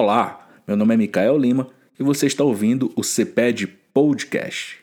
Olá, 0.00 0.48
meu 0.64 0.76
nome 0.76 0.94
é 0.94 0.96
Micael 0.96 1.36
Lima 1.36 1.66
e 1.98 2.04
você 2.04 2.28
está 2.28 2.44
ouvindo 2.44 2.92
o 2.94 3.02
CPED 3.02 3.66
Podcast. 3.92 4.78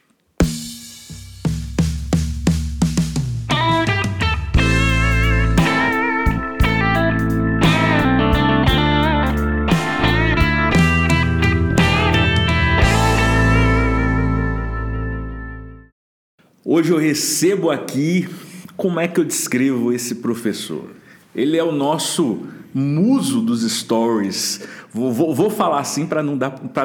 Hoje 16.66 16.91
eu 16.91 16.97
recebo 16.97 17.71
aqui, 17.71 18.27
como 18.75 19.00
é 19.00 19.07
que 19.07 19.21
eu 19.21 19.23
descrevo 19.23 19.93
esse 19.93 20.16
professor? 20.16 21.05
Ele 21.36 21.57
é 21.57 21.63
o 21.63 21.71
nosso 21.71 22.47
muso 22.73 23.41
dos 23.41 23.70
stories. 23.70 24.61
Vou, 24.91 25.11
vou, 25.11 25.34
vou 25.34 25.49
falar 25.49 25.79
assim 25.79 26.05
para 26.05 26.23
não, 26.23 26.38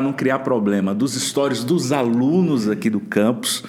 não 0.02 0.12
criar 0.12 0.40
problema. 0.40 0.94
Dos 0.94 1.14
stories 1.14 1.64
dos 1.64 1.92
alunos 1.92 2.68
aqui 2.68 2.90
do 2.90 3.00
campus. 3.00 3.62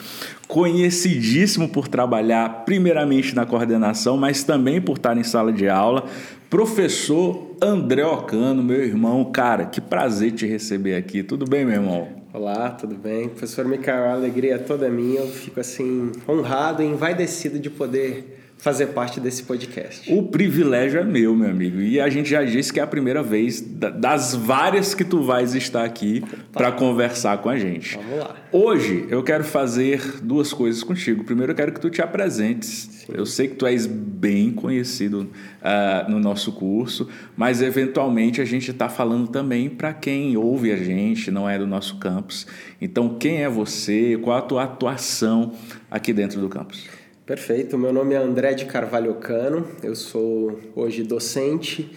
Conhecidíssimo 0.47 1.69
por 1.69 1.87
trabalhar 1.87 2.65
primeiramente 2.65 3.35
na 3.35 3.45
coordenação, 3.45 4.17
mas 4.17 4.43
também 4.43 4.81
por 4.81 4.97
estar 4.97 5.17
em 5.17 5.23
sala 5.23 5.53
de 5.53 5.69
aula. 5.69 6.05
Professor 6.49 7.55
André 7.61 8.05
Ocano, 8.05 8.61
meu 8.61 8.83
irmão. 8.83 9.23
Cara, 9.25 9.65
que 9.65 9.79
prazer 9.79 10.31
te 10.31 10.45
receber 10.45 10.95
aqui. 10.95 11.23
Tudo 11.23 11.45
bem, 11.45 11.63
meu 11.63 11.75
irmão? 11.75 12.07
Olá, 12.33 12.69
tudo 12.71 12.95
bem? 12.95 13.29
Professor 13.29 13.65
Micael, 13.65 14.05
a 14.05 14.13
alegria 14.13 14.55
é 14.55 14.57
toda 14.57 14.89
minha. 14.89 15.21
Eu 15.21 15.27
fico 15.27 15.59
assim 15.59 16.11
honrado 16.27 16.83
e 16.83 16.85
envaidecido 16.85 17.57
de 17.57 17.69
poder 17.69 18.40
fazer 18.61 18.87
parte 18.87 19.19
desse 19.19 19.41
podcast. 19.41 20.13
O 20.13 20.21
privilégio 20.21 20.99
é 20.99 21.03
meu, 21.03 21.35
meu 21.35 21.49
amigo. 21.49 21.81
E 21.81 21.99
a 21.99 22.07
gente 22.09 22.29
já 22.29 22.43
disse 22.43 22.71
que 22.71 22.79
é 22.79 22.83
a 22.83 22.87
primeira 22.87 23.23
vez 23.23 23.59
das 23.59 24.35
várias 24.35 24.93
que 24.93 25.03
tu 25.03 25.23
vais 25.23 25.55
estar 25.55 25.83
aqui 25.83 26.23
para 26.53 26.71
conversar 26.71 27.39
com 27.39 27.49
a 27.49 27.57
gente. 27.57 27.97
Vamos 27.97 28.19
lá. 28.19 28.35
Hoje 28.51 29.07
eu 29.09 29.23
quero 29.23 29.43
fazer 29.43 30.21
duas 30.21 30.53
coisas 30.53 30.83
contigo. 30.83 31.23
Primeiro, 31.23 31.53
eu 31.53 31.55
quero 31.55 31.71
que 31.71 31.79
tu 31.79 31.89
te 31.89 32.03
apresentes. 32.03 32.87
Sim. 33.07 33.13
Eu 33.15 33.25
sei 33.25 33.47
que 33.47 33.55
tu 33.55 33.65
és 33.65 33.87
bem 33.87 34.51
conhecido 34.51 35.21
uh, 35.21 36.11
no 36.11 36.19
nosso 36.19 36.51
curso, 36.51 37.09
mas 37.35 37.63
eventualmente 37.63 38.41
a 38.41 38.45
gente 38.45 38.69
está 38.69 38.87
falando 38.87 39.27
também 39.29 39.69
para 39.69 39.91
quem 39.91 40.37
ouve 40.37 40.71
a 40.71 40.77
gente, 40.77 41.31
não 41.31 41.49
é 41.49 41.57
do 41.57 41.65
nosso 41.65 41.97
campus. 41.97 42.45
Então, 42.79 43.17
quem 43.17 43.41
é 43.41 43.49
você? 43.49 44.19
Qual 44.21 44.37
a 44.37 44.41
tua 44.41 44.65
atuação 44.65 45.53
aqui 45.89 46.13
dentro 46.13 46.39
do 46.39 46.47
campus? 46.47 47.01
Perfeito, 47.25 47.77
meu 47.77 47.93
nome 47.93 48.15
é 48.15 48.17
André 48.17 48.55
de 48.55 48.65
Carvalho 48.65 49.13
Cano, 49.13 49.67
eu 49.83 49.95
sou 49.95 50.59
hoje 50.75 51.03
docente 51.03 51.91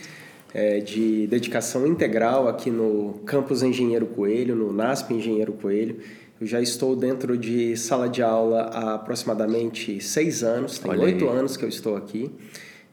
é, 0.53 0.81
de 0.81 1.27
dedicação 1.28 1.86
integral 1.86 2.47
aqui 2.47 2.70
no 2.70 3.22
Campus 3.25 3.62
Engenheiro 3.62 4.05
Coelho, 4.05 4.55
no 4.55 4.70
NASP 4.70 5.14
Engenheiro 5.14 5.55
Coelho. 5.55 5.97
Eu 6.39 6.47
já 6.47 6.61
estou 6.61 6.94
dentro 6.94 7.39
de 7.39 7.75
sala 7.75 8.06
de 8.06 8.22
aula 8.22 8.64
há 8.64 8.94
aproximadamente 8.97 9.98
seis 9.98 10.42
anos, 10.42 10.78
tem 10.78 10.94
oito 10.98 11.27
anos 11.27 11.56
que 11.56 11.64
eu 11.64 11.70
estou 11.70 11.97
aqui 11.97 12.31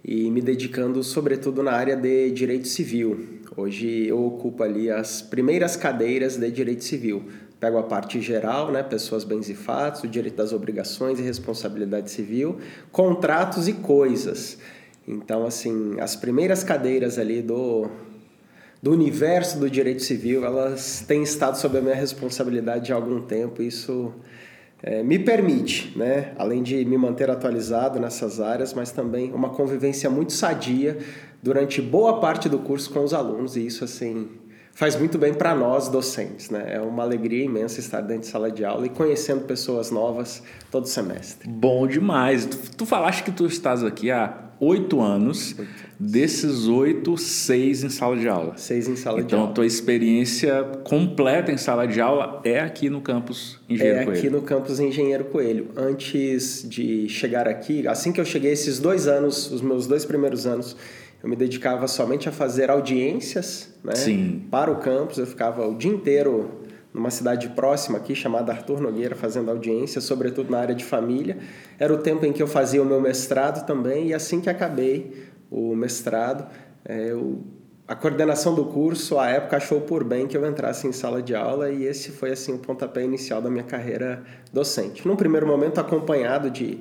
e 0.03 0.31
me 0.31 0.39
dedicando 0.41 1.03
sobretudo 1.03 1.61
na 1.61 1.73
área 1.73 1.97
de 1.97 2.31
direito 2.31 2.69
civil. 2.69 3.41
Hoje 3.57 4.07
eu 4.07 4.25
ocupo 4.25 4.63
ali 4.63 4.89
as 4.89 5.21
primeiras 5.21 5.75
cadeiras 5.75 6.37
de 6.37 6.49
direito 6.49 6.85
civil, 6.85 7.25
Pego 7.61 7.77
a 7.77 7.83
parte 7.83 8.19
geral, 8.19 8.71
né, 8.71 8.81
pessoas, 8.81 9.23
bens 9.23 9.47
e 9.47 9.53
fatos, 9.53 10.01
o 10.03 10.07
direito 10.07 10.35
das 10.35 10.51
obrigações 10.51 11.19
e 11.19 11.21
responsabilidade 11.21 12.09
civil, 12.09 12.57
contratos 12.91 13.67
e 13.67 13.73
coisas. 13.73 14.57
Então, 15.07 15.45
assim, 15.45 15.99
as 15.99 16.15
primeiras 16.15 16.63
cadeiras 16.63 17.19
ali 17.19 17.39
do, 17.39 17.87
do 18.81 18.91
universo 18.91 19.59
do 19.59 19.69
direito 19.69 20.01
civil, 20.01 20.43
elas 20.43 21.05
têm 21.07 21.21
estado 21.21 21.55
sob 21.55 21.77
a 21.77 21.81
minha 21.81 21.93
responsabilidade 21.93 22.91
há 22.91 22.95
algum 22.95 23.21
tempo. 23.21 23.61
Isso 23.61 24.11
é, 24.81 25.03
me 25.03 25.19
permite, 25.19 25.95
né, 25.95 26.33
além 26.39 26.63
de 26.63 26.83
me 26.83 26.97
manter 26.97 27.29
atualizado 27.29 27.99
nessas 27.99 28.41
áreas, 28.41 28.73
mas 28.73 28.91
também 28.91 29.31
uma 29.31 29.49
convivência 29.49 30.09
muito 30.09 30.33
sadia 30.33 30.97
durante 31.43 31.79
boa 31.79 32.19
parte 32.19 32.49
do 32.49 32.57
curso 32.57 32.89
com 32.89 33.03
os 33.03 33.13
alunos. 33.13 33.55
E 33.55 33.63
isso, 33.67 33.83
assim, 33.83 34.27
faz 34.81 34.95
muito 34.95 35.19
bem 35.19 35.31
para 35.31 35.53
nós 35.53 35.89
docentes, 35.89 36.49
né? 36.49 36.73
É 36.73 36.81
uma 36.81 37.03
alegria 37.03 37.45
imensa 37.45 37.79
estar 37.79 38.01
dentro 38.01 38.21
de 38.21 38.27
sala 38.29 38.49
de 38.49 38.65
aula 38.65 38.87
e 38.87 38.89
conhecendo 38.89 39.41
pessoas 39.41 39.91
novas 39.91 40.41
todo 40.71 40.87
semestre. 40.87 41.47
Bom 41.47 41.85
demais. 41.85 42.47
Tu, 42.47 42.57
tu 42.77 42.85
falaste 42.87 43.21
que 43.21 43.31
tu 43.31 43.45
estás 43.45 43.83
aqui 43.83 44.09
há 44.09 44.49
oito 44.59 44.99
anos. 44.99 45.55
Oito. 45.55 45.71
Desses 45.99 46.67
oito, 46.67 47.15
seis 47.15 47.83
em 47.83 47.89
sala 47.89 48.17
de 48.17 48.27
aula. 48.27 48.57
Seis 48.57 48.87
em 48.87 48.95
sala 48.95 49.19
então, 49.19 49.27
de 49.27 49.35
aula. 49.35 49.43
Então, 49.45 49.53
tua 49.53 49.67
experiência 49.67 50.63
completa 50.83 51.51
em 51.51 51.57
sala 51.57 51.85
de 51.85 52.01
aula 52.01 52.41
é 52.43 52.59
aqui 52.59 52.89
no 52.89 53.01
campus 53.01 53.59
Engenheiro 53.69 53.99
é 53.99 54.05
Coelho? 54.05 54.15
É 54.15 54.19
aqui 54.19 54.29
no 54.31 54.41
campus 54.41 54.79
Engenheiro 54.79 55.25
Coelho. 55.25 55.67
Antes 55.77 56.67
de 56.67 57.07
chegar 57.07 57.47
aqui, 57.47 57.87
assim 57.87 58.11
que 58.11 58.19
eu 58.19 58.25
cheguei, 58.25 58.51
esses 58.51 58.79
dois 58.79 59.07
anos, 59.07 59.51
os 59.51 59.61
meus 59.61 59.85
dois 59.85 60.05
primeiros 60.05 60.47
anos, 60.47 60.75
eu 61.23 61.29
me 61.29 61.35
dedicava 61.35 61.87
somente 61.87 62.27
a 62.27 62.31
fazer 62.31 62.71
audiências 62.71 63.73
né, 63.83 63.95
Sim. 63.95 64.47
para 64.49 64.71
o 64.71 64.77
campus. 64.77 65.17
Eu 65.17 65.27
ficava 65.27 65.67
o 65.67 65.75
dia 65.75 65.91
inteiro 65.91 66.61
numa 66.93 67.09
cidade 67.09 67.49
próxima 67.49 67.97
aqui, 67.97 68.15
chamada 68.15 68.51
Arthur 68.51 68.81
Nogueira, 68.81 69.15
fazendo 69.15 69.49
audiências, 69.49 70.03
sobretudo 70.03 70.51
na 70.51 70.59
área 70.59 70.75
de 70.75 70.83
família. 70.83 71.37
Era 71.79 71.93
o 71.93 71.97
tempo 71.97 72.25
em 72.25 72.33
que 72.33 72.41
eu 72.41 72.47
fazia 72.47 72.81
o 72.81 72.85
meu 72.85 72.99
mestrado 72.99 73.65
também, 73.65 74.07
e 74.07 74.13
assim 74.13 74.41
que 74.41 74.49
acabei 74.49 75.29
o 75.49 75.75
mestrado, 75.75 76.47
é, 76.83 77.11
eu, 77.11 77.43
a 77.87 77.95
coordenação 77.95 78.55
do 78.55 78.65
curso, 78.65 79.19
à 79.19 79.29
época, 79.29 79.57
achou 79.57 79.81
por 79.81 80.03
bem 80.03 80.27
que 80.27 80.35
eu 80.35 80.45
entrasse 80.45 80.87
em 80.87 80.91
sala 80.91 81.21
de 81.21 81.35
aula, 81.35 81.69
e 81.69 81.85
esse 81.85 82.11
foi 82.11 82.31
assim 82.31 82.53
o 82.53 82.57
pontapé 82.57 83.03
inicial 83.03 83.41
da 83.41 83.49
minha 83.49 83.63
carreira 83.63 84.23
docente. 84.51 85.07
Num 85.07 85.15
primeiro 85.15 85.47
momento, 85.47 85.79
acompanhado 85.79 86.49
de 86.49 86.79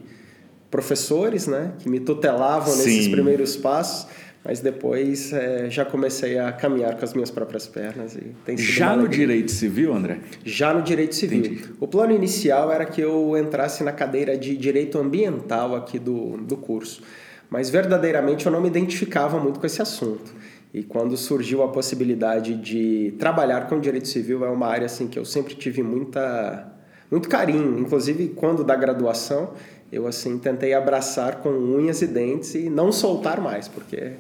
professores 0.70 1.46
né, 1.46 1.72
que 1.78 1.88
me 1.88 2.00
tutelavam 2.00 2.72
Sim. 2.72 2.84
nesses 2.84 3.08
primeiros 3.08 3.56
passos 3.56 4.06
mas 4.44 4.60
depois 4.60 5.32
é, 5.32 5.68
já 5.68 5.84
comecei 5.84 6.38
a 6.38 6.50
caminhar 6.50 6.96
com 6.96 7.04
as 7.04 7.12
minhas 7.12 7.30
próprias 7.30 7.66
pernas 7.66 8.14
e 8.16 8.34
tem 8.44 8.56
sido 8.56 8.72
Já 8.72 8.96
no 8.96 9.06
direito 9.06 9.50
civil, 9.50 9.94
André? 9.94 10.18
Já 10.44 10.72
no 10.72 10.82
direito 10.82 11.14
civil. 11.14 11.40
Entendi. 11.40 11.64
O 11.78 11.86
plano 11.86 12.14
inicial 12.14 12.72
era 12.72 12.86
que 12.86 13.00
eu 13.00 13.36
entrasse 13.36 13.84
na 13.84 13.92
cadeira 13.92 14.36
de 14.38 14.56
direito 14.56 14.98
ambiental 14.98 15.76
aqui 15.76 15.98
do, 15.98 16.38
do 16.38 16.56
curso, 16.56 17.02
mas 17.50 17.68
verdadeiramente 17.68 18.46
eu 18.46 18.52
não 18.52 18.60
me 18.60 18.68
identificava 18.68 19.38
muito 19.38 19.60
com 19.60 19.66
esse 19.66 19.82
assunto. 19.82 20.32
E 20.72 20.82
quando 20.84 21.16
surgiu 21.16 21.62
a 21.62 21.68
possibilidade 21.68 22.54
de 22.54 23.12
trabalhar 23.18 23.68
com 23.68 23.78
direito 23.78 24.08
civil, 24.08 24.44
é 24.44 24.48
uma 24.48 24.68
área 24.68 24.86
assim 24.86 25.08
que 25.08 25.18
eu 25.18 25.24
sempre 25.24 25.54
tive 25.54 25.82
muita 25.82 26.66
muito 27.10 27.28
carinho, 27.28 27.76
inclusive 27.80 28.28
quando 28.28 28.62
da 28.62 28.76
graduação, 28.76 29.52
eu 29.90 30.06
assim 30.06 30.38
tentei 30.38 30.72
abraçar 30.72 31.40
com 31.40 31.48
unhas 31.50 32.02
e 32.02 32.06
dentes 32.06 32.54
e 32.54 32.70
não 32.70 32.92
soltar 32.92 33.40
mais, 33.40 33.66
porque 33.66 34.12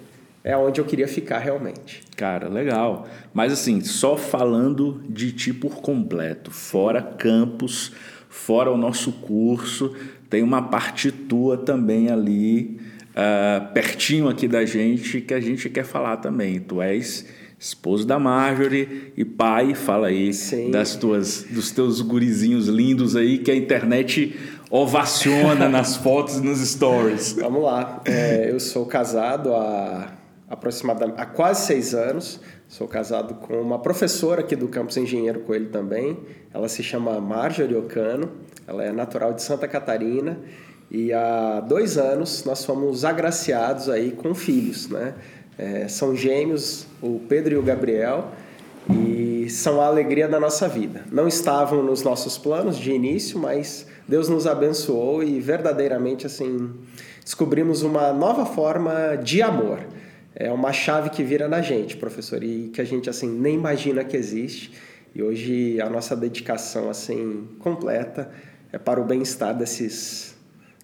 é 0.42 0.56
onde 0.56 0.80
eu 0.80 0.84
queria 0.84 1.06
ficar 1.06 1.38
realmente. 1.38 2.02
Cara, 2.16 2.48
legal. 2.48 3.06
Mas 3.32 3.52
assim, 3.52 3.80
só 3.82 4.16
falando 4.16 5.02
de 5.08 5.32
ti 5.32 5.52
por 5.52 5.76
completo, 5.80 6.50
fora 6.50 7.02
campus, 7.02 7.92
fora 8.28 8.70
o 8.70 8.76
nosso 8.76 9.12
curso, 9.12 9.94
tem 10.28 10.42
uma 10.42 10.62
parte 10.62 11.10
tua 11.10 11.58
também 11.58 12.08
ali, 12.08 12.80
uh, 13.10 13.72
pertinho 13.74 14.28
aqui 14.28 14.48
da 14.48 14.64
gente, 14.64 15.20
que 15.20 15.34
a 15.34 15.40
gente 15.40 15.68
quer 15.68 15.84
falar 15.84 16.16
também. 16.18 16.58
Tu 16.58 16.80
és 16.80 17.26
esposo 17.58 18.06
da 18.06 18.18
Marjorie 18.18 19.12
e 19.14 19.22
pai, 19.22 19.74
fala 19.74 20.06
aí 20.06 20.32
Sim. 20.32 20.70
das 20.70 20.96
tuas, 20.96 21.44
dos 21.50 21.70
teus 21.70 22.00
gurizinhos 22.00 22.68
lindos 22.68 23.14
aí 23.14 23.36
que 23.36 23.50
a 23.50 23.54
internet 23.54 24.34
ovaciona 24.70 25.68
nas 25.68 25.96
fotos 25.96 26.38
e 26.38 26.40
nos 26.40 26.60
stories. 26.60 27.34
Vamos 27.34 27.62
lá. 27.62 28.00
É, 28.06 28.50
eu 28.50 28.58
sou 28.58 28.86
casado 28.86 29.52
há 29.54 30.19
aproximadamente 30.50 31.20
há 31.20 31.24
quase 31.24 31.64
seis 31.66 31.94
anos. 31.94 32.40
Sou 32.66 32.88
casado 32.88 33.34
com 33.34 33.54
uma 33.62 33.78
professora 33.78 34.40
aqui 34.40 34.56
do 34.56 34.66
campus 34.66 34.96
Engenheiro 34.96 35.40
Coelho 35.40 35.68
também. 35.68 36.18
Ela 36.52 36.68
se 36.68 36.82
chama 36.82 37.20
Marjorie 37.20 37.76
Ocano. 37.76 38.32
Ela 38.66 38.84
é 38.84 38.92
natural 38.92 39.32
de 39.32 39.42
Santa 39.42 39.68
Catarina. 39.68 40.38
E 40.90 41.12
há 41.12 41.60
dois 41.60 41.96
anos 41.96 42.44
nós 42.44 42.64
fomos 42.64 43.04
agraciados 43.04 43.88
aí 43.88 44.10
com 44.10 44.34
filhos, 44.34 44.88
né? 44.88 45.14
É, 45.56 45.86
são 45.86 46.16
gêmeos, 46.16 46.86
o 47.00 47.20
Pedro 47.28 47.54
e 47.54 47.56
o 47.56 47.62
Gabriel, 47.62 48.32
e 48.90 49.48
são 49.50 49.80
a 49.80 49.86
alegria 49.86 50.26
da 50.26 50.40
nossa 50.40 50.66
vida. 50.66 51.04
Não 51.12 51.28
estavam 51.28 51.82
nos 51.82 52.02
nossos 52.02 52.38
planos 52.38 52.76
de 52.76 52.90
início, 52.90 53.38
mas 53.38 53.86
Deus 54.08 54.28
nos 54.28 54.46
abençoou 54.46 55.22
e 55.22 55.38
verdadeiramente 55.38 56.26
assim 56.26 56.70
descobrimos 57.22 57.82
uma 57.82 58.12
nova 58.12 58.46
forma 58.46 59.16
de 59.22 59.42
amor. 59.42 59.80
É 60.40 60.50
uma 60.50 60.72
chave 60.72 61.10
que 61.10 61.22
vira 61.22 61.46
na 61.46 61.60
gente, 61.60 61.96
professor, 61.96 62.42
e 62.42 62.70
que 62.72 62.80
a 62.80 62.84
gente 62.84 63.10
assim 63.10 63.28
nem 63.28 63.54
imagina 63.54 64.02
que 64.02 64.16
existe. 64.16 64.72
E 65.14 65.22
hoje 65.22 65.78
a 65.80 65.90
nossa 65.90 66.16
dedicação 66.16 66.88
assim 66.88 67.46
completa 67.58 68.30
é 68.72 68.78
para 68.78 69.00
o 69.00 69.04
bem-estar 69.04 69.54
desses 69.54 70.34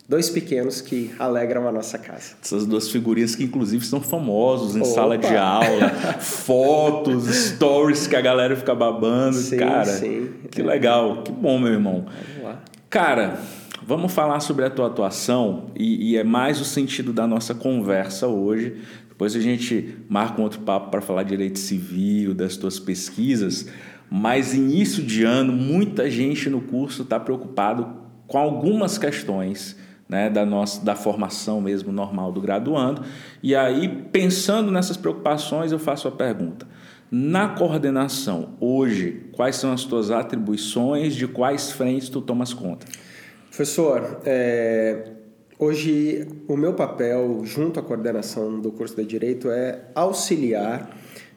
Dois 0.08 0.30
pequenos 0.30 0.80
que 0.80 1.10
alegram 1.18 1.66
a 1.66 1.72
nossa 1.72 1.98
casa. 1.98 2.34
Essas 2.40 2.64
duas 2.64 2.88
figurinhas 2.88 3.34
que, 3.34 3.42
inclusive, 3.42 3.84
são 3.84 4.00
famosos 4.00 4.76
em 4.76 4.80
Opa. 4.80 4.90
sala 4.90 5.18
de 5.18 5.36
aula, 5.36 5.88
fotos, 6.20 7.24
stories 7.26 8.06
que 8.06 8.14
a 8.14 8.20
galera 8.20 8.54
fica 8.54 8.72
babando. 8.72 9.36
Sim, 9.36 9.56
Cara, 9.56 9.84
sim. 9.84 10.30
que 10.48 10.62
legal, 10.62 11.24
que 11.24 11.32
bom, 11.32 11.58
meu 11.58 11.72
irmão. 11.72 12.06
Vamos 12.06 12.44
lá. 12.44 12.62
Cara, 12.88 13.40
vamos 13.84 14.12
falar 14.12 14.38
sobre 14.38 14.64
a 14.64 14.70
tua 14.70 14.86
atuação 14.86 15.72
e, 15.74 16.12
e 16.12 16.16
é 16.16 16.22
mais 16.22 16.60
o 16.60 16.64
sentido 16.64 17.12
da 17.12 17.26
nossa 17.26 17.52
conversa 17.52 18.28
hoje. 18.28 18.76
Depois 19.16 19.34
a 19.34 19.40
gente 19.40 19.96
marca 20.10 20.38
um 20.38 20.44
outro 20.44 20.60
papo 20.60 20.90
para 20.90 21.00
falar 21.00 21.22
de 21.22 21.30
direito 21.30 21.58
civil, 21.58 22.34
das 22.34 22.54
tuas 22.54 22.78
pesquisas. 22.78 23.66
Mas 24.10 24.52
início 24.52 25.02
de 25.02 25.24
ano, 25.24 25.54
muita 25.54 26.10
gente 26.10 26.50
no 26.50 26.60
curso 26.60 27.00
está 27.00 27.18
preocupado 27.18 27.96
com 28.26 28.36
algumas 28.36 28.98
questões 28.98 29.74
né, 30.06 30.28
da, 30.28 30.44
nossa, 30.44 30.84
da 30.84 30.94
formação 30.94 31.62
mesmo 31.62 31.90
normal 31.90 32.30
do 32.30 32.42
graduando. 32.42 33.00
E 33.42 33.56
aí, 33.56 33.88
pensando 34.12 34.70
nessas 34.70 34.98
preocupações, 34.98 35.72
eu 35.72 35.78
faço 35.78 36.06
a 36.06 36.12
pergunta. 36.12 36.68
Na 37.10 37.48
coordenação, 37.48 38.50
hoje, 38.60 39.30
quais 39.32 39.56
são 39.56 39.72
as 39.72 39.84
tuas 39.84 40.10
atribuições, 40.10 41.14
de 41.14 41.26
quais 41.26 41.72
frentes 41.72 42.10
tu 42.10 42.20
tomas 42.20 42.52
conta? 42.52 42.84
Professor, 43.48 44.20
é, 44.26 45.12
hoje 45.58 46.28
o 46.46 46.56
meu 46.56 46.74
papel 46.74 47.40
junto 47.44 47.80
à 47.80 47.82
coordenação 47.82 48.60
do 48.60 48.70
curso 48.70 48.96
de 48.96 49.04
Direito 49.04 49.50
é 49.50 49.80
auxiliar 49.94 50.90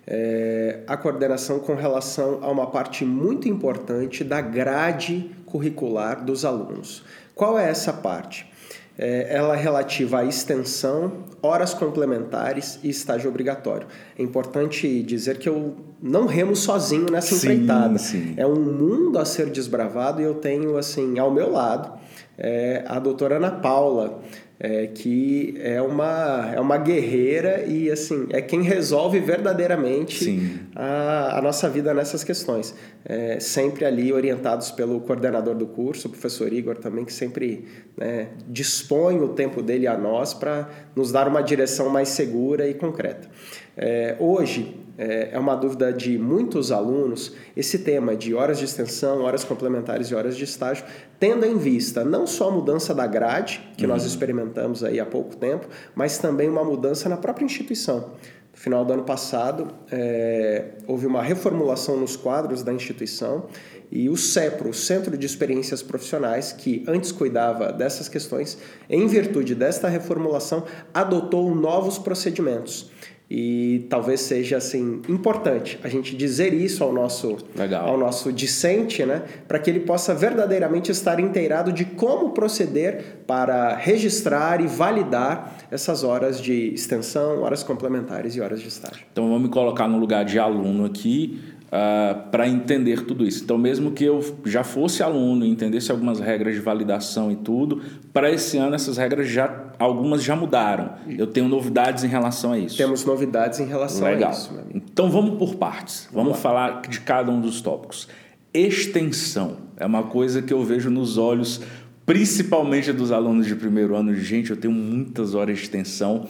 é, 0.06 0.80
a 0.88 0.98
coordenação 0.98 1.60
com 1.60 1.76
relação 1.76 2.40
a 2.42 2.50
uma 2.50 2.68
parte 2.68 3.06
muito 3.06 3.48
importante 3.48 4.24
da 4.24 4.42
grade 4.42 5.30
curricular 5.46 6.26
dos 6.26 6.44
alunos. 6.44 7.04
Qual 7.36 7.58
é 7.60 7.70
essa 7.70 7.94
parte? 7.94 8.50
É, 8.98 9.28
ela 9.30 9.56
é 9.56 9.62
relativa 9.62 10.20
à 10.20 10.26
extensão, 10.26 11.24
horas 11.42 11.74
complementares 11.74 12.80
e 12.84 12.90
estágio 12.90 13.30
obrigatório. 13.30 13.88
É 14.18 14.22
importante 14.22 15.02
dizer 15.04 15.38
que 15.38 15.48
eu 15.48 15.76
não 16.02 16.26
remo 16.26 16.54
sozinho 16.54 17.06
nessa 17.10 17.36
sim, 17.36 17.54
empreitada. 17.54 17.98
Sim. 17.98 18.34
É 18.36 18.46
um 18.46 18.60
mundo 18.60 19.18
a 19.18 19.24
ser 19.24 19.50
desbravado 19.52 20.22
e 20.22 20.26
eu 20.26 20.34
tenho, 20.34 20.76
assim, 20.76 21.18
ao 21.18 21.32
meu 21.32 21.50
lado, 21.50 21.98
é, 22.40 22.84
a 22.88 22.98
doutora 23.00 23.36
Ana 23.36 23.52
Paula, 23.52 24.22
é, 24.58 24.88
que 24.88 25.56
é 25.60 25.82
uma, 25.82 26.52
é 26.54 26.60
uma 26.60 26.78
guerreira 26.78 27.66
e 27.66 27.90
assim 27.90 28.28
é 28.32 28.42
quem 28.42 28.62
resolve 28.62 29.18
verdadeiramente 29.20 30.62
a, 30.76 31.38
a, 31.38 31.42
nossa 31.42 31.70
vida 31.70 31.94
nessas 31.94 32.24
questões. 32.24 32.74
É, 33.06 33.40
sempre 33.40 33.86
ali 33.86 34.12
orientados 34.12 34.72
pelo 34.72 35.02
coordenador 35.02 35.56
do 35.56 35.68
curso, 35.68 36.08
o 36.08 36.12
professor 36.12 36.52
Igor 36.52 36.78
também, 36.78 37.06
que 37.06 37.14
sempre 37.14 37.66
né, 37.98 38.30
dispõe 38.48 39.20
o 39.20 39.30
tempo 39.30 39.62
dele 39.62 39.88
a 39.88 39.98
nós 39.98 40.34
para 40.34 40.70
nos 40.96 41.12
dar 41.12 41.28
uma 41.28 41.42
direção 41.42 41.90
mais 41.90 42.10
segura 42.10 42.68
e 42.68 42.74
concreta. 42.74 43.30
É, 43.78 44.16
hoje, 44.20 44.78
é, 45.00 45.30
é 45.32 45.40
uma 45.40 45.56
dúvida 45.56 45.94
de 45.94 46.18
muitos 46.18 46.74
alunos 46.74 47.34
esse 47.56 47.80
tema 47.80 48.18
de 48.18 48.36
horas 48.36 48.60
de 48.60 48.66
extensão, 48.66 49.22
horas 49.22 49.46
complementares 49.46 50.08
e 50.10 50.16
horas 50.16 50.36
de 50.36 50.44
estágio, 50.44 50.84
tendo 51.18 51.46
em 51.46 51.58
vista 51.58 52.04
não 52.04 52.28
só 52.28 52.50
a 52.50 52.52
mudança 52.52 52.94
da 52.94 53.08
grade, 53.08 53.66
que 53.78 53.86
uhum. 53.86 53.94
nós 53.94 54.04
experimentamos 54.04 54.84
aí 54.84 55.00
há 55.00 55.06
pouco 55.06 55.38
tempo, 55.38 55.70
mas 55.96 56.18
também 56.18 56.50
uma 56.50 56.66
mudança 56.66 57.08
na 57.08 57.16
própria 57.16 57.46
instituição. 57.46 58.12
No 58.52 58.58
final 58.58 58.84
do 58.84 58.92
ano 58.92 59.04
passado, 59.04 59.70
é, 59.90 60.72
houve 60.86 61.08
uma 61.08 61.24
reformulação 61.24 61.96
nos 61.98 62.18
quadros 62.18 62.62
da 62.62 62.74
instituição 62.74 63.46
e 63.90 64.10
o 64.10 64.18
CEPRO, 64.18 64.70
o 64.70 64.74
Centro 64.74 65.18
de 65.18 65.26
Experiências 65.26 65.82
Profissionais, 65.82 66.52
que 66.52 66.84
antes 66.90 67.14
cuidava 67.14 67.72
dessas 67.72 68.10
questões, 68.10 68.58
em 68.90 69.08
virtude 69.08 69.56
desta 69.56 69.88
reformulação, 69.88 70.66
adotou 70.94 71.56
novos 71.56 71.98
procedimentos 71.98 72.92
e 73.30 73.86
talvez 73.90 74.22
seja 74.22 74.58
assim 74.58 75.02
importante 75.08 75.80
a 75.84 75.88
gente 75.88 76.16
dizer 76.16 76.52
isso 76.52 76.84
ao 76.84 76.92
nosso 76.92 77.38
Legal. 77.56 77.88
ao 77.88 77.98
nosso 77.98 78.34
discente, 78.34 79.06
né, 79.06 79.24
para 79.48 79.60
que 79.60 79.70
ele 79.70 79.82
possa 79.82 80.16
verdadeiramente 80.16 80.92
estar 80.92 81.20
inteirado 81.20 81.72
de 81.72 81.86
como 81.86 82.32
proceder 82.32 83.24
para 83.28 83.76
registrar 83.76 84.62
e 84.62 84.68
validar 84.68 85.58
essas 85.70 86.04
horas 86.04 86.42
de 86.42 86.74
extensão, 86.74 87.44
horas 87.44 87.62
complementares 87.62 88.36
e 88.36 88.42
horas 88.42 88.62
de 88.62 88.68
estágio. 88.68 89.06
Então 89.12 89.26
vamos 89.28 89.44
me 89.44 89.50
colocar 89.50 89.88
no 89.88 90.00
lugar 90.00 90.26
de 90.26 90.40
aluno 90.40 90.86
aqui 90.86 91.40
uh, 91.70 91.72
ah, 91.72 92.28
para 92.32 92.48
entender 92.48 93.06
tudo 93.06 93.26
isso. 93.26 93.44
Então, 93.44 93.58
mesmo 93.58 93.92
que 93.92 94.04
eu 94.04 94.38
já 94.46 94.64
fosse 94.64 95.02
aluno 95.02 95.46
e 95.46 95.50
entendesse 95.50 95.92
algumas 95.92 96.20
regras 96.20 96.56
de 96.56 96.62
validação 96.62 97.32
e 97.32 97.36
tudo, 97.36 97.82
para 98.12 98.32
esse 98.32 98.58
ano 98.58 98.76
essas 98.76 98.98
regras 98.98 99.30
já 99.30 99.70
algumas 99.78 100.24
já 100.24 100.36
mudaram. 100.36 100.94
Eu 101.08 101.28
tenho 101.28 101.48
novidades 101.48 102.04
em 102.04 102.08
relação 102.08 102.52
a 102.52 102.60
isso. 102.60 102.78
Temos 102.78 103.06
novidades 103.06 103.60
em 103.60 103.66
relação 103.66 104.08
Legal. 104.08 104.30
a 104.30 104.34
isso. 104.34 104.54
Então 104.74 105.10
vamos 105.10 105.38
por 105.38 105.56
partes. 105.56 106.10
Vamos, 106.12 106.30
vamos 106.30 106.42
falar 106.42 106.82
de 106.82 107.00
cada 107.02 107.32
um 107.32 107.40
dos 107.40 107.62
tópicos. 107.62 108.08
Extensão 108.54 109.58
é 109.78 109.86
uma 109.86 110.04
coisa 110.04 110.42
que 110.42 110.52
eu 110.52 110.64
vejo 110.64 110.90
nos 110.90 111.18
olhos, 111.18 111.62
principalmente 112.06 112.92
dos 112.92 113.12
alunos 113.12 113.46
de 113.46 113.56
primeiro 113.56 113.96
ano. 113.96 114.14
Gente, 114.16 114.50
eu 114.50 114.58
tenho 114.58 114.74
muitas 114.74 115.36
horas 115.36 115.58
de 115.58 115.64
extensão 115.64 116.28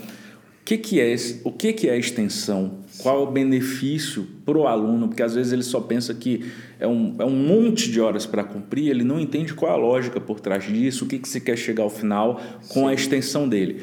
que, 0.70 0.78
que 0.78 1.02
é 1.02 1.16
o 1.44 1.52
que, 1.52 1.74
que 1.74 1.90
é 1.90 1.98
extensão? 1.98 2.80
Qual 3.00 3.22
é 3.22 3.28
o 3.28 3.32
benefício 3.32 4.28
para 4.46 4.56
o 4.56 4.68
aluno? 4.68 5.08
Porque 5.08 5.24
às 5.24 5.34
vezes 5.34 5.52
ele 5.52 5.64
só 5.64 5.80
pensa 5.80 6.14
que 6.14 6.46
é 6.80 6.88
um, 6.88 7.16
é 7.18 7.26
um 7.26 7.36
monte 7.36 7.92
de 7.92 8.00
horas 8.00 8.28
para 8.28 8.44
cumprir, 8.44 8.90
ele 8.90 9.04
não 9.04 9.20
entende 9.20 9.56
qual 9.56 9.72
é 9.72 9.76
a 9.76 9.78
lógica 9.78 10.20
por 10.20 10.40
trás 10.40 10.66
disso, 10.66 11.06
o 11.06 11.08
que, 11.08 11.18
que 11.18 11.28
se 11.28 11.42
quer 11.42 11.58
chegar 11.58 11.82
ao 11.82 11.90
final 11.90 12.40
com 12.68 12.82
Sim. 12.82 12.88
a 12.88 12.94
extensão 12.94 13.50
dele. 13.50 13.82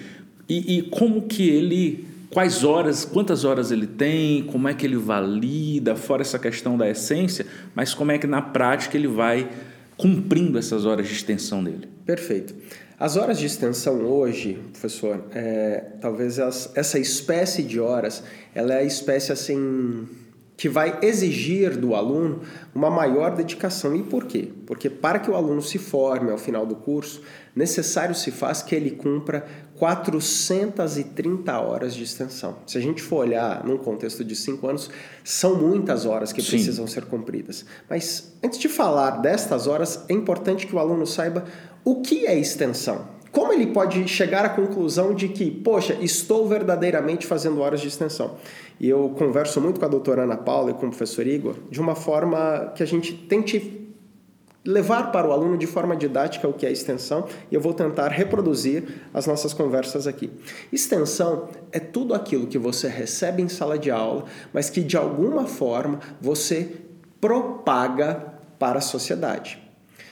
E, 0.48 0.78
e 0.78 0.82
como 0.82 1.22
que 1.22 1.48
ele 1.48 2.06
quais 2.30 2.62
horas, 2.62 3.04
quantas 3.04 3.44
horas 3.44 3.72
ele 3.72 3.86
tem, 3.86 4.44
como 4.44 4.68
é 4.68 4.74
que 4.74 4.86
ele 4.86 4.96
valida, 4.96 5.96
fora 5.96 6.22
essa 6.22 6.38
questão 6.38 6.78
da 6.78 6.88
essência, 6.88 7.46
mas 7.74 7.94
como 7.94 8.12
é 8.12 8.18
que 8.18 8.28
na 8.28 8.42
prática 8.42 8.96
ele 8.96 9.08
vai 9.08 9.48
cumprindo 9.96 10.58
essas 10.58 10.84
horas 10.84 11.06
de 11.06 11.14
extensão 11.14 11.62
dele. 11.62 11.88
Perfeito. 12.04 12.54
As 12.98 13.16
horas 13.16 13.38
de 13.38 13.46
extensão 13.46 14.00
hoje, 14.06 14.58
professor, 14.72 15.24
é, 15.34 15.84
talvez 16.00 16.38
as, 16.38 16.70
essa 16.74 16.98
espécie 16.98 17.62
de 17.62 17.78
horas, 17.78 18.22
ela 18.54 18.72
é 18.72 18.78
a 18.78 18.84
espécie 18.84 19.32
assim 19.32 20.06
que 20.56 20.68
vai 20.68 20.98
exigir 21.02 21.76
do 21.76 21.94
aluno 21.94 22.40
uma 22.74 22.88
maior 22.88 23.34
dedicação. 23.36 23.94
E 23.94 24.02
por 24.02 24.24
quê? 24.24 24.48
Porque 24.66 24.88
para 24.88 25.18
que 25.18 25.30
o 25.30 25.34
aluno 25.34 25.60
se 25.60 25.78
forme 25.78 26.30
ao 26.30 26.38
final 26.38 26.64
do 26.64 26.74
curso, 26.74 27.20
necessário 27.54 28.14
se 28.14 28.30
faz 28.30 28.62
que 28.62 28.74
ele 28.74 28.92
cumpra 28.92 29.46
430 29.78 31.60
horas 31.60 31.94
de 31.94 32.02
extensão. 32.02 32.56
Se 32.66 32.78
a 32.78 32.80
gente 32.80 33.02
for 33.02 33.18
olhar 33.18 33.64
num 33.64 33.76
contexto 33.76 34.24
de 34.24 34.34
cinco 34.34 34.68
anos, 34.68 34.90
são 35.22 35.54
muitas 35.56 36.06
horas 36.06 36.32
que 36.32 36.42
Sim. 36.42 36.50
precisam 36.50 36.86
ser 36.86 37.04
cumpridas. 37.04 37.64
Mas 37.88 38.32
antes 38.42 38.58
de 38.58 38.68
falar 38.68 39.22
destas 39.22 39.66
horas, 39.66 40.04
é 40.08 40.12
importante 40.12 40.66
que 40.66 40.74
o 40.74 40.78
aluno 40.78 41.06
saiba 41.06 41.44
o 41.84 42.00
que 42.00 42.26
é 42.26 42.38
extensão? 42.38 43.16
Como 43.30 43.52
ele 43.52 43.66
pode 43.66 44.08
chegar 44.08 44.46
à 44.46 44.48
conclusão 44.48 45.14
de 45.14 45.28
que, 45.28 45.50
poxa, 45.50 45.92
estou 46.00 46.48
verdadeiramente 46.48 47.26
fazendo 47.26 47.60
horas 47.60 47.82
de 47.82 47.88
extensão? 47.88 48.36
E 48.80 48.88
eu 48.88 49.10
converso 49.10 49.60
muito 49.60 49.78
com 49.78 49.84
a 49.84 49.88
doutora 49.88 50.22
Ana 50.22 50.38
Paula 50.38 50.70
e 50.70 50.74
com 50.74 50.86
o 50.86 50.88
professor 50.88 51.26
Igor 51.26 51.54
de 51.70 51.80
uma 51.80 51.94
forma 51.94 52.72
que 52.74 52.82
a 52.82 52.86
gente 52.86 53.12
tente 53.12 53.85
levar 54.66 55.12
para 55.12 55.28
o 55.28 55.32
aluno 55.32 55.56
de 55.56 55.66
forma 55.66 55.96
didática 55.96 56.48
o 56.48 56.52
que 56.52 56.66
é 56.66 56.72
extensão 56.72 57.26
e 57.50 57.54
eu 57.54 57.60
vou 57.60 57.72
tentar 57.72 58.08
reproduzir 58.08 58.84
as 59.14 59.26
nossas 59.26 59.54
conversas 59.54 60.06
aqui. 60.06 60.30
Extensão 60.72 61.48
é 61.72 61.78
tudo 61.78 62.14
aquilo 62.14 62.46
que 62.46 62.58
você 62.58 62.88
recebe 62.88 63.42
em 63.42 63.48
sala 63.48 63.78
de 63.78 63.90
aula, 63.90 64.24
mas 64.52 64.68
que 64.68 64.82
de 64.82 64.96
alguma 64.96 65.46
forma 65.46 66.00
você 66.20 66.72
propaga 67.20 68.34
para 68.58 68.78
a 68.78 68.82
sociedade. 68.82 69.62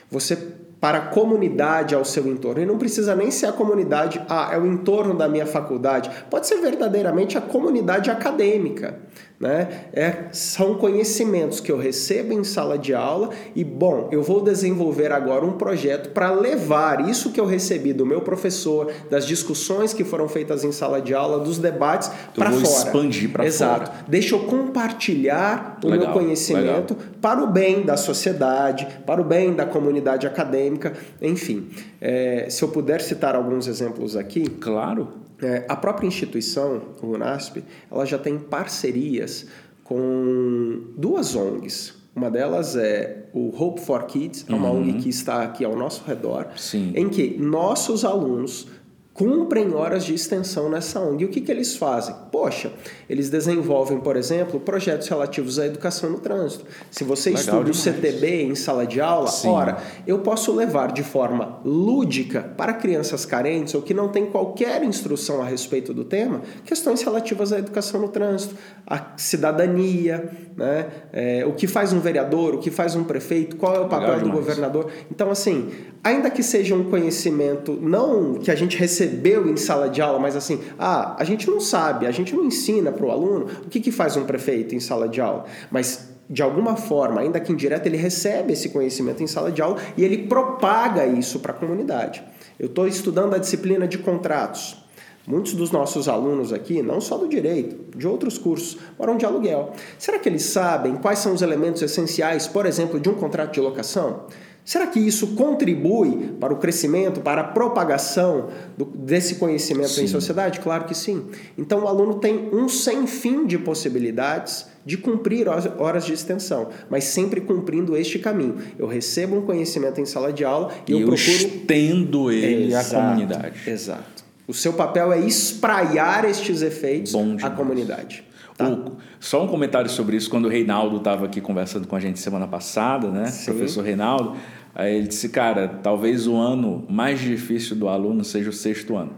Você 0.09 0.37
para 0.85 0.99
a 0.99 1.01
comunidade 1.07 1.95
ao 1.95 2.05
seu 2.05 2.27
entorno. 2.27 2.61
E 2.61 2.65
não 2.65 2.77
precisa 2.77 3.15
nem 3.15 3.31
ser 3.31 3.47
a 3.47 3.51
comunidade, 3.51 4.21
ah, 4.29 4.51
é 4.53 4.57
o 4.59 4.67
entorno 4.67 5.15
da 5.15 5.27
minha 5.27 5.47
faculdade. 5.47 6.11
Pode 6.29 6.45
ser 6.45 6.61
verdadeiramente 6.61 7.35
a 7.35 7.41
comunidade 7.41 8.11
acadêmica. 8.11 8.99
Né? 9.37 9.87
É, 9.91 10.15
são 10.31 10.75
conhecimentos 10.75 11.59
que 11.59 11.69
eu 11.69 11.77
recebo 11.77 12.31
em 12.33 12.43
sala 12.43 12.77
de 12.77 12.93
aula 12.93 13.31
e, 13.53 13.65
bom, 13.65 14.07
eu 14.09 14.23
vou 14.23 14.41
desenvolver 14.41 15.11
agora 15.11 15.45
um 15.45 15.53
projeto 15.53 16.11
para 16.11 16.31
levar 16.31 17.09
isso 17.09 17.31
que 17.31 17.39
eu 17.39 17.45
recebi 17.45 17.91
do 17.91 18.05
meu 18.05 18.21
professor, 18.21 18.91
das 19.09 19.25
discussões 19.25 19.93
que 19.93 20.05
foram 20.05 20.29
feitas 20.29 20.63
em 20.63 20.71
sala 20.71 21.01
de 21.01 21.13
aula, 21.13 21.43
dos 21.43 21.57
debates 21.57 22.09
para 22.33 22.49
fora. 22.49 22.63
expandir 22.63 23.29
para 23.29 23.43
fora. 23.43 23.47
Exato. 23.47 23.91
Deixa 24.07 24.35
eu 24.35 24.39
compartilhar 24.45 25.79
o 25.83 25.89
legal, 25.89 26.05
meu 26.05 26.13
conhecimento 26.13 26.93
legal. 26.93 27.13
para 27.21 27.43
o 27.43 27.47
bem 27.47 27.81
da 27.83 27.97
sociedade, 27.97 28.87
para 29.05 29.19
o 29.19 29.23
bem 29.23 29.53
da 29.53 29.65
comunidade 29.65 30.25
acadêmica, 30.25 30.93
enfim. 31.21 31.69
É, 31.99 32.47
se 32.49 32.63
eu 32.63 32.69
puder 32.69 33.01
citar 33.01 33.35
alguns 33.35 33.67
exemplos 33.67 34.15
aqui. 34.15 34.49
Claro. 34.49 35.24
É, 35.41 35.65
a 35.67 35.75
própria 35.75 36.07
instituição, 36.07 36.81
o 37.01 37.07
UNASP, 37.07 37.63
ela 37.91 38.05
já 38.05 38.17
tem 38.17 38.37
parcerias 38.37 39.47
com 39.83 40.81
duas 40.97 41.35
ONGs. 41.35 41.93
Uma 42.15 42.31
delas 42.31 42.75
é 42.77 43.25
o 43.33 43.53
Hope 43.61 43.81
for 43.81 44.03
Kids, 44.05 44.45
é 44.47 44.53
uma 44.53 44.69
Uhum. 44.69 44.79
ONG 44.81 44.93
que 45.01 45.09
está 45.09 45.43
aqui 45.43 45.65
ao 45.65 45.75
nosso 45.75 46.03
redor, 46.07 46.47
Sim. 46.55 46.93
em 46.95 47.09
que 47.09 47.37
nossos 47.37 48.05
alunos 48.05 48.67
cumprem 49.15 49.73
horas 49.73 50.03
de 50.03 50.13
extensão 50.13 50.69
nessa 50.69 50.99
ONG. 50.99 51.23
E 51.23 51.25
o 51.25 51.29
que, 51.29 51.39
que 51.39 51.49
eles 51.49 51.77
fazem? 51.77 52.13
Poxa, 52.29 52.73
eles 53.09 53.29
desenvolvem, 53.29 53.97
por 53.97 54.17
exemplo, 54.17 54.59
projetos 54.59 55.07
relativos 55.07 55.57
à 55.57 55.65
educação 55.65 56.09
no 56.09 56.19
trânsito. 56.19 56.65
Se 56.91 57.05
você 57.05 57.29
Legal 57.29 57.41
estuda 57.41 57.69
o 57.69 57.73
demais. 57.73 57.79
CTB 57.79 58.43
em 58.43 58.55
sala 58.55 58.85
de 58.85 58.99
aula, 58.99 59.27
Sim. 59.27 59.47
ora, 59.47 59.77
eu 60.05 60.19
posso 60.19 60.53
levar 60.53 60.91
de 60.91 61.01
forma 61.01 61.61
lúdica 61.63 62.41
para 62.57 62.73
crianças 62.73 63.25
carentes 63.25 63.73
ou 63.73 63.81
que 63.81 63.93
não 63.93 64.09
têm 64.09 64.25
qualquer 64.25 64.83
instrução 64.83 65.41
a 65.41 65.45
respeito 65.45 65.93
do 65.93 66.03
tema, 66.03 66.41
questões 66.65 67.01
relativas 67.01 67.53
à 67.53 67.59
educação 67.59 68.01
no 68.01 68.09
trânsito, 68.09 68.53
à 68.85 69.13
cidadania, 69.15 70.29
né? 70.57 70.87
É, 71.13 71.45
o 71.45 71.53
que 71.53 71.67
faz 71.67 71.93
um 71.93 71.99
vereador, 71.99 72.55
o 72.55 72.57
que 72.59 72.69
faz 72.69 72.95
um 72.95 73.03
prefeito, 73.03 73.55
qual 73.55 73.75
é 73.75 73.79
o 73.79 73.87
papel 73.87 74.09
Legal 74.09 74.19
do 74.19 74.25
demais. 74.25 74.39
governador. 74.39 74.91
Então, 75.09 75.29
assim, 75.29 75.69
ainda 76.03 76.29
que 76.29 76.43
seja 76.43 76.75
um 76.75 76.89
conhecimento 76.89 77.77
não 77.81 78.35
que 78.35 78.51
a 78.51 78.55
gente 78.55 78.77
recebeu 79.05 79.47
em 79.47 79.55
sala 79.55 79.89
de 79.89 80.01
aula, 80.01 80.19
mas 80.19 80.35
assim, 80.35 80.59
ah, 80.79 81.15
a 81.17 81.23
gente 81.23 81.49
não 81.49 81.59
sabe, 81.59 82.07
a 82.07 82.11
gente 82.11 82.35
não 82.35 82.43
ensina 82.43 82.91
para 82.91 83.05
o 83.05 83.11
aluno 83.11 83.47
o 83.65 83.69
que, 83.69 83.79
que 83.79 83.91
faz 83.91 84.17
um 84.17 84.25
prefeito 84.25 84.73
em 84.73 84.79
sala 84.79 85.07
de 85.07 85.21
aula, 85.21 85.45
mas 85.71 86.09
de 86.27 86.41
alguma 86.41 86.75
forma, 86.75 87.21
ainda 87.21 87.39
que 87.39 87.51
indireta, 87.51 87.87
ele 87.87 87.97
recebe 87.97 88.53
esse 88.53 88.69
conhecimento 88.69 89.21
em 89.21 89.27
sala 89.27 89.51
de 89.51 89.61
aula 89.61 89.77
e 89.95 90.03
ele 90.03 90.27
propaga 90.27 91.05
isso 91.05 91.39
para 91.39 91.51
a 91.51 91.55
comunidade. 91.55 92.23
Eu 92.59 92.65
estou 92.65 92.87
estudando 92.87 93.35
a 93.35 93.37
disciplina 93.37 93.87
de 93.87 93.99
contratos. 93.99 94.83
Muitos 95.27 95.53
dos 95.53 95.71
nossos 95.71 96.07
alunos 96.07 96.53
aqui, 96.53 96.81
não 96.83 97.01
só 97.01 97.17
do 97.17 97.27
direito, 97.27 97.97
de 97.97 98.07
outros 98.07 98.37
cursos, 98.37 98.77
moram 98.97 99.17
de 99.17 99.25
aluguel. 99.25 99.71
Será 99.97 100.19
que 100.19 100.29
eles 100.29 100.43
sabem 100.43 100.95
quais 100.97 101.19
são 101.19 101.33
os 101.33 101.41
elementos 101.41 101.81
essenciais, 101.81 102.47
por 102.47 102.65
exemplo, 102.65 102.99
de 102.99 103.09
um 103.09 103.13
contrato 103.15 103.53
de 103.53 103.59
locação? 103.59 104.25
Será 104.63 104.87
que 104.87 104.99
isso 104.99 105.35
contribui 105.35 106.31
para 106.39 106.51
o 106.51 106.57
crescimento, 106.57 107.21
para 107.21 107.41
a 107.41 107.43
propagação 107.43 108.49
do- 108.75 108.85
desse 108.85 109.35
conhecimento 109.35 109.91
em 109.91 110.07
Sim. 110.07 110.07
sociedade? 110.07 110.59
Claro 110.59 110.85
que 110.85 110.95
sim. 110.95 111.23
Então 111.55 111.83
o 111.83 111.87
aluno 111.87 112.15
tem 112.15 112.49
um 112.51 112.67
sem 112.67 113.05
fim 113.05 113.45
de 113.45 113.59
possibilidades 113.59 114.65
de 114.83 114.97
cumprir 114.97 115.47
horas- 115.47 116.05
de 116.05 116.13
extensão, 116.13 116.69
mas 116.89 117.03
sempre 117.03 117.41
cumprindo 117.41 117.95
este 117.95 118.17
caminho. 118.17 118.57
Eu 118.77 118.87
recebo 118.87 119.35
um 119.37 119.41
conhecimento 119.41 120.01
em 120.01 120.05
sala 120.05 120.33
de 120.33 120.43
aula 120.43 120.71
e, 120.87 120.91
E 120.91 120.93
eu 120.95 120.99
eu 121.01 121.07
procuro 121.07 121.31
estendo 121.31 122.31
ele 122.31 122.73
à 122.73 122.83
comunidade. 122.83 123.69
Exato. 123.69 124.24
O 124.47 124.53
seu 124.53 124.73
papel 124.73 125.11
é 125.11 125.19
espraiar 125.19 126.25
estes 126.25 126.61
efeitos 126.61 127.13
à 127.43 127.49
comunidade. 127.49 128.23
Tá? 128.57 128.69
O- 128.69 128.97
só 129.19 129.43
um 129.43 129.47
comentário 129.47 129.89
sobre 129.89 130.15
isso, 130.15 130.29
quando 130.29 130.45
o 130.45 130.49
Reinaldo 130.49 130.97
estava 130.97 131.25
aqui 131.25 131.41
conversando 131.41 131.87
com 131.87 131.95
a 131.95 131.99
gente 131.99 132.19
semana 132.19 132.47
passada, 132.47 133.09
né? 133.09 133.25
Sim. 133.25 133.51
Professor 133.51 133.83
Reinaldo, 133.83 134.35
aí 134.73 134.95
ele 134.95 135.07
disse, 135.07 135.29
cara, 135.29 135.67
talvez 135.81 136.27
o 136.27 136.35
ano 136.35 136.85
mais 136.89 137.19
difícil 137.19 137.75
do 137.75 137.87
aluno 137.89 138.23
seja 138.23 138.49
o 138.49 138.53
sexto 138.53 138.95
ano. 138.95 139.13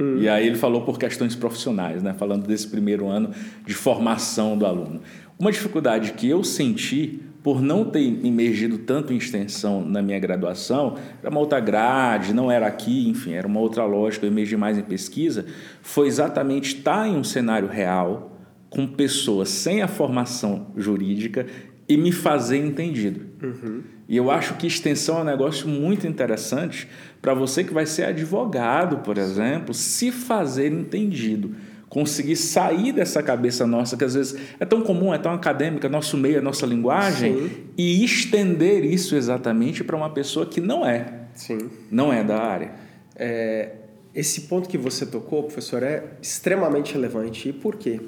Hum. 0.00 0.18
E 0.20 0.28
aí 0.28 0.46
ele 0.46 0.56
falou 0.56 0.82
por 0.82 0.96
questões 0.98 1.34
profissionais, 1.34 2.02
né? 2.02 2.14
Falando 2.16 2.46
desse 2.46 2.68
primeiro 2.68 3.08
ano 3.08 3.30
de 3.66 3.74
formação 3.74 4.56
do 4.56 4.64
aluno. 4.64 5.00
Uma 5.38 5.50
dificuldade 5.52 6.12
que 6.12 6.28
eu 6.28 6.42
senti 6.44 7.20
por 7.42 7.62
não 7.62 7.84
ter 7.84 8.00
imergido 8.00 8.78
tanto 8.78 9.12
em 9.12 9.16
extensão 9.16 9.84
na 9.84 10.02
minha 10.02 10.18
graduação, 10.18 10.96
era 11.20 11.30
uma 11.30 11.40
outra 11.40 11.60
grade, 11.60 12.34
não 12.34 12.50
era 12.50 12.66
aqui, 12.66 13.08
enfim, 13.08 13.32
era 13.32 13.46
uma 13.46 13.60
outra 13.60 13.84
lógica, 13.84 14.26
eu 14.26 14.30
emergi 14.30 14.56
mais 14.56 14.76
em 14.76 14.82
pesquisa, 14.82 15.46
foi 15.80 16.08
exatamente 16.08 16.76
estar 16.76 17.06
em 17.06 17.16
um 17.16 17.24
cenário 17.24 17.68
real, 17.68 18.36
com 18.68 18.86
pessoas 18.86 19.48
sem 19.48 19.80
a 19.80 19.88
formação 19.88 20.68
jurídica 20.76 21.46
e 21.88 21.96
me 21.96 22.12
fazer 22.12 22.58
entendido. 22.58 23.26
E 24.08 24.16
eu 24.16 24.30
acho 24.30 24.54
que 24.54 24.66
extensão 24.66 25.18
é 25.18 25.20
um 25.22 25.24
negócio 25.24 25.68
muito 25.68 26.06
interessante 26.06 26.88
para 27.20 27.34
você 27.34 27.64
que 27.64 27.72
vai 27.72 27.86
ser 27.86 28.04
advogado, 28.04 28.98
por 28.98 29.16
exemplo, 29.16 29.72
se 29.72 30.10
fazer 30.10 30.72
entendido. 30.72 31.54
Conseguir 31.88 32.36
sair 32.36 32.92
dessa 32.92 33.22
cabeça 33.22 33.66
nossa, 33.66 33.96
que 33.96 34.04
às 34.04 34.14
vezes 34.14 34.38
é 34.60 34.64
tão 34.66 34.82
comum, 34.82 35.12
é 35.14 35.18
tão 35.18 35.32
acadêmica, 35.32 35.88
nosso 35.88 36.16
meio, 36.16 36.38
a 36.38 36.42
nossa 36.42 36.66
linguagem, 36.66 37.34
Sim. 37.34 37.50
e 37.78 38.04
estender 38.04 38.84
isso 38.84 39.16
exatamente 39.16 39.82
para 39.82 39.96
uma 39.96 40.10
pessoa 40.10 40.44
que 40.44 40.60
não 40.60 40.86
é, 40.86 41.06
Sim. 41.34 41.70
não 41.90 42.12
é 42.12 42.22
da 42.22 42.38
área. 42.38 42.72
É, 43.16 43.70
esse 44.14 44.42
ponto 44.42 44.68
que 44.68 44.76
você 44.76 45.06
tocou, 45.06 45.44
professor, 45.44 45.82
é 45.82 46.04
extremamente 46.20 46.92
relevante. 46.92 47.48
E 47.48 47.52
por 47.52 47.76
quê? 47.76 48.00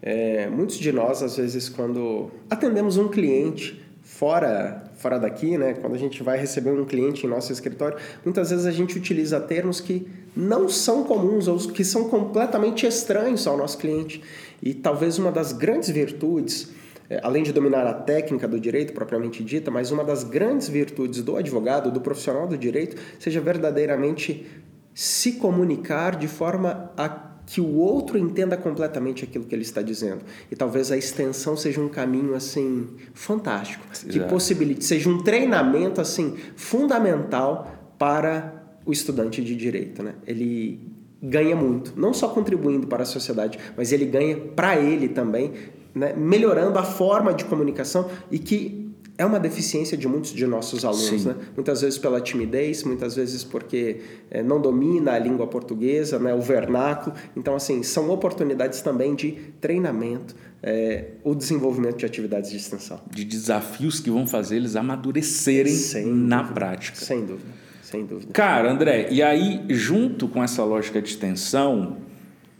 É, 0.00 0.48
muitos 0.48 0.78
de 0.78 0.92
nós, 0.92 1.22
às 1.22 1.36
vezes, 1.36 1.68
quando 1.68 2.30
atendemos 2.48 2.96
um 2.96 3.08
cliente 3.08 3.82
fora, 4.02 4.90
fora 4.96 5.18
daqui, 5.18 5.58
né? 5.58 5.74
quando 5.74 5.94
a 5.94 5.98
gente 5.98 6.22
vai 6.22 6.38
receber 6.38 6.70
um 6.70 6.84
cliente 6.84 7.26
em 7.26 7.28
nosso 7.28 7.52
escritório, 7.52 7.98
muitas 8.24 8.50
vezes 8.50 8.66
a 8.66 8.70
gente 8.70 8.96
utiliza 8.96 9.40
termos 9.40 9.80
que 9.80 10.06
não 10.38 10.68
são 10.68 11.02
comuns 11.02 11.48
ou 11.48 11.58
que 11.58 11.84
são 11.84 12.08
completamente 12.08 12.86
estranhos 12.86 13.44
ao 13.46 13.56
nosso 13.56 13.76
cliente. 13.76 14.22
E 14.62 14.72
talvez 14.72 15.18
uma 15.18 15.32
das 15.32 15.52
grandes 15.52 15.90
virtudes 15.90 16.70
é, 17.10 17.20
além 17.22 17.42
de 17.42 17.52
dominar 17.52 17.86
a 17.86 17.94
técnica 17.94 18.46
do 18.46 18.60
direito 18.60 18.92
propriamente 18.92 19.42
dita, 19.42 19.70
mas 19.70 19.90
uma 19.90 20.04
das 20.04 20.24
grandes 20.24 20.68
virtudes 20.68 21.22
do 21.22 21.36
advogado, 21.36 21.90
do 21.90 22.00
profissional 22.02 22.46
do 22.46 22.56
direito, 22.56 23.00
seja 23.18 23.40
verdadeiramente 23.40 24.46
se 24.92 25.32
comunicar 25.32 26.16
de 26.16 26.28
forma 26.28 26.92
a 26.96 27.08
que 27.46 27.62
o 27.62 27.76
outro 27.76 28.18
entenda 28.18 28.58
completamente 28.58 29.24
aquilo 29.24 29.46
que 29.46 29.54
ele 29.54 29.62
está 29.62 29.80
dizendo. 29.80 30.20
E 30.50 30.54
talvez 30.54 30.92
a 30.92 30.98
extensão 30.98 31.56
seja 31.56 31.80
um 31.80 31.88
caminho 31.88 32.34
assim 32.34 32.88
fantástico, 33.14 33.86
que 34.06 34.18
Exato. 34.18 34.28
possibilite, 34.28 34.84
seja 34.84 35.08
um 35.08 35.22
treinamento 35.22 35.98
assim 35.98 36.36
fundamental 36.56 37.72
para 37.98 38.57
o 38.88 38.92
estudante 38.92 39.44
de 39.44 39.54
direito, 39.54 40.02
né? 40.02 40.14
Ele 40.26 40.80
ganha 41.22 41.54
muito, 41.54 41.92
não 41.94 42.14
só 42.14 42.28
contribuindo 42.28 42.86
para 42.86 43.02
a 43.02 43.06
sociedade, 43.06 43.58
mas 43.76 43.92
ele 43.92 44.06
ganha 44.06 44.34
para 44.34 44.80
ele 44.80 45.08
também, 45.08 45.52
né? 45.94 46.14
melhorando 46.16 46.78
a 46.78 46.82
forma 46.82 47.34
de 47.34 47.44
comunicação 47.44 48.08
e 48.30 48.38
que 48.38 48.88
é 49.18 49.26
uma 49.26 49.38
deficiência 49.38 49.94
de 49.98 50.08
muitos 50.08 50.32
de 50.32 50.46
nossos 50.46 50.84
alunos, 50.84 51.24
né? 51.24 51.34
Muitas 51.54 51.82
vezes 51.82 51.98
pela 51.98 52.20
timidez, 52.20 52.84
muitas 52.84 53.16
vezes 53.16 53.42
porque 53.44 54.00
eh, 54.30 54.44
não 54.44 54.60
domina 54.60 55.12
a 55.12 55.18
língua 55.18 55.46
portuguesa, 55.48 56.20
né? 56.20 56.32
O 56.32 56.40
vernáculo. 56.40 57.16
Então, 57.36 57.56
assim, 57.56 57.82
são 57.82 58.08
oportunidades 58.10 58.80
também 58.80 59.16
de 59.16 59.32
treinamento, 59.60 60.36
eh, 60.62 61.14
o 61.24 61.34
desenvolvimento 61.34 61.96
de 61.96 62.06
atividades 62.06 62.52
de 62.52 62.58
extensão. 62.58 63.00
De 63.10 63.24
desafios 63.24 63.98
que 63.98 64.08
vão 64.08 64.24
fazer 64.24 64.54
eles 64.56 64.76
amadurecerem 64.76 65.74
Sem 65.74 66.06
na 66.06 66.38
dúvida. 66.38 66.54
prática. 66.54 66.96
Sem 66.96 67.26
dúvida, 67.26 67.50
sem 67.90 68.04
dúvida. 68.04 68.32
Cara, 68.32 68.70
André, 68.70 69.08
e 69.10 69.22
aí, 69.22 69.64
junto 69.70 70.28
com 70.28 70.44
essa 70.44 70.62
lógica 70.62 71.00
de 71.00 71.08
extensão, 71.08 71.96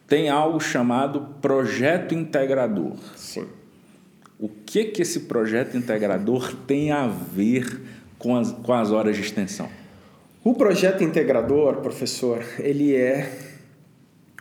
tem 0.07 0.31
algo 0.31 0.59
chamado 0.59 1.35
projeto 1.43 2.15
integrador. 2.15 2.97
Sim. 3.15 3.47
O 4.39 4.49
que 4.49 4.85
que 4.85 5.03
esse 5.03 5.21
projeto 5.21 5.77
integrador 5.77 6.55
tem 6.67 6.93
a 6.93 7.07
ver 7.07 7.83
com 8.19 8.37
as, 8.37 8.53
com 8.53 8.73
as 8.73 8.91
horas 8.91 9.17
de 9.17 9.23
extensão? 9.23 9.69
O 10.43 10.55
projeto 10.55 11.05
integrador, 11.05 11.77
professor, 11.83 12.43
ele 12.59 12.95
é 12.95 13.31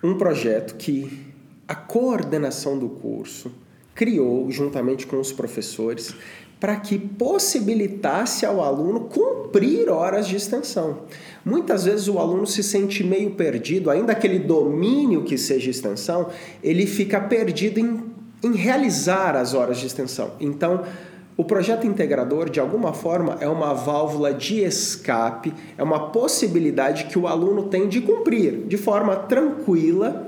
um 0.01 0.17
projeto 0.17 0.75
que 0.75 1.25
a 1.67 1.75
coordenação 1.75 2.79
do 2.79 2.87
curso 2.87 3.51
criou 3.97 4.49
juntamente 4.51 5.07
com 5.07 5.19
os 5.19 5.33
professores 5.33 6.13
para 6.59 6.75
que 6.75 6.97
possibilitasse 6.97 8.45
ao 8.45 8.63
aluno 8.63 9.01
cumprir 9.01 9.89
horas 9.89 10.27
de 10.27 10.35
extensão. 10.35 10.99
Muitas 11.43 11.85
vezes 11.85 12.07
o 12.07 12.19
aluno 12.19 12.47
se 12.47 12.63
sente 12.63 13.03
meio 13.03 13.31
perdido, 13.31 13.89
ainda 13.89 14.13
aquele 14.13 14.39
domínio 14.39 15.23
que 15.23 15.37
seja 15.37 15.69
extensão, 15.69 16.29
ele 16.63 16.85
fica 16.85 17.19
perdido 17.19 17.79
em, 17.79 18.03
em 18.43 18.53
realizar 18.53 19.35
as 19.35 19.53
horas 19.53 19.77
de 19.77 19.87
extensão. 19.87 20.31
Então, 20.39 20.83
o 21.35 21.43
projeto 21.43 21.85
integrador, 21.85 22.49
de 22.49 22.59
alguma 22.59 22.93
forma, 22.93 23.37
é 23.39 23.47
uma 23.47 23.73
válvula 23.73 24.33
de 24.33 24.61
escape, 24.61 25.53
é 25.77 25.83
uma 25.83 26.09
possibilidade 26.09 27.05
que 27.05 27.19
o 27.19 27.27
aluno 27.27 27.63
tem 27.63 27.87
de 27.87 28.01
cumprir 28.01 28.65
de 28.67 28.77
forma 28.77 29.15
tranquila 29.15 30.27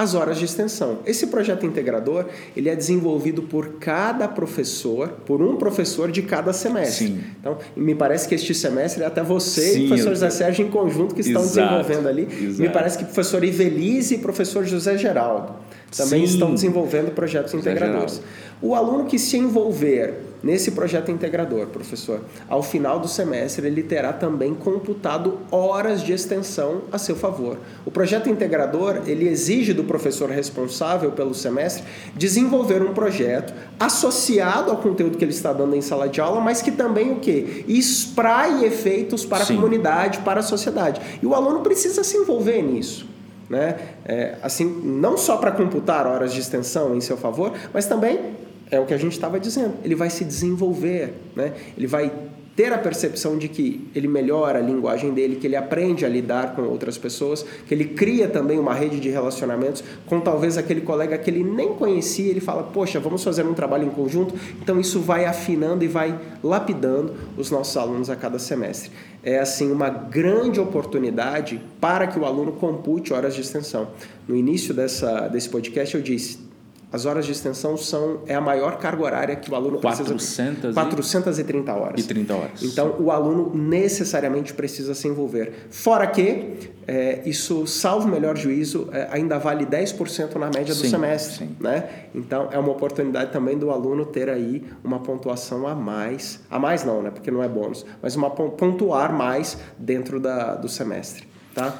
as 0.00 0.14
horas 0.14 0.38
de 0.38 0.46
extensão. 0.46 1.00
Esse 1.04 1.26
projeto 1.26 1.66
integrador, 1.66 2.24
ele 2.56 2.68
é 2.70 2.74
desenvolvido 2.74 3.42
por 3.42 3.74
cada 3.74 4.26
professor, 4.26 5.08
por 5.26 5.42
um 5.42 5.56
professor 5.56 6.10
de 6.10 6.22
cada 6.22 6.52
semestre. 6.54 7.08
Sim. 7.08 7.20
Então, 7.38 7.58
me 7.76 7.94
parece 7.94 8.26
que 8.26 8.34
este 8.34 8.54
semestre 8.54 9.02
é 9.02 9.06
até 9.06 9.22
você 9.22 9.60
Sim, 9.60 9.80
e 9.80 9.84
o 9.84 9.88
professor 9.88 10.08
eu- 10.10 10.14
José 10.14 10.30
Sérgio 10.30 10.66
em 10.66 10.70
conjunto 10.70 11.14
que 11.14 11.20
estão 11.20 11.42
Exato, 11.42 11.56
desenvolvendo 11.84 12.08
ali. 12.08 12.22
exato. 12.46 12.62
Me 12.62 12.68
parece 12.70 12.96
que 12.96 13.04
o 13.04 13.06
professor 13.08 13.44
Ivelise 13.44 14.14
e 14.14 14.16
o 14.16 14.20
professor 14.20 14.64
José 14.64 14.96
Geraldo 14.96 15.52
também 15.96 16.26
Sim. 16.26 16.32
estão 16.34 16.54
desenvolvendo 16.54 17.10
projetos 17.12 17.52
José 17.52 17.70
integradores. 17.72 18.14
Geraldo. 18.14 18.28
O 18.62 18.74
aluno 18.74 19.04
que 19.04 19.18
se 19.18 19.36
envolver 19.36 20.14
Nesse 20.42 20.70
projeto 20.70 21.10
integrador, 21.10 21.66
professor, 21.66 22.20
ao 22.48 22.62
final 22.62 22.98
do 22.98 23.06
semestre 23.06 23.66
ele 23.66 23.82
terá 23.82 24.10
também 24.12 24.54
computado 24.54 25.38
horas 25.50 26.02
de 26.02 26.14
extensão 26.14 26.82
a 26.90 26.96
seu 26.96 27.14
favor. 27.14 27.58
O 27.84 27.90
projeto 27.90 28.30
integrador, 28.30 29.02
ele 29.06 29.28
exige 29.28 29.74
do 29.74 29.84
professor 29.84 30.30
responsável 30.30 31.12
pelo 31.12 31.34
semestre 31.34 31.84
desenvolver 32.14 32.82
um 32.82 32.94
projeto 32.94 33.52
associado 33.78 34.70
ao 34.70 34.78
conteúdo 34.78 35.18
que 35.18 35.24
ele 35.24 35.32
está 35.32 35.52
dando 35.52 35.76
em 35.76 35.82
sala 35.82 36.08
de 36.08 36.22
aula, 36.22 36.40
mas 36.40 36.62
que 36.62 36.70
também 36.70 37.12
o 37.12 37.16
quê? 37.16 37.64
Espraie 37.68 38.64
efeitos 38.64 39.26
para 39.26 39.44
Sim. 39.44 39.52
a 39.52 39.56
comunidade, 39.56 40.18
para 40.20 40.40
a 40.40 40.42
sociedade. 40.42 41.00
E 41.22 41.26
o 41.26 41.34
aluno 41.34 41.60
precisa 41.60 42.02
se 42.02 42.16
envolver 42.16 42.62
nisso. 42.62 43.06
Né? 43.48 43.76
É, 44.06 44.36
assim, 44.42 44.64
não 44.64 45.18
só 45.18 45.36
para 45.36 45.50
computar 45.50 46.06
horas 46.06 46.32
de 46.32 46.40
extensão 46.40 46.94
em 46.94 47.00
seu 47.00 47.16
favor, 47.16 47.52
mas 47.74 47.84
também 47.84 48.36
é 48.70 48.78
o 48.78 48.86
que 48.86 48.94
a 48.94 48.98
gente 48.98 49.12
estava 49.12 49.38
dizendo. 49.40 49.74
Ele 49.84 49.94
vai 49.94 50.10
se 50.10 50.24
desenvolver, 50.24 51.14
né? 51.34 51.52
Ele 51.76 51.86
vai 51.86 52.12
ter 52.60 52.72
a 52.72 52.78
percepção 52.78 53.38
de 53.38 53.48
que 53.48 53.88
ele 53.94 54.06
melhora 54.06 54.58
a 54.58 54.62
linguagem 54.62 55.14
dele, 55.14 55.36
que 55.36 55.46
ele 55.46 55.56
aprende 55.56 56.04
a 56.04 56.08
lidar 56.08 56.54
com 56.54 56.62
outras 56.62 56.98
pessoas, 56.98 57.42
que 57.66 57.72
ele 57.72 57.86
cria 57.86 58.28
também 58.28 58.58
uma 58.58 58.74
rede 58.74 59.00
de 59.00 59.08
relacionamentos 59.08 59.82
com 60.04 60.20
talvez 60.20 60.58
aquele 60.58 60.82
colega 60.82 61.16
que 61.16 61.30
ele 61.30 61.42
nem 61.42 61.74
conhecia, 61.74 62.30
ele 62.30 62.40
fala: 62.40 62.64
"Poxa, 62.64 63.00
vamos 63.00 63.24
fazer 63.24 63.46
um 63.46 63.54
trabalho 63.54 63.86
em 63.86 63.90
conjunto". 63.90 64.34
Então 64.60 64.78
isso 64.78 65.00
vai 65.00 65.24
afinando 65.24 65.84
e 65.84 65.88
vai 65.88 66.18
lapidando 66.42 67.14
os 67.36 67.50
nossos 67.50 67.76
alunos 67.76 68.10
a 68.10 68.16
cada 68.16 68.38
semestre. 68.38 68.90
É 69.22 69.38
assim 69.38 69.70
uma 69.72 69.88
grande 69.88 70.60
oportunidade 70.60 71.60
para 71.80 72.06
que 72.06 72.18
o 72.18 72.26
aluno 72.26 72.52
compute 72.52 73.12
horas 73.12 73.34
de 73.34 73.40
extensão. 73.40 73.88
No 74.28 74.36
início 74.36 74.74
dessa 74.74 75.28
desse 75.28 75.48
podcast 75.48 75.94
eu 75.94 76.02
disse: 76.02 76.49
as 76.92 77.06
horas 77.06 77.24
de 77.24 77.32
extensão 77.32 77.76
são 77.76 78.22
é 78.26 78.34
a 78.34 78.40
maior 78.40 78.78
carga 78.78 79.02
horária 79.02 79.36
que 79.36 79.50
o 79.50 79.54
aluno 79.54 79.78
400 79.78 80.12
precisa. 80.12 80.72
430 80.72 81.72
horas. 81.72 82.00
E 82.00 82.06
30 82.06 82.34
horas. 82.34 82.62
Então, 82.62 82.96
o 82.98 83.12
aluno 83.12 83.54
necessariamente 83.54 84.52
precisa 84.52 84.92
se 84.92 85.06
envolver. 85.06 85.52
Fora 85.70 86.06
que, 86.08 86.72
é, 86.88 87.22
isso, 87.24 87.64
salvo 87.66 88.08
o 88.08 88.10
melhor 88.10 88.36
juízo, 88.36 88.88
é, 88.92 89.08
ainda 89.12 89.38
vale 89.38 89.64
10% 89.64 90.34
na 90.34 90.46
média 90.46 90.74
do 90.74 90.80
sim, 90.80 90.90
semestre. 90.90 91.46
Sim. 91.46 91.56
Né? 91.60 91.88
Então, 92.12 92.48
é 92.50 92.58
uma 92.58 92.72
oportunidade 92.72 93.30
também 93.30 93.56
do 93.56 93.70
aluno 93.70 94.04
ter 94.04 94.28
aí 94.28 94.64
uma 94.82 94.98
pontuação 94.98 95.68
a 95.68 95.76
mais. 95.76 96.40
A 96.50 96.58
mais 96.58 96.82
não, 96.82 97.02
né? 97.02 97.10
porque 97.12 97.30
não 97.30 97.42
é 97.42 97.48
bônus. 97.48 97.86
Mas 98.02 98.16
uma 98.16 98.30
pontuar 98.30 99.12
mais 99.12 99.56
dentro 99.78 100.18
da, 100.18 100.56
do 100.56 100.68
semestre. 100.68 101.28
Tá? 101.54 101.72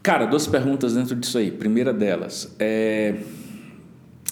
Cara, 0.00 0.26
duas 0.26 0.46
perguntas 0.46 0.94
dentro 0.94 1.16
disso 1.16 1.38
aí. 1.38 1.50
Primeira 1.50 1.92
delas, 1.92 2.54
é 2.60 3.16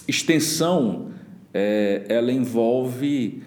Extensão, 0.09 1.09
é, 1.53 2.05
ela 2.09 2.33
envolve 2.33 3.43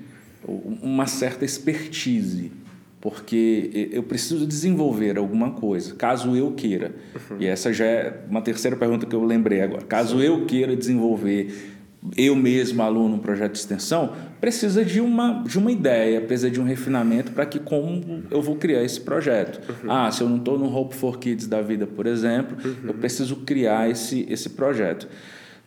uma 0.81 1.05
certa 1.05 1.45
expertise, 1.45 2.51
porque 2.99 3.89
eu 3.91 4.03
preciso 4.03 4.45
desenvolver 4.45 5.17
alguma 5.17 5.51
coisa, 5.51 5.95
caso 5.95 6.35
eu 6.35 6.51
queira. 6.51 6.91
Uhum. 7.13 7.37
E 7.39 7.45
essa 7.45 7.71
já 7.71 7.85
é 7.85 8.23
uma 8.29 8.41
terceira 8.41 8.75
pergunta 8.75 9.05
que 9.05 9.15
eu 9.15 9.23
lembrei 9.23 9.61
agora. 9.61 9.83
Caso 9.85 10.17
Sim. 10.17 10.25
eu 10.25 10.45
queira 10.45 10.75
desenvolver 10.75 11.77
eu 12.15 12.35
mesmo, 12.35 12.81
aluno, 12.81 13.15
um 13.15 13.19
projeto 13.19 13.53
de 13.53 13.59
extensão, 13.59 14.13
precisa 14.39 14.85
de 14.85 15.01
uma, 15.01 15.43
de 15.43 15.57
uma 15.57 15.71
ideia, 15.71 16.21
precisa 16.21 16.49
de 16.49 16.59
um 16.59 16.63
refinamento 16.63 17.33
para 17.33 17.45
que 17.45 17.59
como 17.59 18.23
eu 18.31 18.41
vou 18.41 18.55
criar 18.55 18.83
esse 18.83 19.01
projeto. 19.01 19.59
Uhum. 19.83 19.91
Ah, 19.91 20.09
se 20.09 20.21
eu 20.21 20.29
não 20.29 20.37
estou 20.37 20.57
no 20.57 20.73
Hope 20.73 20.95
for 20.95 21.19
Kids 21.19 21.47
da 21.47 21.61
vida, 21.61 21.85
por 21.85 22.05
exemplo, 22.07 22.57
uhum. 22.63 22.89
eu 22.89 22.93
preciso 22.93 23.35
criar 23.37 23.89
esse, 23.89 24.25
esse 24.29 24.51
projeto. 24.51 25.07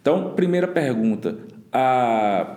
Então, 0.03 0.33
primeira 0.35 0.67
pergunta, 0.67 1.39
a, 1.73 2.57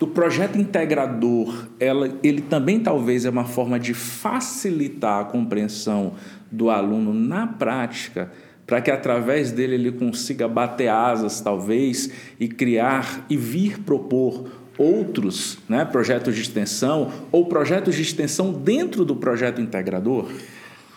o 0.00 0.08
projeto 0.08 0.58
integrador, 0.58 1.68
ela, 1.78 2.10
ele 2.20 2.42
também 2.42 2.80
talvez 2.80 3.24
é 3.24 3.30
uma 3.30 3.44
forma 3.44 3.78
de 3.78 3.94
facilitar 3.94 5.20
a 5.20 5.24
compreensão 5.24 6.14
do 6.50 6.68
aluno 6.68 7.14
na 7.14 7.46
prática, 7.46 8.32
para 8.66 8.80
que 8.80 8.90
através 8.90 9.52
dele 9.52 9.76
ele 9.76 9.92
consiga 9.92 10.48
bater 10.48 10.88
asas, 10.88 11.40
talvez, 11.40 12.10
e 12.40 12.48
criar 12.48 13.24
e 13.30 13.36
vir 13.36 13.78
propor 13.80 14.50
outros 14.76 15.58
né, 15.68 15.84
projetos 15.84 16.34
de 16.34 16.42
extensão 16.42 17.12
ou 17.30 17.46
projetos 17.46 17.94
de 17.94 18.02
extensão 18.02 18.52
dentro 18.52 19.04
do 19.04 19.14
projeto 19.14 19.60
integrador? 19.60 20.28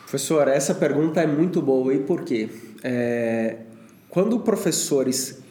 Professor, 0.00 0.48
essa 0.48 0.74
pergunta 0.74 1.20
é 1.20 1.26
muito 1.26 1.62
boa 1.62 1.94
e 1.94 2.00
por 2.00 2.22
quê? 2.22 2.48
É, 2.82 3.58
quando 4.08 4.40
professores 4.40 5.43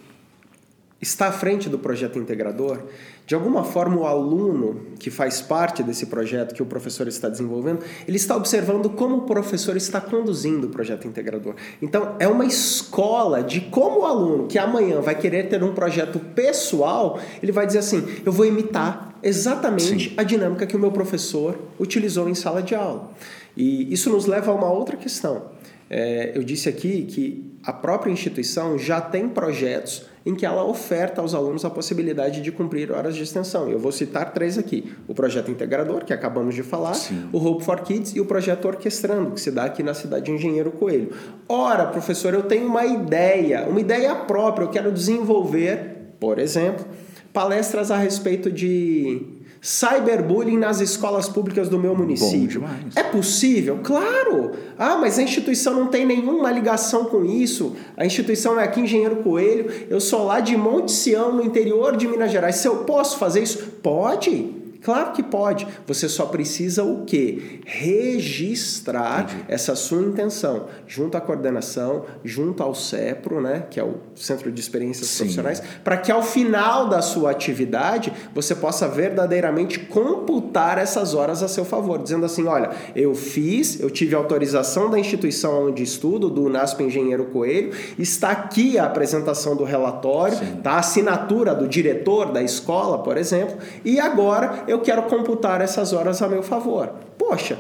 está 1.04 1.28
à 1.28 1.32
frente 1.32 1.70
do 1.70 1.78
projeto 1.78 2.18
integrador, 2.18 2.80
de 3.26 3.36
alguma 3.36 3.64
forma 3.64 4.02
o 4.02 4.06
aluno 4.06 4.82
que 5.00 5.10
faz 5.10 5.42
parte 5.42 5.82
desse 5.84 6.08
projeto 6.08 6.54
que 6.54 6.62
o 6.62 6.66
professor 6.66 7.08
está 7.08 7.30
desenvolvendo, 7.30 7.80
ele 8.08 8.18
está 8.18 8.36
observando 8.36 8.90
como 8.90 9.18
o 9.18 9.22
professor 9.22 9.78
está 9.78 10.02
conduzindo 10.02 10.68
o 10.68 10.70
projeto 10.70 11.08
integrador. 11.08 11.56
Então, 11.82 12.16
é 12.20 12.28
uma 12.28 12.46
escola 12.46 13.42
de 13.42 13.62
como 13.62 14.02
o 14.02 14.06
aluno 14.06 14.48
que 14.48 14.58
amanhã 14.58 15.00
vai 15.00 15.16
querer 15.16 15.48
ter 15.48 15.64
um 15.64 15.74
projeto 15.74 16.20
pessoal, 16.20 17.20
ele 17.42 17.52
vai 17.52 17.66
dizer 17.66 17.80
assim: 17.80 18.04
"Eu 18.26 18.32
vou 18.32 18.46
imitar 18.46 19.18
exatamente 19.24 20.10
Sim. 20.10 20.14
a 20.18 20.24
dinâmica 20.24 20.66
que 20.66 20.76
o 20.76 20.80
meu 20.80 20.92
professor 20.92 21.58
utilizou 21.80 22.28
em 22.28 22.36
sala 22.36 22.62
de 22.62 22.76
aula". 22.76 23.12
E 23.56 23.94
isso 23.94 24.10
nos 24.10 24.26
leva 24.26 24.52
a 24.52 24.56
uma 24.56 24.72
outra 24.72 24.98
questão. 24.98 25.54
É, 25.90 26.32
eu 26.36 26.44
disse 26.44 26.68
aqui 26.68 27.04
que 27.04 27.54
a 27.64 27.72
própria 27.72 28.12
instituição 28.12 28.78
já 28.78 29.00
tem 29.00 29.30
projetos 29.30 30.06
em 30.26 30.34
que 30.36 30.46
ela 30.46 30.64
oferta 30.64 31.22
aos 31.22 31.34
alunos 31.34 31.66
a 31.66 31.70
possibilidade 31.70 32.42
de 32.42 32.52
cumprir 32.52 32.92
horas 32.92 33.16
de 33.16 33.24
extensão. 33.24 33.70
Eu 33.70 33.80
vou 33.80 33.92
citar 33.92 34.34
três 34.34 34.58
aqui: 34.58 34.94
o 35.08 35.14
projeto 35.14 35.52
integrador, 35.52 36.06
que 36.06 36.14
acabamos 36.14 36.56
de 36.56 36.64
falar, 36.64 36.94
Sim. 36.94 37.30
o 37.32 37.38
Hope 37.38 37.64
for 37.64 37.82
Kids 37.82 38.16
e 38.16 38.22
o 38.22 38.26
projeto 38.26 38.66
Orquestrando, 38.66 39.32
que 39.32 39.42
se 39.42 39.52
dá 39.52 39.66
aqui 39.66 39.84
na 39.84 39.94
cidade 39.94 40.26
de 40.26 40.32
Engenheiro 40.32 40.72
Coelho. 40.72 41.12
Ora, 41.48 41.86
professor, 41.88 42.34
eu 42.34 42.44
tenho 42.44 42.68
uma 42.68 42.86
ideia, 42.86 43.68
uma 43.68 43.80
ideia 43.80 44.16
própria, 44.16 44.66
eu 44.66 44.70
quero 44.70 44.92
desenvolver, 44.92 46.16
por 46.20 46.40
exemplo, 46.40 46.86
palestras 47.34 47.92
a 47.92 47.98
respeito 47.98 48.52
de 48.52 49.33
cyberbullying 49.64 50.58
nas 50.58 50.82
escolas 50.82 51.30
públicas 51.30 51.70
do 51.70 51.80
meu 51.80 51.96
município. 51.96 52.66
É 52.96 53.02
possível? 53.02 53.80
Claro! 53.82 54.52
Ah, 54.78 54.98
mas 54.98 55.18
a 55.18 55.24
instituição 55.24 55.74
não 55.74 55.88
tem 55.88 56.06
nenhuma 56.06 56.52
ligação 56.52 57.06
com 57.06 57.24
isso. 57.24 57.74
A 57.96 58.06
instituição 58.06 58.60
é 58.60 58.66
aqui 58.66 58.82
Engenheiro 58.82 59.18
Coelho. 59.18 59.72
Eu 59.90 60.02
sou 60.02 60.26
lá 60.26 60.42
de 60.42 60.58
Monte 60.58 60.92
Sião, 60.92 61.34
no 61.34 61.46
interior 61.46 61.96
de 61.96 62.10
Minas 62.10 62.30
Gerais. 62.30 62.58
Se 62.58 62.68
eu 62.68 62.84
posso 62.84 63.18
fazer 63.18 63.42
isso? 63.42 63.58
Pode! 63.82 64.63
Claro 64.84 65.14
que 65.14 65.24
pode. 65.24 65.66
Você 65.88 66.10
só 66.10 66.26
precisa 66.26 66.84
o 66.84 67.06
quê? 67.06 67.62
Registrar 67.66 69.24
Entendi. 69.24 69.46
essa 69.48 69.76
sua 69.76 70.02
intenção 70.02 70.66
junto 70.86 71.16
à 71.16 71.22
coordenação, 71.22 72.06
junto 72.24 72.62
ao 72.62 72.76
CEPRO, 72.76 73.42
né, 73.42 73.66
que 73.70 73.80
é 73.80 73.84
o 73.84 73.96
Centro 74.16 74.52
de 74.52 74.60
Experiências 74.60 75.08
Sim. 75.08 75.20
Profissionais, 75.20 75.64
para 75.84 75.98
que 75.98 76.12
ao 76.12 76.22
final 76.22 76.90
da 76.90 77.02
sua 77.02 77.32
atividade 77.32 78.12
você 78.34 78.54
possa 78.54 78.88
verdadeiramente 78.88 79.80
computar 79.80 80.78
essas 80.78 81.14
horas 81.14 81.42
a 81.42 81.48
seu 81.48 81.64
favor, 81.64 82.02
dizendo 82.02 82.26
assim, 82.26 82.46
olha, 82.46 82.72
eu 82.96 83.16
fiz, 83.16 83.80
eu 83.80 83.90
tive 83.90 84.16
autorização 84.16 84.90
da 84.90 85.00
instituição 85.00 85.68
onde 85.68 85.82
estudo, 85.82 86.30
do 86.30 86.50
NASP 86.50 86.84
Engenheiro 86.84 87.26
Coelho, 87.26 87.72
está 87.98 88.32
aqui 88.32 88.78
a 88.78 88.86
apresentação 88.86 89.56
do 89.56 89.64
relatório, 89.64 90.38
tá 90.62 90.74
a 90.74 90.80
assinatura 90.80 91.56
do 91.56 91.68
diretor 91.68 92.32
da 92.32 92.42
escola, 92.44 93.00
por 93.00 93.18
exemplo, 93.18 93.58
e 93.86 94.00
agora 94.00 94.64
eu 94.68 94.73
quero 94.80 95.04
computar 95.04 95.62
essas 95.62 95.94
horas 95.94 96.22
a 96.22 96.28
meu 96.28 96.44
favor. 96.44 96.94
Poxa, 97.18 97.58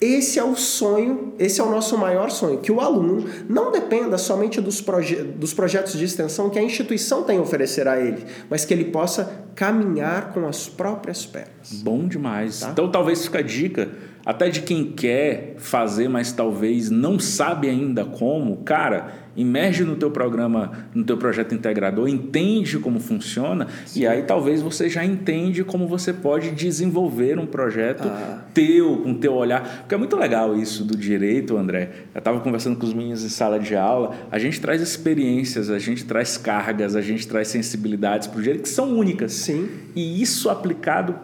esse 0.00 0.38
é 0.38 0.44
o 0.44 0.54
sonho, 0.54 1.32
esse 1.38 1.60
é 1.60 1.64
o 1.64 1.70
nosso 1.70 1.96
maior 1.96 2.30
sonho, 2.30 2.58
que 2.58 2.70
o 2.70 2.80
aluno 2.80 3.24
não 3.48 3.72
dependa 3.72 4.18
somente 4.18 4.60
dos, 4.60 4.80
proje 4.80 5.16
dos 5.16 5.54
projetos 5.54 5.94
de 5.94 6.04
extensão 6.04 6.50
que 6.50 6.58
a 6.58 6.62
instituição 6.62 7.22
tem 7.22 7.38
a 7.38 7.40
oferecer 7.40 7.88
a 7.88 7.98
ele, 7.98 8.22
mas 8.50 8.64
que 8.64 8.74
ele 8.74 8.86
possa 8.86 9.46
caminhar 9.54 10.34
com 10.34 10.46
as 10.46 10.68
próprias 10.68 11.24
pernas. 11.24 11.80
Bom 11.82 12.06
demais. 12.06 12.60
Tá? 12.60 12.70
Então 12.70 12.90
talvez 12.90 13.24
fica 13.24 13.38
a 13.38 13.42
dica 13.42 13.88
até 14.26 14.48
de 14.48 14.62
quem 14.62 14.86
quer 14.86 15.54
fazer, 15.56 16.08
mas 16.08 16.32
talvez 16.32 16.90
não 16.90 17.16
sabe 17.16 17.70
ainda 17.70 18.04
como, 18.04 18.56
cara, 18.56 19.26
imerge 19.36 19.84
no 19.84 19.94
teu 19.94 20.10
programa, 20.10 20.72
no 20.92 21.04
teu 21.04 21.16
projeto 21.16 21.54
integrador, 21.54 22.08
entende 22.08 22.76
como 22.80 22.98
funciona 22.98 23.68
Sim. 23.84 24.00
e 24.00 24.06
aí 24.06 24.22
talvez 24.22 24.60
você 24.60 24.88
já 24.88 25.04
entende 25.04 25.62
como 25.62 25.86
você 25.86 26.12
pode 26.12 26.50
desenvolver 26.50 27.38
um 27.38 27.46
projeto 27.46 28.08
ah. 28.08 28.42
teu, 28.52 28.96
com 28.96 29.14
teu 29.14 29.32
olhar. 29.32 29.82
Porque 29.82 29.94
é 29.94 29.98
muito 29.98 30.16
legal 30.16 30.56
isso 30.56 30.82
do 30.82 30.96
direito, 30.96 31.56
André. 31.56 31.90
Eu 32.12 32.18
estava 32.18 32.40
conversando 32.40 32.76
com 32.76 32.84
os 32.84 32.92
meninos 32.92 33.22
em 33.22 33.28
sala 33.28 33.60
de 33.60 33.76
aula, 33.76 34.16
a 34.32 34.40
gente 34.40 34.60
traz 34.60 34.82
experiências, 34.82 35.70
a 35.70 35.78
gente 35.78 36.04
traz 36.04 36.36
cargas, 36.36 36.96
a 36.96 37.00
gente 37.00 37.28
traz 37.28 37.46
sensibilidades 37.46 38.26
para 38.26 38.40
o 38.40 38.42
direito 38.42 38.62
que 38.62 38.68
são 38.68 38.98
únicas. 38.98 39.34
Sim. 39.34 39.68
E 39.94 40.20
isso 40.20 40.50
aplicado 40.50 41.14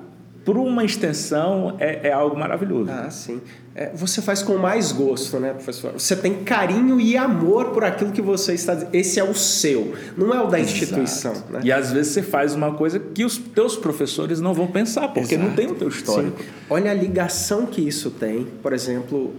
para 0.44 0.59
uma 0.59 0.85
extensão 0.85 1.76
é, 1.78 2.09
é, 2.09 2.12
algo 2.12 2.37
maravilhoso. 2.37 2.90
Ah, 2.90 3.11
sim. 3.11 3.40
É, 3.74 3.90
você 3.94 4.20
faz 4.20 4.42
com 4.42 4.57
mais 4.59 4.92
gosto, 4.92 5.38
né, 5.38 5.52
professor? 5.52 5.92
Você 5.92 6.14
tem 6.14 6.42
carinho 6.42 7.00
e 7.00 7.16
amor 7.16 7.70
por 7.70 7.85
aquilo 7.85 8.12
que 8.12 8.20
você 8.20 8.52
está 8.52 8.74
dizendo. 8.74 8.94
Esse 8.94 9.18
é 9.18 9.24
o 9.24 9.35
seu, 9.35 9.94
não 10.16 10.35
é 10.35 10.40
o 10.40 10.48
da 10.48 10.61
Exato. 10.61 10.74
instituição. 10.74 11.33
Né? 11.48 11.61
E 11.64 11.72
às 11.72 11.92
vezes 11.92 12.12
você 12.12 12.22
faz 12.22 12.55
uma 12.55 12.74
coisa 12.74 12.98
que 12.98 13.24
os 13.24 13.38
teus 13.38 13.76
professores 13.76 14.40
não 14.40 14.52
vão 14.52 14.66
pensar, 14.66 15.09
porque 15.09 15.35
Exato. 15.35 15.48
não 15.48 15.57
tem 15.57 15.66
o 15.68 15.74
teu 15.74 15.88
histórico. 15.88 16.42
Sim. 16.42 16.48
Olha 16.68 16.90
a 16.90 16.94
ligação 16.94 17.64
que 17.64 17.81
isso 17.81 18.11
tem, 18.11 18.46
por 18.62 18.72
exemplo, 18.72 19.33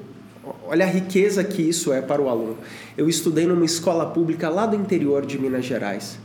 olha 0.65 0.85
a 0.85 0.89
riqueza 0.89 1.43
que 1.43 1.61
isso 1.61 1.93
é 1.93 2.01
para 2.01 2.21
o 2.21 2.29
aluno. 2.29 2.57
Eu 2.97 3.07
estudei 3.07 3.45
numa 3.45 3.65
escola 3.65 4.05
pública 4.07 4.49
lá 4.49 4.65
do 4.65 4.75
interior 4.75 5.25
de 5.25 5.37
Minas 5.37 5.65
Gerais 5.65 6.17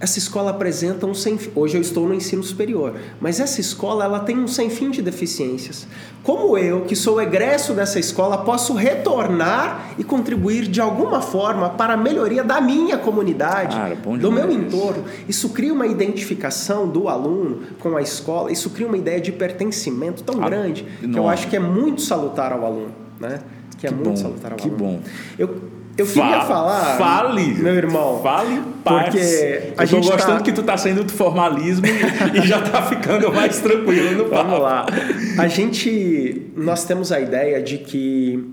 essa 0.00 0.18
escola 0.18 0.50
apresenta 0.50 1.06
um 1.06 1.12
sem 1.12 1.38
hoje 1.54 1.76
eu 1.76 1.82
estou 1.82 2.08
no 2.08 2.14
ensino 2.14 2.42
superior, 2.42 2.94
mas 3.20 3.38
essa 3.38 3.60
escola 3.60 4.02
ela 4.02 4.20
tem 4.20 4.38
um 4.38 4.48
sem 4.48 4.70
fim 4.70 4.90
de 4.90 5.02
deficiências. 5.02 5.86
Como 6.22 6.56
eu, 6.56 6.82
que 6.82 6.96
sou 6.96 7.20
egresso 7.20 7.74
dessa 7.74 7.98
escola, 7.98 8.38
posso 8.38 8.72
retornar 8.72 9.94
e 9.98 10.04
contribuir 10.04 10.66
de 10.68 10.80
alguma 10.80 11.20
forma 11.20 11.68
para 11.68 11.94
a 11.94 11.96
melhoria 11.98 12.42
da 12.42 12.62
minha 12.62 12.96
comunidade, 12.96 13.76
Cara, 13.76 13.94
do 13.94 14.32
meu 14.32 14.50
entorno. 14.50 15.04
Isso 15.28 15.50
cria 15.50 15.72
uma 15.72 15.86
identificação 15.86 16.88
do 16.88 17.06
aluno 17.06 17.64
com 17.78 17.94
a 17.94 18.00
escola, 18.00 18.50
isso 18.50 18.70
cria 18.70 18.86
uma 18.86 18.96
ideia 18.96 19.20
de 19.20 19.32
pertencimento 19.32 20.22
tão 20.22 20.42
ah, 20.42 20.46
grande 20.48 20.86
que 21.00 21.18
eu 21.18 21.28
acho 21.28 21.46
que 21.48 21.56
é 21.56 21.60
muito 21.60 22.00
salutar 22.00 22.52
ao 22.52 22.64
aluno, 22.64 22.94
né? 23.18 23.40
Que 23.78 23.86
é 23.86 23.90
que 23.90 23.94
muito 23.94 24.10
bom, 24.10 24.16
salutar 24.16 24.52
ao 24.52 24.58
que 24.58 24.68
aluno. 24.68 24.78
Que 24.78 24.82
bom. 24.82 25.00
Eu 25.38 25.79
eu 26.00 26.06
queria 26.06 26.40
falar. 26.42 26.96
Fale! 26.96 27.54
Meu 27.54 27.74
irmão. 27.74 28.20
Fale, 28.22 28.62
porque 28.84 29.72
a 29.76 29.82
eu 29.82 29.86
gente 29.86 30.06
tô 30.06 30.12
gostando 30.12 30.38
tá... 30.38 30.44
que 30.44 30.52
tu 30.52 30.62
tá 30.62 30.76
saindo 30.76 31.04
do 31.04 31.12
formalismo 31.12 31.86
e 32.34 32.46
já 32.46 32.60
tá 32.62 32.82
ficando 32.82 33.32
mais 33.32 33.60
tranquilo 33.60 34.12
no 34.12 34.24
papo. 34.30 34.50
Vamos 34.50 34.60
lá. 34.60 34.86
A 35.38 35.48
gente. 35.48 36.50
Nós 36.56 36.84
temos 36.84 37.12
a 37.12 37.20
ideia 37.20 37.62
de 37.62 37.78
que. 37.78 38.52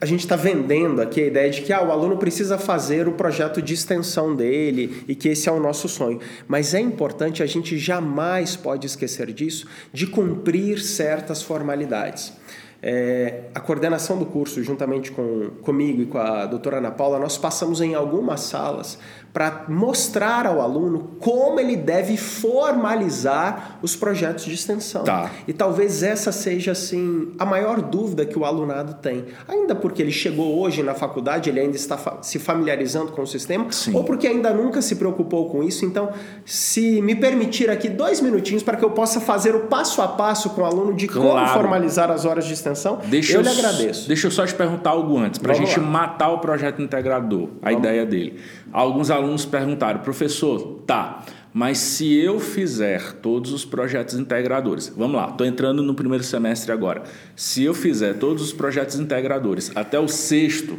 A 0.00 0.06
gente 0.06 0.20
está 0.20 0.36
vendendo 0.36 1.02
aqui 1.02 1.20
a 1.20 1.26
ideia 1.26 1.50
de 1.50 1.60
que 1.60 1.72
ah, 1.72 1.82
o 1.82 1.90
aluno 1.90 2.18
precisa 2.18 2.56
fazer 2.56 3.08
o 3.08 3.12
projeto 3.12 3.60
de 3.60 3.74
extensão 3.74 4.32
dele 4.32 5.02
e 5.08 5.14
que 5.16 5.28
esse 5.28 5.48
é 5.48 5.52
o 5.52 5.58
nosso 5.58 5.88
sonho. 5.88 6.20
Mas 6.46 6.72
é 6.72 6.78
importante, 6.78 7.42
a 7.42 7.46
gente 7.46 7.76
jamais 7.76 8.54
pode 8.54 8.86
esquecer 8.86 9.32
disso, 9.32 9.66
de 9.92 10.06
cumprir 10.06 10.78
certas 10.78 11.42
formalidades. 11.42 12.32
É, 12.80 13.44
a 13.54 13.60
coordenação 13.60 14.18
do 14.18 14.26
curso, 14.26 14.62
juntamente 14.62 15.10
com, 15.10 15.50
comigo 15.62 16.00
e 16.02 16.06
com 16.06 16.18
a 16.18 16.46
doutora 16.46 16.78
Ana 16.78 16.92
Paula, 16.92 17.18
nós 17.18 17.36
passamos 17.36 17.80
em 17.80 17.94
algumas 17.94 18.40
salas 18.42 18.98
para 19.38 19.66
mostrar 19.68 20.48
ao 20.48 20.60
aluno 20.60 21.10
como 21.20 21.60
ele 21.60 21.76
deve 21.76 22.16
formalizar 22.16 23.78
os 23.80 23.94
projetos 23.94 24.44
de 24.44 24.54
extensão. 24.54 25.04
Tá. 25.04 25.30
E 25.46 25.52
talvez 25.52 26.02
essa 26.02 26.32
seja 26.32 26.72
assim 26.72 27.32
a 27.38 27.46
maior 27.46 27.80
dúvida 27.80 28.26
que 28.26 28.36
o 28.36 28.44
alunado 28.44 28.94
tem. 28.94 29.26
Ainda 29.46 29.76
porque 29.76 30.02
ele 30.02 30.10
chegou 30.10 30.58
hoje 30.58 30.82
na 30.82 30.92
faculdade, 30.92 31.50
ele 31.50 31.60
ainda 31.60 31.76
está 31.76 32.18
se 32.20 32.40
familiarizando 32.40 33.12
com 33.12 33.22
o 33.22 33.26
sistema, 33.28 33.70
Sim. 33.70 33.94
ou 33.94 34.02
porque 34.02 34.26
ainda 34.26 34.52
nunca 34.52 34.82
se 34.82 34.96
preocupou 34.96 35.48
com 35.48 35.62
isso. 35.62 35.84
Então, 35.84 36.10
se 36.44 37.00
me 37.00 37.14
permitir 37.14 37.70
aqui 37.70 37.88
dois 37.88 38.20
minutinhos 38.20 38.64
para 38.64 38.76
que 38.76 38.84
eu 38.84 38.90
possa 38.90 39.20
fazer 39.20 39.54
o 39.54 39.66
passo 39.66 40.02
a 40.02 40.08
passo 40.08 40.50
com 40.50 40.62
o 40.62 40.64
aluno 40.64 40.94
de 40.94 41.06
claro. 41.06 41.28
como 41.28 41.46
formalizar 41.46 42.10
as 42.10 42.24
horas 42.24 42.44
de 42.44 42.54
extensão, 42.54 42.98
deixa 43.04 43.34
eu, 43.34 43.36
eu 43.36 43.42
lhe 43.42 43.50
agradeço. 43.50 44.08
Deixa 44.08 44.26
eu 44.26 44.32
só 44.32 44.44
te 44.44 44.54
perguntar 44.54 44.90
algo 44.90 45.16
antes, 45.16 45.38
para 45.38 45.52
a 45.52 45.54
gente 45.54 45.78
lá. 45.78 45.86
matar 45.86 46.30
o 46.30 46.38
projeto 46.38 46.82
integrador, 46.82 47.50
a 47.62 47.70
Vamos. 47.70 47.78
ideia 47.78 48.04
dele. 48.04 48.40
Alguns 48.72 49.10
alunos 49.28 49.44
perguntaram, 49.44 50.00
professor, 50.00 50.80
tá, 50.86 51.24
mas 51.52 51.78
se 51.78 52.16
eu 52.16 52.40
fizer 52.40 53.12
todos 53.14 53.52
os 53.52 53.64
projetos 53.64 54.14
integradores, 54.14 54.92
vamos 54.96 55.16
lá, 55.16 55.28
estou 55.28 55.46
entrando 55.46 55.82
no 55.82 55.94
primeiro 55.94 56.24
semestre 56.24 56.72
agora. 56.72 57.02
Se 57.36 57.62
eu 57.62 57.74
fizer 57.74 58.14
todos 58.14 58.42
os 58.42 58.52
projetos 58.52 58.98
integradores 58.98 59.70
até 59.74 59.98
o 59.98 60.08
sexto 60.08 60.78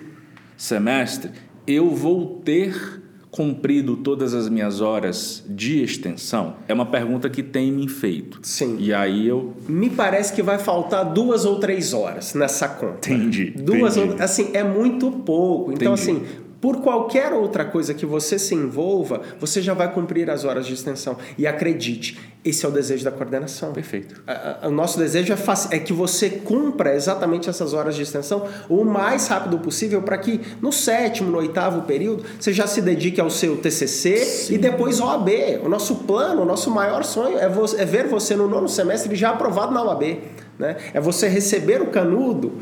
semestre, 0.58 1.32
eu 1.66 1.90
vou 1.92 2.42
ter 2.44 3.00
cumprido 3.32 3.96
todas 3.98 4.34
as 4.34 4.50
minhas 4.50 4.82
horas 4.82 5.44
de 5.48 5.84
extensão? 5.84 6.56
É 6.68 6.74
uma 6.74 6.88
pergunta 6.88 7.30
que 7.30 7.44
tem 7.44 7.72
me 7.72 7.88
feito. 7.88 8.40
Sim. 8.42 8.78
E 8.80 8.92
aí 8.92 9.28
eu. 9.28 9.54
Me 9.68 9.90
parece 9.90 10.34
que 10.34 10.42
vai 10.42 10.58
faltar 10.58 11.14
duas 11.14 11.46
ou 11.46 11.60
três 11.60 11.94
horas 11.94 12.34
nessa 12.34 12.68
conta. 12.68 13.12
Entendi. 13.12 13.52
Duas 13.52 13.98
entendi. 13.98 14.16
ou. 14.16 14.24
Assim, 14.24 14.50
é 14.54 14.64
muito 14.64 15.12
pouco. 15.12 15.72
Então, 15.72 15.94
entendi. 15.94 16.12
assim 16.12 16.49
por 16.62 16.82
qualquer 16.82 17.32
outra 17.32 17.64
coisa 17.64 17.94
que 17.94 18.06
você 18.06 18.38
se 18.38 18.54
envolva, 18.54 19.22
você 19.40 19.62
já 19.62 19.74
vai 19.74 19.92
cumprir 19.92 20.30
as 20.30 20.44
horas 20.44 20.66
de 20.66 20.74
extensão. 20.74 21.18
E 21.38 21.48
acredite, 21.48 22.20
esse 22.44 22.66
é 22.66 22.70
o 22.70 22.72
desejo 22.72 23.04
da 23.04 23.12
coordenação. 23.12 23.72
Perfeito. 23.72 24.22
O 24.64 24.70
nosso 24.70 24.98
desejo 24.98 25.34
é, 25.34 25.38
é 25.76 25.80
que 25.80 25.94
você 25.94 26.30
cumpra 26.30 26.94
exatamente 26.94 27.50
essas 27.50 27.74
horas 27.74 27.96
de 27.96 28.02
extensão 28.02 28.46
o 28.68 28.84
mais 28.84 29.28
rápido 29.28 29.60
possível 29.60 30.02
para 30.02 30.18
que 30.18 30.42
no 30.62 30.72
sétimo, 30.72 31.32
no 31.32 31.38
oitavo 31.38 31.84
período, 31.84 32.26
você 32.40 32.52
já 32.52 32.68
se 32.68 32.82
dedique 32.82 33.22
ao 33.22 33.30
seu 33.30 33.58
TCC 33.58 34.18
Sim. 34.18 34.56
e 34.56 34.58
depois 34.58 35.00
OAB. 35.00 35.30
O 35.64 35.70
nosso 35.70 35.96
plano, 35.96 36.42
o 36.42 36.46
nosso 36.46 36.70
maior 36.70 37.04
sonho 37.04 37.38
é, 37.38 37.46
é 37.46 37.86
ver 37.86 38.08
você 38.08 38.36
no 38.36 38.48
nono 38.48 38.68
semestre 38.68 39.16
já 39.16 39.30
aprovado 39.30 39.74
na 39.74 39.84
OAB. 39.84 40.20
Né? 40.60 40.76
É 40.94 41.00
você 41.00 41.30
receber 41.30 41.82
o 41.82 41.88
canudo 41.88 42.58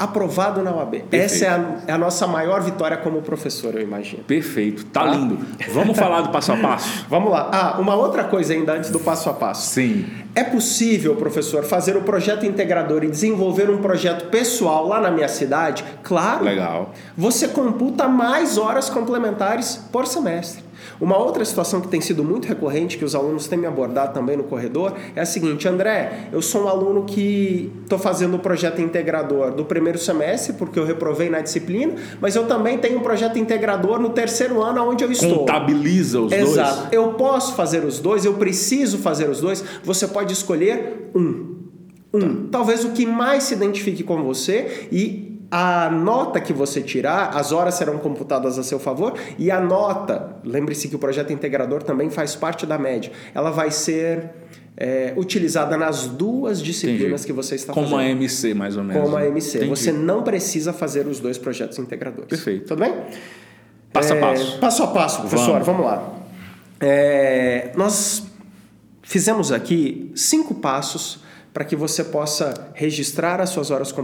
aprovado 0.00 0.62
na 0.62 0.74
UAB. 0.74 1.02
Perfeito. 1.02 1.14
Essa 1.14 1.44
é 1.44 1.48
a, 1.48 1.74
é 1.88 1.92
a, 1.92 1.98
nossa 1.98 2.26
maior 2.26 2.62
vitória 2.62 2.96
como 2.96 3.20
professor, 3.20 3.74
eu 3.74 3.82
imagino. 3.82 4.24
Perfeito, 4.24 4.86
tá, 4.86 5.02
tá? 5.02 5.10
lindo. 5.10 5.38
Vamos 5.74 5.98
falar 5.98 6.22
do 6.22 6.30
passo 6.30 6.52
a 6.52 6.56
passo? 6.56 7.04
Vamos 7.10 7.30
lá. 7.30 7.50
Ah, 7.52 7.78
uma 7.78 7.94
outra 7.94 8.24
coisa 8.24 8.54
ainda 8.54 8.72
antes 8.72 8.88
do 8.88 8.98
passo 8.98 9.28
a 9.28 9.34
passo. 9.34 9.68
Sim. 9.68 10.06
É 10.34 10.42
possível, 10.42 11.16
professor, 11.16 11.64
fazer 11.64 11.96
o 11.96 12.00
um 12.00 12.02
projeto 12.02 12.46
integrador 12.46 13.04
e 13.04 13.10
desenvolver 13.10 13.68
um 13.68 13.76
projeto 13.76 14.30
pessoal 14.30 14.88
lá 14.88 15.02
na 15.02 15.10
minha 15.10 15.28
cidade? 15.28 15.84
Claro. 16.02 16.44
Legal. 16.44 16.94
Você 17.14 17.48
computa 17.48 18.08
mais 18.08 18.56
horas 18.56 18.88
complementares 18.88 19.76
por 19.92 20.06
semestre. 20.06 20.69
Uma 21.00 21.16
outra 21.16 21.44
situação 21.44 21.80
que 21.80 21.88
tem 21.88 22.00
sido 22.00 22.22
muito 22.22 22.46
recorrente, 22.46 22.98
que 22.98 23.04
os 23.04 23.14
alunos 23.14 23.48
têm 23.48 23.58
me 23.58 23.66
abordado 23.66 24.12
também 24.12 24.36
no 24.36 24.44
corredor, 24.44 24.94
é 25.16 25.22
a 25.22 25.26
seguinte: 25.26 25.66
André, 25.66 26.28
eu 26.30 26.42
sou 26.42 26.64
um 26.64 26.68
aluno 26.68 27.04
que 27.04 27.72
estou 27.82 27.98
fazendo 27.98 28.36
o 28.36 28.38
projeto 28.38 28.80
integrador 28.82 29.52
do 29.52 29.64
primeiro 29.64 29.98
semestre, 29.98 30.52
porque 30.52 30.78
eu 30.78 30.84
reprovei 30.84 31.30
na 31.30 31.40
disciplina, 31.40 31.94
mas 32.20 32.36
eu 32.36 32.46
também 32.46 32.76
tenho 32.76 32.98
um 32.98 33.02
projeto 33.02 33.38
integrador 33.38 33.98
no 33.98 34.10
terceiro 34.10 34.62
ano 34.62 34.82
onde 34.84 35.02
eu 35.02 35.10
estou. 35.10 35.38
Contabiliza 35.38 36.20
os 36.20 36.32
Exato. 36.32 36.44
dois. 36.44 36.58
Exato. 36.58 36.94
Eu 36.94 37.14
posso 37.14 37.54
fazer 37.54 37.82
os 37.84 37.98
dois, 37.98 38.24
eu 38.24 38.34
preciso 38.34 38.98
fazer 38.98 39.28
os 39.30 39.40
dois. 39.40 39.64
Você 39.82 40.06
pode 40.06 40.32
escolher 40.32 41.10
um. 41.14 41.58
Um. 42.12 42.20
Tá. 42.20 42.58
Talvez 42.58 42.84
o 42.84 42.90
que 42.90 43.06
mais 43.06 43.44
se 43.44 43.54
identifique 43.54 44.02
com 44.02 44.22
você 44.22 44.88
e 44.90 45.29
a 45.50 45.90
nota 45.90 46.40
que 46.40 46.52
você 46.52 46.80
tirar, 46.80 47.30
as 47.36 47.50
horas 47.50 47.74
serão 47.74 47.98
computadas 47.98 48.58
a 48.58 48.62
seu 48.62 48.78
favor 48.78 49.14
e 49.36 49.50
a 49.50 49.60
nota, 49.60 50.36
lembre-se 50.44 50.88
que 50.88 50.94
o 50.94 50.98
projeto 50.98 51.32
integrador 51.32 51.82
também 51.82 52.08
faz 52.08 52.36
parte 52.36 52.64
da 52.64 52.78
média, 52.78 53.10
ela 53.34 53.50
vai 53.50 53.70
ser 53.70 54.30
é, 54.76 55.12
utilizada 55.16 55.76
nas 55.76 56.06
duas 56.06 56.62
disciplinas 56.62 57.22
Entendi. 57.22 57.26
que 57.26 57.32
você 57.32 57.56
está 57.56 57.72
Como 57.72 57.86
fazendo. 57.86 57.98
Como 57.98 58.08
a 58.08 58.12
MC, 58.12 58.54
mais 58.54 58.76
ou 58.76 58.84
menos. 58.84 59.02
Como 59.02 59.16
a 59.16 59.26
MC. 59.26 59.58
Entendi. 59.58 59.70
Você 59.70 59.92
não 59.92 60.22
precisa 60.22 60.72
fazer 60.72 61.06
os 61.06 61.18
dois 61.18 61.36
projetos 61.36 61.78
integradores. 61.78 62.28
Perfeito. 62.28 62.68
Tudo 62.68 62.80
bem? 62.80 62.94
Passo 63.92 64.14
é, 64.14 64.18
a 64.18 64.20
passo. 64.20 64.58
Passo 64.58 64.82
a 64.84 64.86
passo, 64.86 65.20
professor. 65.20 65.60
Vamos, 65.62 65.66
Vamos 65.66 65.84
lá. 65.84 66.14
É, 66.80 67.72
nós 67.76 68.22
fizemos 69.02 69.50
aqui 69.52 70.12
cinco 70.14 70.54
passos 70.54 71.18
para 71.52 71.64
que 71.64 71.74
você 71.74 72.04
possa 72.04 72.54
registrar 72.74 73.40
as 73.40 73.50
suas 73.50 73.70
horas 73.70 73.94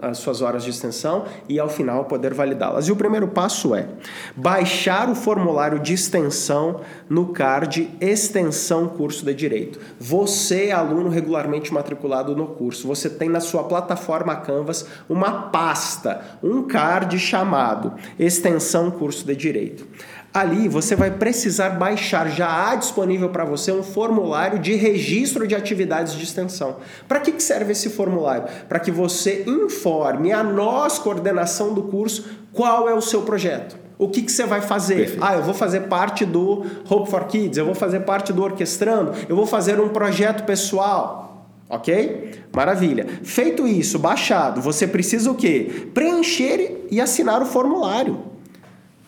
as 0.00 0.18
suas 0.18 0.40
horas 0.40 0.64
de 0.64 0.70
extensão 0.70 1.24
e 1.48 1.58
ao 1.58 1.68
final 1.68 2.04
poder 2.04 2.32
validá-las. 2.32 2.88
E 2.88 2.92
o 2.92 2.96
primeiro 2.96 3.28
passo 3.28 3.74
é 3.74 3.88
baixar 4.36 5.10
o 5.10 5.14
formulário 5.14 5.78
de 5.78 5.92
extensão 5.92 6.80
no 7.08 7.26
card 7.28 7.90
Extensão 8.00 8.88
Curso 8.88 9.24
de 9.24 9.34
Direito. 9.34 9.78
Você, 9.98 10.70
aluno 10.70 11.08
regularmente 11.08 11.72
matriculado 11.72 12.36
no 12.36 12.48
curso, 12.48 12.86
você 12.86 13.10
tem 13.10 13.28
na 13.28 13.40
sua 13.40 13.64
plataforma 13.64 14.36
Canvas 14.36 14.86
uma 15.08 15.50
pasta, 15.50 16.38
um 16.42 16.62
card 16.62 17.18
chamado 17.18 17.94
Extensão 18.18 18.90
Curso 18.90 19.26
de 19.26 19.34
Direito. 19.34 19.86
Ali 20.32 20.66
você 20.66 20.96
vai 20.96 21.10
precisar 21.10 21.70
baixar, 21.70 22.30
já 22.30 22.70
há 22.70 22.74
disponível 22.74 23.28
para 23.28 23.44
você 23.44 23.70
um 23.70 23.82
formulário 23.82 24.58
de 24.58 24.74
registro 24.74 25.46
de 25.46 25.54
atividades 25.54 26.14
de 26.14 26.24
extensão. 26.24 26.76
Para 27.06 27.20
que 27.20 27.38
serve 27.38 27.72
esse 27.72 27.90
formulário? 27.90 28.44
Para 28.66 28.80
que 28.80 28.90
você 28.90 29.44
informe 29.46 30.32
a 30.32 30.42
nós, 30.42 30.98
coordenação 30.98 31.74
do 31.74 31.82
curso, 31.82 32.24
qual 32.50 32.88
é 32.88 32.94
o 32.94 33.00
seu 33.02 33.22
projeto. 33.22 33.76
O 33.98 34.08
que, 34.08 34.22
que 34.22 34.32
você 34.32 34.46
vai 34.46 34.62
fazer? 34.62 34.96
Perfeito. 34.96 35.22
Ah, 35.22 35.34
eu 35.34 35.42
vou 35.42 35.52
fazer 35.52 35.80
parte 35.82 36.24
do 36.24 36.64
Hope 36.88 37.10
for 37.10 37.26
Kids, 37.26 37.58
eu 37.58 37.66
vou 37.66 37.74
fazer 37.74 38.00
parte 38.00 38.32
do 38.32 38.42
Orquestrando, 38.42 39.12
eu 39.28 39.36
vou 39.36 39.46
fazer 39.46 39.78
um 39.78 39.90
projeto 39.90 40.44
pessoal. 40.44 41.46
Ok? 41.68 42.32
Maravilha. 42.54 43.06
Feito 43.22 43.66
isso, 43.66 43.98
baixado, 43.98 44.62
você 44.62 44.86
precisa 44.86 45.30
o 45.30 45.34
quê? 45.34 45.88
Preencher 45.92 46.86
e 46.90 47.00
assinar 47.00 47.42
o 47.42 47.46
formulário. 47.46 48.31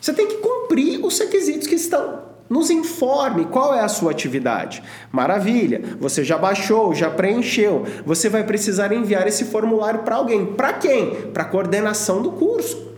Você 0.04 0.12
tem 0.12 0.26
que 0.26 0.36
cumprir 0.36 1.02
os 1.02 1.18
requisitos 1.18 1.66
que 1.66 1.76
estão 1.76 2.24
nos 2.50 2.68
informe 2.68 3.46
qual 3.46 3.74
é 3.74 3.80
a 3.80 3.88
sua 3.88 4.10
atividade. 4.10 4.82
Maravilha, 5.10 5.80
você 5.98 6.22
já 6.22 6.36
baixou, 6.36 6.94
já 6.94 7.08
preencheu. 7.08 7.86
Você 8.04 8.28
vai 8.28 8.44
precisar 8.44 8.92
enviar 8.92 9.26
esse 9.26 9.46
formulário 9.46 10.00
para 10.00 10.16
alguém. 10.16 10.44
Para 10.44 10.74
quem? 10.74 11.10
Para 11.32 11.44
a 11.44 11.46
coordenação 11.46 12.20
do 12.20 12.32
curso. 12.32 12.92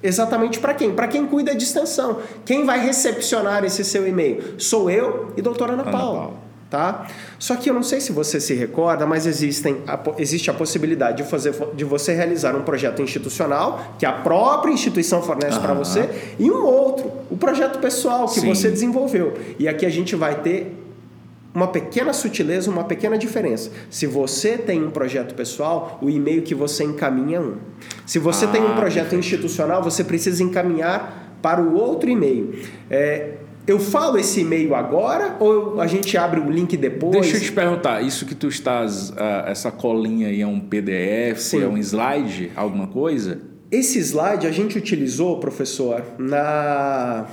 Exatamente 0.00 0.60
para 0.60 0.72
quem? 0.72 0.94
Para 0.94 1.08
quem 1.08 1.26
cuida 1.26 1.52
de 1.52 1.64
extensão. 1.64 2.20
Quem 2.44 2.64
vai 2.64 2.78
recepcionar 2.78 3.64
esse 3.64 3.84
seu 3.84 4.06
e-mail? 4.06 4.54
Sou 4.56 4.88
eu 4.88 5.32
e 5.36 5.42
doutora 5.42 5.72
Ana, 5.72 5.82
Ana 5.82 5.90
Paula. 5.90 6.18
Paula. 6.20 6.41
Tá? 6.72 7.06
Só 7.38 7.54
que 7.54 7.68
eu 7.68 7.74
não 7.74 7.82
sei 7.82 8.00
se 8.00 8.12
você 8.12 8.40
se 8.40 8.54
recorda, 8.54 9.04
mas 9.04 9.26
existem, 9.26 9.82
existe 10.16 10.50
a 10.50 10.54
possibilidade 10.54 11.18
de, 11.18 11.28
fazer, 11.28 11.54
de 11.74 11.84
você 11.84 12.14
realizar 12.14 12.56
um 12.56 12.62
projeto 12.62 13.02
institucional, 13.02 13.94
que 13.98 14.06
a 14.06 14.12
própria 14.12 14.72
instituição 14.72 15.20
fornece 15.20 15.60
para 15.60 15.74
você, 15.74 16.08
e 16.38 16.50
um 16.50 16.64
outro, 16.64 17.12
o 17.30 17.36
projeto 17.36 17.78
pessoal 17.78 18.26
que 18.26 18.40
Sim. 18.40 18.48
você 18.48 18.70
desenvolveu. 18.70 19.34
E 19.58 19.68
aqui 19.68 19.84
a 19.84 19.90
gente 19.90 20.16
vai 20.16 20.40
ter 20.40 20.74
uma 21.54 21.68
pequena 21.68 22.14
sutileza, 22.14 22.70
uma 22.70 22.84
pequena 22.84 23.18
diferença. 23.18 23.70
Se 23.90 24.06
você 24.06 24.56
tem 24.56 24.82
um 24.82 24.90
projeto 24.90 25.34
pessoal, 25.34 25.98
o 26.00 26.08
e-mail 26.08 26.40
que 26.40 26.54
você 26.54 26.84
encaminha 26.84 27.36
é 27.36 27.40
um. 27.40 27.56
Se 28.06 28.18
você 28.18 28.46
ah, 28.46 28.48
tem 28.48 28.62
um 28.62 28.72
ah, 28.72 28.76
projeto 28.76 29.14
institucional, 29.14 29.82
você 29.82 30.02
precisa 30.02 30.42
encaminhar 30.42 31.36
para 31.42 31.60
o 31.60 31.74
outro 31.74 32.08
e-mail. 32.08 32.54
É, 32.88 33.34
eu 33.66 33.78
falo 33.78 34.18
esse 34.18 34.40
e-mail 34.40 34.74
agora 34.74 35.36
ou 35.38 35.80
a 35.80 35.86
gente 35.86 36.16
abre 36.16 36.40
o 36.40 36.50
link 36.50 36.76
depois? 36.76 37.12
Deixa 37.12 37.36
eu 37.36 37.40
te 37.40 37.52
perguntar, 37.52 38.02
isso 38.02 38.26
que 38.26 38.34
tu 38.34 38.48
estás, 38.48 39.10
uh, 39.10 39.46
essa 39.46 39.70
colinha 39.70 40.28
aí 40.28 40.40
é 40.40 40.46
um 40.46 40.60
PDF, 40.60 41.38
Sim. 41.38 41.62
é 41.62 41.68
um 41.68 41.78
slide, 41.78 42.50
alguma 42.56 42.86
coisa? 42.86 43.40
Esse 43.70 43.98
slide 44.00 44.46
a 44.46 44.52
gente 44.52 44.76
utilizou, 44.76 45.38
professor, 45.38 46.02
na 46.18 47.26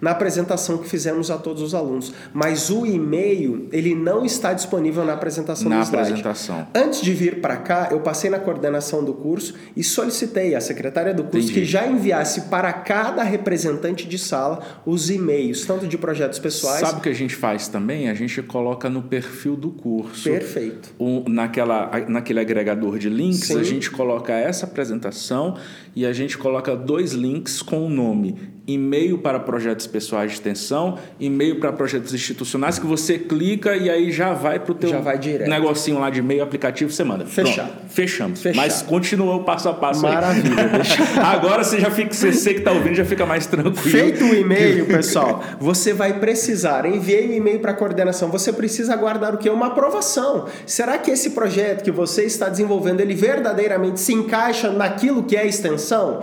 na 0.00 0.10
apresentação 0.12 0.78
que 0.78 0.88
fizemos 0.88 1.30
a 1.30 1.36
todos 1.36 1.62
os 1.62 1.74
alunos. 1.74 2.12
Mas 2.32 2.70
o 2.70 2.86
e-mail, 2.86 3.68
ele 3.72 3.94
não 3.94 4.24
está 4.24 4.52
disponível 4.52 5.04
na 5.04 5.12
apresentação 5.12 5.68
na 5.68 5.80
do 5.80 5.84
slide. 5.84 6.02
apresentação. 6.02 6.66
Antes 6.74 7.00
de 7.00 7.12
vir 7.12 7.40
para 7.40 7.56
cá, 7.56 7.88
eu 7.90 8.00
passei 8.00 8.30
na 8.30 8.38
coordenação 8.38 9.04
do 9.04 9.14
curso 9.14 9.54
e 9.76 9.84
solicitei 9.84 10.54
à 10.54 10.60
secretária 10.60 11.12
do 11.12 11.24
curso 11.24 11.50
Entendi. 11.50 11.52
que 11.60 11.64
já 11.64 11.86
enviasse 11.86 12.42
para 12.42 12.72
cada 12.72 13.22
representante 13.22 14.06
de 14.08 14.18
sala 14.18 14.60
os 14.86 15.10
e-mails, 15.10 15.64
tanto 15.64 15.86
de 15.86 15.98
projetos 15.98 16.38
pessoais. 16.38 16.80
Sabe 16.80 16.98
o 16.98 17.02
que 17.02 17.08
a 17.08 17.14
gente 17.14 17.34
faz 17.34 17.68
também? 17.68 18.08
A 18.08 18.14
gente 18.14 18.42
coloca 18.42 18.88
no 18.88 19.02
perfil 19.02 19.56
do 19.56 19.70
curso. 19.70 20.28
Perfeito. 20.28 20.90
Um, 20.98 21.24
naquela, 21.28 21.90
naquele 22.08 22.40
agregador 22.40 22.98
de 22.98 23.08
links, 23.08 23.48
Sim. 23.48 23.60
a 23.60 23.62
gente 23.62 23.90
coloca 23.90 24.32
essa 24.32 24.66
apresentação 24.66 25.56
e 25.94 26.06
a 26.06 26.12
gente 26.12 26.38
coloca 26.38 26.76
dois 26.76 27.12
links 27.12 27.62
com 27.62 27.86
o 27.86 27.90
nome 27.90 28.36
e-mail 28.66 29.18
para 29.18 29.40
projetos 29.40 29.86
pessoais 29.86 30.30
de 30.30 30.36
extensão, 30.36 30.98
e-mail 31.18 31.58
para 31.58 31.72
projetos 31.72 32.14
institucionais, 32.14 32.78
que 32.78 32.86
você 32.86 33.18
clica 33.18 33.76
e 33.76 33.90
aí 33.90 34.12
já 34.12 34.32
vai 34.32 34.58
para 34.58 34.72
o 34.72 34.74
teu 34.74 34.90
já 34.90 35.00
vai 35.00 35.18
direto. 35.18 35.48
negocinho 35.48 35.98
lá 35.98 36.10
de 36.10 36.20
e-mail 36.20 36.42
aplicativo, 36.42 36.90
você 36.90 37.04
manda. 37.04 37.26
Fechado. 37.26 37.72
fechamos. 37.88 38.40
Fechado. 38.40 38.56
Mas 38.56 38.82
continua 38.82 39.34
o 39.36 39.44
passo 39.44 39.68
a 39.68 39.74
passo 39.74 40.02
Maravilha. 40.02 40.54
Agora 41.22 41.64
você 41.64 41.80
já 41.80 41.90
fica, 41.90 42.12
você 42.12 42.54
que 42.54 42.60
está 42.60 42.72
ouvindo 42.72 42.94
já 42.94 43.04
fica 43.04 43.26
mais 43.26 43.46
tranquilo. 43.46 43.76
Feito 43.76 44.24
o 44.24 44.34
e-mail, 44.34 44.86
pessoal, 44.86 45.42
você 45.58 45.92
vai 45.92 46.18
precisar, 46.18 46.86
enviei 46.86 47.28
o 47.28 47.32
e-mail 47.32 47.60
para 47.60 47.72
a 47.72 47.74
coordenação, 47.74 48.30
você 48.30 48.52
precisa 48.52 48.92
aguardar 48.92 49.34
o 49.34 49.38
que? 49.38 49.48
Uma 49.50 49.68
aprovação. 49.68 50.46
Será 50.66 50.98
que 50.98 51.10
esse 51.10 51.30
projeto 51.30 51.82
que 51.82 51.90
você 51.90 52.24
está 52.24 52.48
desenvolvendo, 52.48 53.00
ele 53.00 53.14
verdadeiramente 53.14 54.00
se 54.00 54.12
encaixa 54.12 54.70
naquilo 54.70 55.24
que 55.24 55.36
é 55.36 55.46
extensão? 55.46 55.79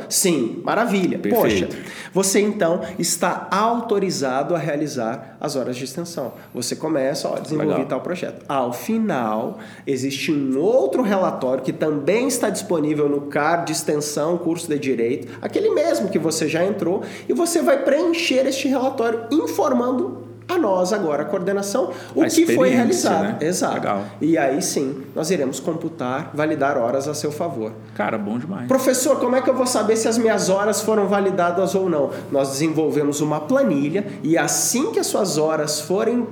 Sim, 0.10 0.62
maravilha. 0.63 1.20
Perfeito. 1.20 1.76
Poxa, 1.76 1.84
você 2.13 2.39
então 2.39 2.82
está 2.98 3.48
autorizado 3.52 4.56
a 4.56 4.58
realizar 4.58 5.38
as 5.39 5.56
horas 5.56 5.76
de 5.76 5.84
extensão. 5.84 6.34
Você 6.54 6.76
começa, 6.76 7.28
a 7.28 7.39
desenvolver 7.39 7.86
tal 7.86 8.02
projeto. 8.02 8.46
Ao 8.48 8.72
final, 8.72 9.60
existe 9.86 10.32
um 10.32 10.60
outro 10.60 11.02
relatório 11.02 11.63
que 11.63 11.74
também 11.74 12.28
está 12.28 12.50
disponível 12.50 13.10
no 13.10 13.22
CAR 13.22 13.65
de 13.65 13.72
extensão, 13.72 14.38
curso 14.38 14.67
de 14.67 14.80
direito, 14.80 15.28
aquele 15.41 15.70
mesmo 15.72 16.10
que 16.10 16.20
você 16.20 16.48
já 16.48 16.63
entrou, 16.63 17.04
e 17.28 17.34
você 17.34 17.62
vai 17.62 17.84
preencher 17.84 18.46
este 18.46 18.67
relatório 18.67 19.28
informando 19.32 20.27
a 20.48 20.58
nós 20.58 20.94
agora 20.94 21.24
a 21.24 21.26
coordenação, 21.26 21.92
o 22.16 22.24
a 22.24 22.28
que 22.28 22.56
foi 22.56 22.70
realizado. 22.70 23.24
Né? 23.24 23.38
Exato. 23.42 23.76
Legal. 23.76 24.04
E 24.22 24.38
aí 24.38 24.62
sim, 24.62 25.04
nós 25.14 25.30
iremos 25.30 25.60
computar, 25.60 26.32
validar 26.34 26.78
horas 26.78 27.08
a 27.08 27.14
seu 27.14 27.32
favor. 27.32 27.74
Cara, 27.96 28.18
bom 28.18 28.38
demais. 28.38 28.68
Professor, 28.68 29.20
como 29.20 29.36
é 29.36 29.42
que 29.42 29.50
eu 29.50 29.56
vou 29.56 29.68
saber 29.68 29.98
se 29.98 30.08
as 30.08 30.18
minhas 30.18 30.50
horas 30.50 30.82
foram 30.82 31.08
validadas 31.08 31.76
ou 31.76 31.90
não? 31.90 32.12
Nós 32.32 32.52
desenvolvemos 32.52 33.20
uma 33.20 33.42
planilha 33.42 34.06
e 34.24 34.38
assim 34.38 34.92
que 34.92 35.00
as 35.00 35.08
suas 35.08 35.38
horas 35.38 35.82
forem 35.82 36.26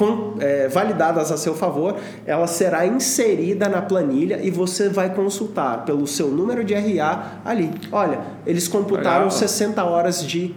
com, 0.00 0.36
é, 0.40 0.66
validadas 0.68 1.30
a 1.30 1.36
seu 1.36 1.54
favor, 1.54 1.96
ela 2.24 2.46
será 2.46 2.86
inserida 2.86 3.68
na 3.68 3.82
planilha 3.82 4.40
e 4.42 4.50
você 4.50 4.88
vai 4.88 5.14
consultar 5.14 5.84
pelo 5.84 6.06
seu 6.06 6.28
número 6.28 6.64
de 6.64 6.72
RA 6.72 7.40
ali. 7.44 7.70
Olha, 7.92 8.20
eles 8.46 8.66
computaram 8.66 9.24
Legal. 9.24 9.30
60 9.30 9.84
horas 9.84 10.26
de, 10.26 10.54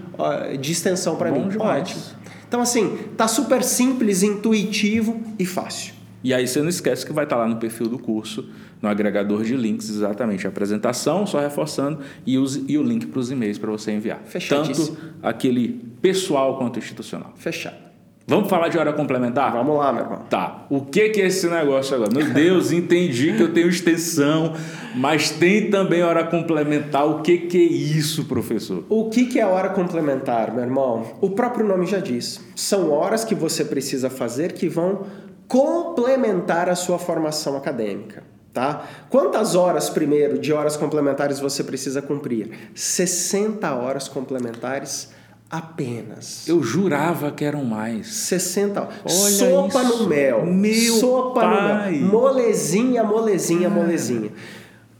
de 0.62 0.72
extensão 0.72 1.17
para 1.17 1.30
mim. 1.30 1.50
Demais. 1.50 1.82
Ótimo. 1.82 2.22
Então, 2.53 2.61
assim, 2.61 2.99
tá 3.17 3.27
super 3.27 3.63
simples, 3.63 4.21
intuitivo 4.21 5.19
e 5.39 5.45
fácil. 5.45 5.95
E 6.23 6.31
aí 6.31 6.47
você 6.47 6.61
não 6.61 6.69
esquece 6.69 7.03
que 7.03 7.11
vai 7.11 7.23
estar 7.23 7.35
tá 7.35 7.41
lá 7.41 7.47
no 7.47 7.55
perfil 7.55 7.87
do 7.87 7.97
curso, 7.97 8.47
no 8.79 8.87
agregador 8.87 9.43
de 9.43 9.57
links, 9.57 9.89
exatamente 9.89 10.45
a 10.45 10.51
apresentação, 10.51 11.25
só 11.25 11.39
reforçando, 11.39 12.01
e, 12.23 12.37
os, 12.37 12.57
e 12.67 12.77
o 12.77 12.83
link 12.83 13.07
para 13.07 13.19
os 13.19 13.31
e-mails 13.31 13.57
para 13.57 13.71
você 13.71 13.91
enviar. 13.91 14.21
Tanto 14.47 14.95
aquele 15.23 15.81
pessoal 15.99 16.59
quanto 16.59 16.77
institucional. 16.77 17.33
Fechado. 17.35 17.92
Vamos 18.25 18.49
falar 18.49 18.69
de 18.69 18.77
hora 18.77 18.93
complementar? 18.93 19.51
Vamos 19.51 19.77
lá, 19.77 19.91
meu 19.91 20.03
irmão. 20.03 20.19
Tá. 20.29 20.65
O 20.69 20.81
que, 20.81 21.09
que 21.09 21.21
é 21.21 21.27
esse 21.27 21.45
negócio 21.47 21.93
agora? 21.93 22.09
Meu 22.13 22.33
Deus, 22.33 22.71
entendi 22.71 23.33
que 23.36 23.43
eu 23.43 23.53
tenho 23.53 23.67
extensão, 23.67 24.53
mas 24.95 25.29
tem 25.29 25.69
também 25.69 26.03
hora 26.03 26.23
complementar. 26.23 27.05
O 27.05 27.21
que, 27.21 27.38
que 27.38 27.57
é 27.57 27.63
isso, 27.63 28.23
professor? 28.23 28.86
O 28.88 29.09
que, 29.09 29.25
que 29.25 29.39
é 29.41 29.45
hora 29.45 29.69
complementar, 29.69 30.53
meu 30.53 30.63
irmão? 30.63 31.05
O 31.19 31.31
próprio 31.31 31.67
nome 31.67 31.86
já 31.86 31.99
diz. 31.99 32.39
São 32.55 32.91
horas 32.91 33.25
que 33.25 33.36
você 33.36 33.65
precisa 33.65 34.09
fazer 34.09 34.53
que 34.53 34.69
vão 34.69 35.05
complementar 35.45 36.69
a 36.69 36.75
sua 36.75 36.97
formação 36.97 37.57
acadêmica. 37.57 38.23
Tá? 38.53 38.86
Quantas 39.09 39.55
horas, 39.55 39.89
primeiro, 39.89 40.38
de 40.38 40.53
horas 40.53 40.77
complementares 40.77 41.39
você 41.39 41.63
precisa 41.63 42.01
cumprir? 42.01 42.69
60 42.73 43.73
horas 43.73 44.07
complementares 44.07 45.12
apenas. 45.53 46.47
Eu 46.47 46.63
jurava 46.63 47.31
que 47.31 47.45
eram 47.45 47.63
mais. 47.63 48.07
60. 48.07 48.81
Olha 48.81 49.09
Sopa 49.09 49.83
isso. 49.83 49.97
no 49.99 50.07
mel. 50.09 50.43
Meu 50.47 50.95
Sopa 50.95 51.41
pai. 51.41 51.91
no 51.91 52.07
mel. 52.07 52.11
Molezinha, 52.11 53.03
molezinha, 53.03 53.67
ah. 53.67 53.71
molezinha. 53.71 54.31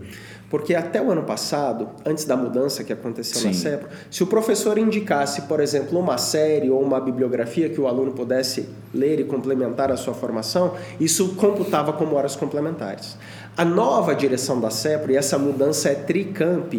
Porque 0.52 0.76
até 0.76 1.02
o 1.02 1.10
ano 1.10 1.24
passado, 1.24 1.88
antes 2.06 2.26
da 2.26 2.36
mudança 2.36 2.84
que 2.84 2.92
aconteceu 2.92 3.42
na 3.48 3.54
Sim. 3.54 3.60
CEPRO, 3.60 3.88
se 4.12 4.22
o 4.22 4.28
professor 4.28 4.78
indicasse, 4.78 5.44
por 5.44 5.62
exemplo, 5.62 5.98
uma 5.98 6.18
série 6.18 6.70
ou 6.70 6.82
uma 6.82 7.00
bibliografia 7.00 7.70
que 7.70 7.80
o 7.80 7.88
aluno 7.88 8.12
pudesse 8.12 8.68
ler 8.94 9.22
e 9.22 9.24
complementar 9.24 9.90
a 9.90 9.96
sua 9.96 10.14
formação, 10.14 10.74
isso 11.00 11.36
computava 11.36 11.94
como 11.94 12.18
horas 12.18 12.36
complementares. 12.36 13.16
A 13.56 13.64
nova 13.64 14.14
direção 14.14 14.60
da 14.60 14.70
CEPRO, 14.70 15.14
e 15.14 15.16
essa 15.16 15.38
mudança 15.38 15.88
é 15.88 15.96
tricamp, 15.96 16.74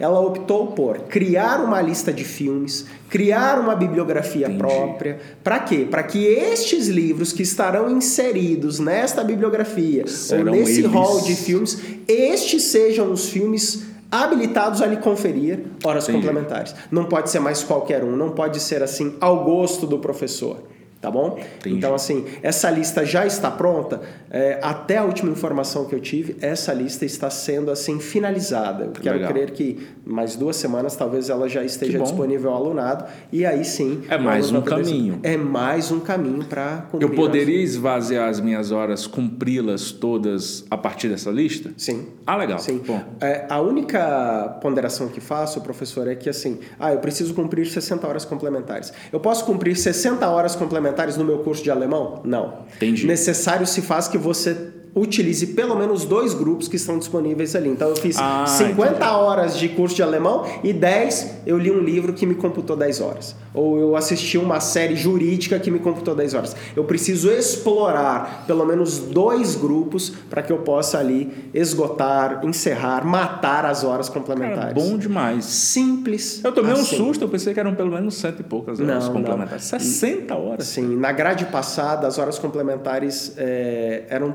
ela 0.00 0.20
optou 0.20 0.68
por 0.68 0.98
criar 1.00 1.62
uma 1.62 1.82
lista 1.82 2.10
de 2.10 2.24
filmes, 2.24 2.86
criar 3.08 3.58
uma 3.58 3.74
bibliografia 3.74 4.46
Entendi. 4.46 4.58
própria. 4.58 5.18
Para 5.42 5.60
quê? 5.60 5.86
Para 5.90 6.02
que 6.02 6.24
estes 6.24 6.88
livros 6.88 7.32
que 7.32 7.42
estarão 7.42 7.90
inseridos 7.90 8.78
nesta 8.78 9.24
bibliografia 9.24 10.06
Serão 10.06 10.52
ou 10.52 10.58
nesse 10.58 10.80
eles. 10.80 10.92
hall 10.92 11.20
de 11.20 11.34
filmes, 11.34 11.78
estes 12.06 12.64
sejam 12.64 13.10
os 13.10 13.28
filmes 13.28 13.84
habilitados 14.10 14.80
a 14.80 14.86
lhe 14.86 14.96
conferir 14.96 15.64
horas 15.84 16.04
Entendi. 16.08 16.26
complementares. 16.26 16.74
Não 16.90 17.04
pode 17.04 17.30
ser 17.30 17.40
mais 17.40 17.62
qualquer 17.62 18.02
um, 18.02 18.16
não 18.16 18.30
pode 18.30 18.60
ser 18.60 18.82
assim 18.82 19.14
ao 19.20 19.44
gosto 19.44 19.86
do 19.86 19.98
professor. 19.98 20.62
Tá 21.00 21.12
bom? 21.12 21.38
Entendi. 21.60 21.76
Então, 21.76 21.94
assim, 21.94 22.24
essa 22.42 22.68
lista 22.70 23.06
já 23.06 23.24
está 23.24 23.48
pronta. 23.52 24.00
É, 24.30 24.58
até 24.60 24.96
a 24.98 25.04
última 25.04 25.30
informação 25.30 25.84
que 25.84 25.94
eu 25.94 26.00
tive, 26.00 26.36
essa 26.40 26.72
lista 26.74 27.04
está 27.04 27.30
sendo 27.30 27.70
assim 27.70 28.00
finalizada. 28.00 28.86
Eu 28.86 28.90
quero 28.90 29.14
Legal. 29.16 29.32
crer 29.32 29.50
que 29.52 29.86
mais 30.04 30.34
duas 30.34 30.56
semanas 30.56 30.96
talvez 30.96 31.30
ela 31.30 31.48
já 31.48 31.62
esteja 31.62 32.00
disponível 32.00 32.50
ao 32.50 32.56
alunado. 32.56 33.04
E 33.32 33.46
aí 33.46 33.64
sim. 33.64 34.02
É 34.08 34.18
mais 34.18 34.50
um 34.50 34.54
vai 34.60 34.62
poder- 34.70 34.84
caminho. 34.84 35.20
É 35.22 35.36
mais 35.36 35.92
um 35.92 36.00
caminho 36.00 36.44
para 36.44 36.86
cumprir. 36.90 37.08
Eu 37.08 37.14
poderia 37.14 37.62
esvaziar 37.62 38.28
as 38.28 38.40
minhas 38.40 38.72
horas, 38.72 39.06
cumpri-las 39.06 39.92
todas 39.92 40.64
a 40.68 40.76
partir 40.76 41.08
dessa 41.08 41.30
lista? 41.30 41.70
as- 41.76 41.82
Sim. 41.84 42.08
Ah, 42.26 42.36
legal. 42.36 42.58
Sim. 42.58 42.82
Bom, 42.84 43.00
É, 43.20 43.46
a 43.48 43.60
única 43.60 44.58
ponderação 44.60 45.06
que 45.08 45.20
faço, 45.20 45.60
professor, 45.60 46.08
é 46.08 46.14
que 46.16 46.28
assim, 46.28 46.58
ah, 46.78 46.92
eu 46.92 46.98
preciso 46.98 47.34
cumprir 47.34 47.66
60 47.66 48.06
horas 48.06 48.24
complementares. 48.24 48.92
Eu 49.12 49.20
posso 49.20 49.44
cumprir 49.44 49.76
60 49.76 50.28
horas 50.28 50.56
complementares 50.56 50.87
no 51.16 51.24
meu 51.24 51.38
curso 51.38 51.62
de 51.62 51.70
alemão? 51.70 52.20
Não. 52.24 52.66
Entendi. 52.76 53.06
Necessário 53.06 53.66
se 53.66 53.82
faz 53.82 54.08
que 54.08 54.18
você 54.18 54.72
utilize 54.98 55.46
pelo 55.48 55.74
menos 55.76 56.04
dois 56.04 56.34
grupos 56.34 56.68
que 56.68 56.76
estão 56.76 56.98
disponíveis 56.98 57.54
ali. 57.54 57.68
Então 57.68 57.88
eu 57.88 57.96
fiz 57.96 58.16
Ah, 58.18 58.44
50 58.46 58.90
entendi. 58.96 59.04
horas 59.10 59.58
de 59.58 59.68
curso 59.70 59.94
de 59.96 60.02
alemão 60.02 60.44
e 60.62 60.72
10 60.72 61.38
eu 61.46 61.58
li 61.58 61.70
um 61.70 61.80
livro 61.80 62.12
que 62.12 62.26
me 62.26 62.34
computou 62.34 62.76
10 62.76 63.00
horas. 63.00 63.36
Ou 63.54 63.78
eu 63.78 63.96
assisti 63.96 64.36
uma 64.38 64.60
série 64.60 64.94
jurídica 64.96 65.58
que 65.58 65.70
me 65.70 65.78
computou 65.78 66.14
10 66.14 66.34
horas. 66.34 66.56
Eu 66.76 66.84
preciso 66.84 67.30
explorar 67.30 68.44
pelo 68.46 68.64
menos 68.64 68.98
dois 68.98 69.54
grupos 69.54 70.10
para 70.30 70.42
que 70.42 70.52
eu 70.52 70.58
possa 70.58 70.98
ali 70.98 71.50
esgotar, 71.52 72.40
encerrar, 72.44 73.04
matar 73.04 73.64
as 73.64 73.84
horas 73.84 74.08
cara, 74.08 74.20
complementares. 74.20 74.74
bom 74.74 74.96
demais. 74.96 75.44
Simples. 75.44 76.40
Eu 76.44 76.52
tomei 76.52 76.72
um 76.72 76.76
assim. 76.80 76.96
susto, 76.96 77.24
eu 77.24 77.28
pensei 77.28 77.52
que 77.54 77.60
eram 77.60 77.74
pelo 77.74 77.90
menos 77.90 78.14
cento 78.14 78.40
e 78.40 78.42
poucas 78.42 78.80
horas 78.80 79.04
Não, 79.06 79.12
complementares. 79.12 79.64
60 79.64 80.34
horas? 80.34 80.66
Sim, 80.66 80.96
na 80.96 81.12
grade 81.12 81.44
passada, 81.46 82.06
as 82.06 82.18
horas 82.18 82.38
complementares 82.38 83.32
eh, 83.36 84.04
eram 84.08 84.32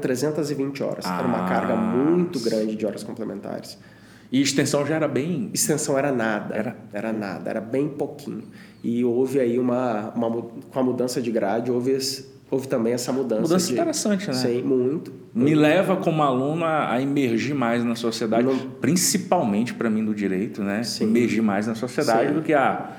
320 0.56 0.84
horas. 0.84 1.06
Era 1.06 1.24
uma 1.28 1.46
Ah, 1.46 1.50
carga 1.50 1.76
muito 1.76 2.40
grande 2.40 2.76
de 2.76 2.86
horas 2.86 3.04
complementares. 3.04 3.78
E 4.32 4.42
extensão 4.42 4.86
já 4.86 4.96
era 4.96 5.08
bem. 5.08 5.50
Extensão 5.54 5.98
era 5.98 6.12
nada. 6.12 6.56
Era? 6.56 6.76
Era 6.92 7.14
nada, 7.14 7.50
era 7.50 7.62
bem 7.62 7.88
pouquinho. 7.88 8.44
E 8.84 9.04
houve 9.06 9.40
aí 9.40 9.60
uma, 9.60 10.12
uma 10.16 10.30
com 10.32 10.80
a 10.80 10.84
mudança 10.84 11.22
de 11.22 11.32
grade, 11.32 11.72
houve, 11.72 11.92
esse- 11.92 12.34
houve 12.50 12.68
também 12.68 12.94
essa 12.94 13.14
mudança. 13.14 13.42
Mudança 13.44 13.68
de, 13.68 13.74
interessante, 13.74 14.28
né? 14.28 14.34
Sim, 14.34 14.62
muito. 14.64 15.14
Me 15.34 15.54
leva 15.56 15.96
como 15.98 16.22
aluno 16.24 16.66
a, 16.66 16.92
a 16.94 17.02
emergir 17.02 17.54
mais 17.54 17.84
na 17.84 17.96
sociedade, 17.96 18.44
Não- 18.44 18.58
principalmente 18.82 19.74
para 19.74 19.90
mim 19.90 20.04
do 20.04 20.14
direito, 20.16 20.64
né? 20.64 20.84
Sim. 20.84 21.06
Emergir 21.06 21.42
mais 21.42 21.68
na 21.68 21.76
sociedade 21.76 22.30
Sim. 22.30 22.34
do 22.36 22.42
que 22.42 22.54
a. 22.54 22.92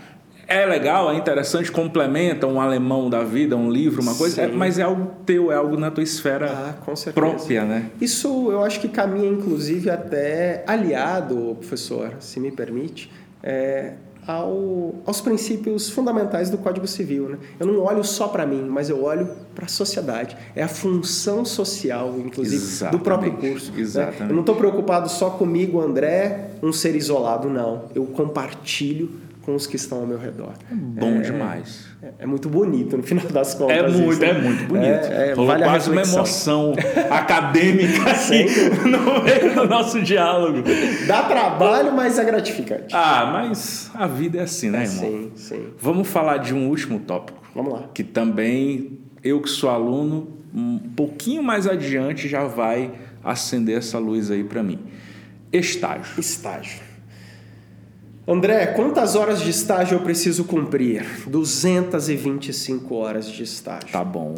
É 0.46 0.66
legal, 0.66 1.10
é 1.10 1.16
interessante, 1.16 1.70
complementa 1.72 2.46
um 2.46 2.60
alemão 2.60 3.08
da 3.08 3.22
vida, 3.24 3.56
um 3.56 3.70
livro, 3.70 4.02
uma 4.02 4.14
coisa, 4.14 4.42
é- 4.42 4.46
mas 4.48 4.78
é 4.78 4.82
algo 4.82 5.10
teu, 5.24 5.50
é 5.50 5.54
algo 5.54 5.76
na 5.76 5.90
tua 5.90 6.02
esfera 6.02 6.50
Ah, 6.52 6.74
própria, 7.14 7.64
né? 7.64 7.90
Isso 8.00 8.50
eu 8.50 8.62
acho 8.62 8.80
que 8.80 8.88
caminha, 8.88 9.28
inclusive, 9.28 9.88
até 9.90 10.62
aliado, 10.66 11.56
professor, 11.58 12.14
se 12.20 12.38
me 12.40 12.50
permite, 12.50 13.10
é, 13.42 13.94
ao, 14.26 14.94
aos 15.04 15.20
princípios 15.20 15.90
fundamentais 15.90 16.48
do 16.48 16.56
Código 16.56 16.86
Civil. 16.86 17.28
Né? 17.28 17.38
Eu 17.60 17.66
não 17.66 17.80
olho 17.80 18.02
só 18.02 18.28
para 18.28 18.46
mim, 18.46 18.66
mas 18.70 18.88
eu 18.88 19.02
olho 19.04 19.28
para 19.54 19.66
a 19.66 19.68
sociedade. 19.68 20.34
É 20.56 20.62
a 20.62 20.68
função 20.68 21.44
social, 21.44 22.14
inclusive, 22.18 22.90
do 22.90 22.98
próprio 22.98 23.30
Exatamente, 23.32 23.52
curso. 23.52 23.72
né? 23.72 23.80
exatamente. 23.80 24.22
Eu 24.30 24.32
não 24.34 24.40
estou 24.40 24.56
preocupado 24.56 25.10
só 25.10 25.28
comigo, 25.30 25.78
André, 25.80 26.50
um 26.62 26.72
ser 26.72 26.94
isolado, 26.96 27.50
não. 27.50 27.84
Eu 27.94 28.06
compartilho 28.06 29.10
com 29.44 29.54
os 29.54 29.66
que 29.66 29.76
estão 29.76 30.00
ao 30.00 30.06
meu 30.06 30.18
redor. 30.18 30.54
Bom 30.70 31.20
demais. 31.20 31.86
É, 32.02 32.12
é 32.20 32.26
muito 32.26 32.48
bonito, 32.48 32.96
no 32.96 33.02
final 33.02 33.26
das 33.26 33.54
contas. 33.54 33.76
É 33.76 33.82
muito, 33.82 34.12
isso, 34.12 34.20
né? 34.20 34.30
é 34.30 34.40
muito 34.40 34.64
bonito. 34.64 34.86
É, 34.86 35.30
é, 35.30 35.34
vale 35.34 35.64
a 35.64 35.66
quase 35.68 35.90
uma 35.90 36.02
emoção 36.02 36.72
acadêmica 37.10 38.10
aqui 38.10 38.46
no 38.88 39.22
meio 39.22 39.54
do 39.54 39.68
nosso 39.68 40.00
diálogo. 40.00 40.62
Dá 41.06 41.22
trabalho, 41.24 41.92
mas 41.92 42.18
é 42.18 42.24
gratificante. 42.24 42.94
Ah, 42.94 43.30
mas 43.32 43.90
a 43.94 44.06
vida 44.06 44.38
é 44.38 44.42
assim, 44.42 44.70
né, 44.70 44.84
irmão? 44.84 45.10
Sim, 45.10 45.32
sim. 45.34 45.66
Vamos 45.78 46.08
falar 46.08 46.38
de 46.38 46.54
um 46.54 46.68
último 46.68 46.98
tópico, 47.00 47.42
Vamos 47.54 47.72
lá. 47.72 47.88
que 47.92 48.02
também 48.02 48.98
eu 49.22 49.40
que 49.40 49.50
sou 49.50 49.68
aluno, 49.68 50.28
um 50.54 50.78
pouquinho 50.78 51.42
mais 51.42 51.66
adiante 51.66 52.28
já 52.28 52.44
vai 52.44 52.92
acender 53.22 53.76
essa 53.76 53.98
luz 53.98 54.30
aí 54.30 54.44
para 54.44 54.62
mim. 54.62 54.78
Estágio. 55.52 56.18
Estágio. 56.18 56.93
André, 58.26 58.68
quantas 58.68 59.16
horas 59.16 59.42
de 59.42 59.50
estágio 59.50 59.96
eu 59.96 60.00
preciso 60.00 60.44
cumprir? 60.44 61.04
225 61.26 62.94
horas 62.94 63.26
de 63.26 63.42
estágio. 63.42 63.90
Tá 63.92 64.02
bom. 64.02 64.36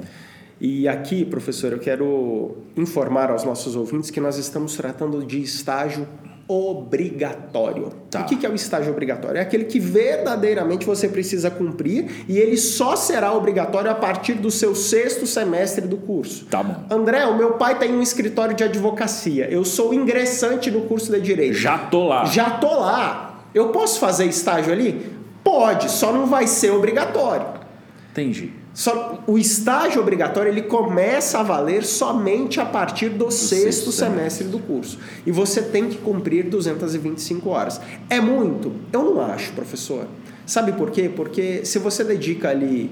E 0.60 0.88
aqui, 0.88 1.24
professor, 1.24 1.72
eu 1.72 1.78
quero 1.78 2.56
informar 2.76 3.30
aos 3.30 3.44
nossos 3.44 3.76
ouvintes 3.76 4.10
que 4.10 4.20
nós 4.20 4.38
estamos 4.38 4.76
tratando 4.76 5.24
de 5.24 5.40
estágio 5.40 6.08
obrigatório. 6.48 7.92
Tá. 8.10 8.22
O 8.22 8.24
que 8.24 8.44
é 8.44 8.48
o 8.48 8.54
estágio 8.54 8.90
obrigatório? 8.90 9.38
É 9.38 9.40
aquele 9.40 9.64
que 9.64 9.78
verdadeiramente 9.78 10.84
você 10.84 11.08
precisa 11.08 11.48
cumprir 11.50 12.24
e 12.28 12.38
ele 12.38 12.56
só 12.56 12.96
será 12.96 13.32
obrigatório 13.32 13.90
a 13.90 13.94
partir 13.94 14.34
do 14.34 14.50
seu 14.50 14.74
sexto 14.74 15.26
semestre 15.26 15.86
do 15.86 15.96
curso. 15.96 16.46
Tá 16.46 16.62
bom. 16.62 16.84
André, 16.90 17.24
o 17.26 17.36
meu 17.36 17.52
pai 17.52 17.78
tem 17.78 17.92
um 17.92 18.02
escritório 18.02 18.56
de 18.56 18.64
advocacia. 18.64 19.48
Eu 19.48 19.64
sou 19.64 19.94
ingressante 19.94 20.70
no 20.70 20.82
curso 20.82 21.12
de 21.12 21.20
direito. 21.20 21.54
Já 21.54 21.78
tô 21.78 22.08
lá. 22.08 22.24
Já 22.24 22.50
tô 22.50 22.80
lá. 22.80 23.35
Eu 23.56 23.70
posso 23.70 23.98
fazer 23.98 24.26
estágio 24.26 24.70
ali? 24.70 25.10
Pode, 25.42 25.90
só 25.90 26.12
não 26.12 26.26
vai 26.26 26.46
ser 26.46 26.72
obrigatório. 26.72 27.46
Entendi. 28.12 28.52
Só, 28.74 29.24
o 29.26 29.38
estágio 29.38 30.02
obrigatório 30.02 30.52
ele 30.52 30.60
começa 30.60 31.38
a 31.38 31.42
valer 31.42 31.82
somente 31.82 32.60
a 32.60 32.66
partir 32.66 33.08
do, 33.08 33.30
sexto, 33.30 33.54
sexto 33.54 33.92
semestre 33.92 34.46
do 34.46 34.58
curso. 34.58 34.98
E 35.24 35.32
você 35.32 35.62
tem 35.62 35.88
que 35.88 35.96
cumprir 35.96 36.44
225 36.50 37.48
horas. 37.48 37.80
É 38.10 38.20
muito? 38.20 38.74
Eu 38.92 39.02
não 39.02 39.22
acho, 39.22 39.50
professor. 39.54 40.06
Sabe 40.44 40.72
por 40.72 40.90
quê? 40.90 41.08
Porque 41.08 41.64
se 41.64 41.78
você 41.78 42.04
dedica 42.04 42.50
ali. 42.50 42.90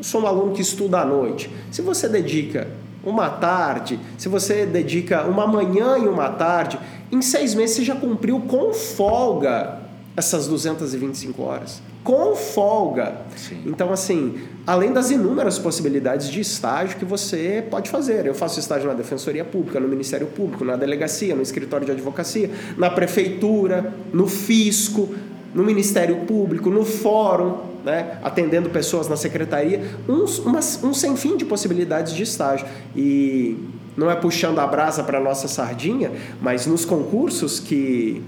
Sou 0.00 0.22
um 0.22 0.26
aluno 0.26 0.54
que 0.54 0.62
estuda 0.62 1.00
à 1.00 1.04
noite. 1.04 1.50
Se 1.70 1.82
você 1.82 2.08
dedica 2.08 2.68
uma 3.04 3.28
tarde, 3.28 4.00
se 4.16 4.30
você 4.30 4.64
dedica 4.64 5.26
uma 5.26 5.46
manhã 5.46 5.98
e 5.98 6.08
uma 6.08 6.30
tarde, 6.30 6.80
em 7.12 7.20
seis 7.20 7.54
meses 7.54 7.76
você 7.76 7.84
já 7.84 7.94
cumpriu 7.94 8.40
com 8.40 8.72
folga 8.72 9.84
essas 10.16 10.46
225 10.48 11.42
horas. 11.42 11.82
Com 12.02 12.34
folga. 12.34 13.18
Sim. 13.36 13.62
Então, 13.66 13.92
assim, 13.92 14.38
além 14.66 14.92
das 14.92 15.10
inúmeras 15.10 15.58
possibilidades 15.58 16.30
de 16.30 16.40
estágio 16.40 16.96
que 16.96 17.04
você 17.04 17.62
pode 17.70 17.90
fazer. 17.90 18.24
Eu 18.24 18.34
faço 18.34 18.58
estágio 18.58 18.88
na 18.88 18.94
Defensoria 18.94 19.44
Pública, 19.44 19.78
no 19.78 19.88
Ministério 19.88 20.26
Público, 20.28 20.64
na 20.64 20.76
Delegacia, 20.76 21.34
no 21.34 21.42
Escritório 21.42 21.84
de 21.84 21.92
Advocacia, 21.92 22.50
na 22.78 22.88
Prefeitura, 22.88 23.92
no 24.12 24.26
Fisco, 24.26 25.14
no 25.54 25.62
Ministério 25.62 26.16
Público, 26.26 26.70
no 26.70 26.84
Fórum, 26.84 27.58
né? 27.84 28.18
atendendo 28.22 28.70
pessoas 28.70 29.08
na 29.08 29.16
Secretaria. 29.16 29.82
Uns, 30.08 30.38
umas, 30.38 30.82
um 30.82 30.94
sem 30.94 31.14
fim 31.16 31.36
de 31.36 31.44
possibilidades 31.44 32.14
de 32.14 32.22
estágio. 32.22 32.66
E 32.94 33.56
não 33.96 34.10
é 34.10 34.14
puxando 34.14 34.60
a 34.60 34.66
brasa 34.66 35.02
para 35.02 35.20
nossa 35.20 35.48
sardinha, 35.48 36.12
mas 36.40 36.66
nos 36.66 36.84
concursos 36.84 37.58
que 37.58 38.22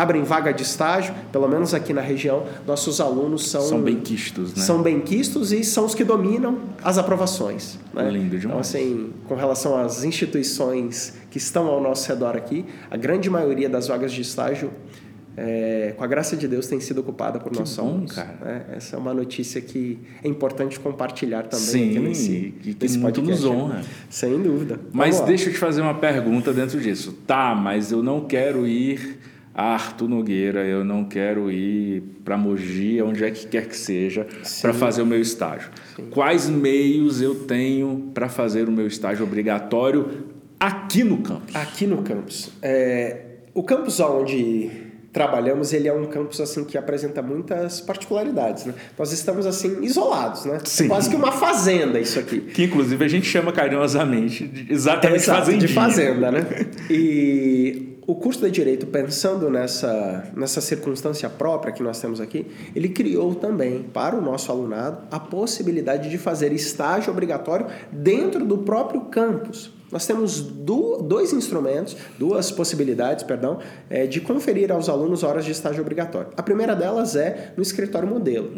abrem 0.00 0.22
vaga 0.22 0.52
de 0.52 0.62
estágio, 0.62 1.14
pelo 1.32 1.48
menos 1.48 1.74
aqui 1.74 1.92
na 1.92 2.00
região, 2.00 2.44
nossos 2.66 3.00
alunos 3.00 3.48
são 3.48 3.60
são 3.62 3.80
benquistos, 3.82 4.54
né? 4.54 4.62
São 4.62 4.82
benquistos 4.82 5.52
e 5.52 5.64
são 5.64 5.84
os 5.86 5.94
que 5.94 6.04
dominam 6.04 6.58
as 6.82 6.98
aprovações. 6.98 7.78
Né? 7.92 8.10
Lindo 8.10 8.36
Então, 8.36 8.38
demais. 8.50 8.68
assim, 8.68 9.10
com 9.26 9.34
relação 9.34 9.76
às 9.76 10.04
instituições 10.04 11.14
que 11.30 11.38
estão 11.38 11.66
ao 11.66 11.82
nosso 11.82 12.08
redor 12.08 12.36
aqui, 12.36 12.64
a 12.90 12.96
grande 12.96 13.28
maioria 13.28 13.68
das 13.68 13.88
vagas 13.88 14.12
de 14.12 14.22
estágio, 14.22 14.70
é, 15.40 15.94
com 15.96 16.02
a 16.02 16.06
graça 16.08 16.36
de 16.36 16.48
Deus, 16.48 16.66
tem 16.66 16.80
sido 16.80 16.98
ocupada 17.00 17.38
por 17.38 17.52
nossos 17.56 17.76
bom, 17.76 17.88
alunos. 17.90 18.12
cara. 18.12 18.34
né? 18.44 18.62
Essa 18.72 18.96
é 18.96 18.98
uma 18.98 19.14
notícia 19.14 19.60
que 19.60 19.98
é 20.24 20.26
importante 20.26 20.80
compartilhar 20.80 21.44
também 21.44 21.64
Sim, 21.66 21.98
nesse, 22.00 22.54
que- 22.60 22.74
que 22.74 22.82
nesse 22.84 22.98
muito 22.98 23.20
podcast. 23.20 23.46
nos 23.46 23.54
honra. 23.54 23.82
Sem 24.10 24.42
dúvida. 24.42 24.80
Mas 24.92 25.20
deixa 25.20 25.48
eu 25.48 25.52
te 25.52 25.58
fazer 25.60 25.80
uma 25.80 25.94
pergunta 25.94 26.52
dentro 26.52 26.80
disso. 26.80 27.16
Tá, 27.24 27.54
mas 27.54 27.92
eu 27.92 28.02
não 28.02 28.22
quero 28.24 28.66
ir 28.66 29.17
Arthur 29.58 30.08
Nogueira, 30.08 30.64
eu 30.64 30.84
não 30.84 31.04
quero 31.04 31.50
ir 31.50 32.00
para 32.24 32.38
Mogi, 32.38 33.02
onde 33.02 33.24
é 33.24 33.30
que 33.32 33.44
quer 33.48 33.66
que 33.66 33.76
seja, 33.76 34.24
para 34.62 34.72
fazer 34.72 35.02
o 35.02 35.06
meu 35.06 35.20
estágio. 35.20 35.68
Quais 36.12 36.48
meios 36.48 37.20
eu 37.20 37.34
tenho 37.34 38.12
para 38.14 38.28
fazer 38.28 38.68
o 38.68 38.70
meu 38.70 38.86
estágio 38.86 39.24
obrigatório 39.24 40.28
aqui 40.60 41.02
no 41.02 41.18
campus? 41.18 41.56
Aqui 41.56 41.88
no 41.88 42.02
campus. 42.02 42.50
É, 42.62 43.16
o 43.52 43.64
campus 43.64 43.98
onde 43.98 44.70
trabalhamos, 45.12 45.72
ele 45.72 45.88
é 45.88 45.92
um 45.92 46.06
campus 46.06 46.40
assim 46.40 46.64
que 46.64 46.78
apresenta 46.78 47.20
muitas 47.20 47.80
particularidades, 47.80 48.64
né? 48.64 48.74
Nós 48.96 49.10
estamos 49.10 49.44
assim 49.44 49.82
isolados, 49.82 50.44
né? 50.44 50.60
Sim. 50.62 50.84
É 50.84 50.88
quase 50.88 51.10
que 51.10 51.16
uma 51.16 51.32
fazenda 51.32 51.98
isso 51.98 52.20
aqui. 52.20 52.42
Que 52.42 52.62
inclusive 52.62 53.04
a 53.04 53.08
gente 53.08 53.26
chama 53.26 53.50
carinhosamente 53.50 54.46
de 54.46 54.72
exatamente 54.72 55.22
Exato, 55.22 55.40
fazendinha. 55.40 55.66
de 55.66 55.74
fazenda, 55.74 56.30
né? 56.30 56.46
E 56.88 57.97
o 58.08 58.14
curso 58.14 58.40
de 58.40 58.50
direito, 58.50 58.86
pensando 58.86 59.50
nessa 59.50 60.30
nessa 60.34 60.60
circunstância 60.62 61.28
própria 61.28 61.72
que 61.72 61.82
nós 61.82 62.00
temos 62.00 62.20
aqui, 62.20 62.46
ele 62.74 62.88
criou 62.88 63.34
também 63.34 63.82
para 63.82 64.16
o 64.16 64.20
nosso 64.22 64.50
alunado 64.50 65.02
a 65.10 65.20
possibilidade 65.20 66.08
de 66.08 66.16
fazer 66.16 66.50
estágio 66.52 67.12
obrigatório 67.12 67.66
dentro 67.92 68.44
do 68.46 68.58
próprio 68.58 69.02
campus. 69.02 69.76
Nós 69.90 70.06
temos 70.06 70.40
du- 70.42 71.00
dois 71.02 71.32
instrumentos, 71.32 71.96
duas 72.18 72.50
possibilidades, 72.50 73.24
perdão, 73.24 73.58
eh, 73.88 74.06
de 74.06 74.20
conferir 74.20 74.70
aos 74.70 74.86
alunos 74.86 75.22
horas 75.22 75.46
de 75.46 75.50
estágio 75.52 75.80
obrigatório. 75.80 76.28
A 76.36 76.42
primeira 76.42 76.74
delas 76.76 77.16
é 77.16 77.54
no 77.56 77.62
escritório 77.62 78.06
modelo. 78.06 78.50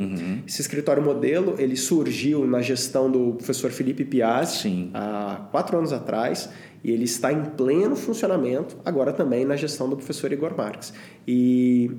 Esse 0.46 0.61
escritório 0.61 1.01
modelo 1.01 1.55
ele 1.59 1.76
surgiu 1.76 2.44
na 2.46 2.61
gestão 2.61 3.09
do 3.09 3.34
professor 3.34 3.70
Felipe 3.70 4.05
Piazzi 4.05 4.59
Sim. 4.62 4.90
há 4.92 5.46
quatro 5.53 5.78
anos 5.78 5.92
atrás 5.92 6.48
e 6.83 6.91
ele 6.91 7.05
está 7.05 7.33
em 7.33 7.45
pleno 7.45 7.95
funcionamento 7.95 8.76
agora 8.85 9.12
também 9.12 9.45
na 9.45 9.57
gestão 9.57 9.89
do 9.89 9.97
professor 9.97 10.33
Igor 10.33 10.57
Marques. 10.57 10.93
E 11.26 11.91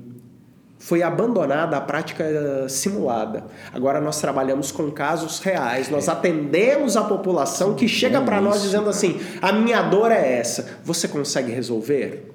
foi 0.78 1.00
abandonada 1.00 1.76
a 1.76 1.80
prática 1.80 2.24
simulada. 2.68 3.44
Agora 3.72 4.00
nós 4.00 4.20
trabalhamos 4.20 4.72
com 4.72 4.90
casos 4.90 5.38
reais, 5.38 5.88
nós 5.88 6.08
atendemos 6.08 6.96
a 6.96 7.04
população 7.04 7.74
que 7.74 7.86
chega 7.86 8.20
para 8.20 8.40
nós 8.40 8.56
isso, 8.56 8.66
dizendo 8.66 8.90
assim: 8.90 9.20
a 9.40 9.52
minha 9.52 9.80
dor 9.82 10.10
é 10.10 10.38
essa, 10.38 10.78
você 10.84 11.06
consegue 11.06 11.52
resolver? 11.52 12.32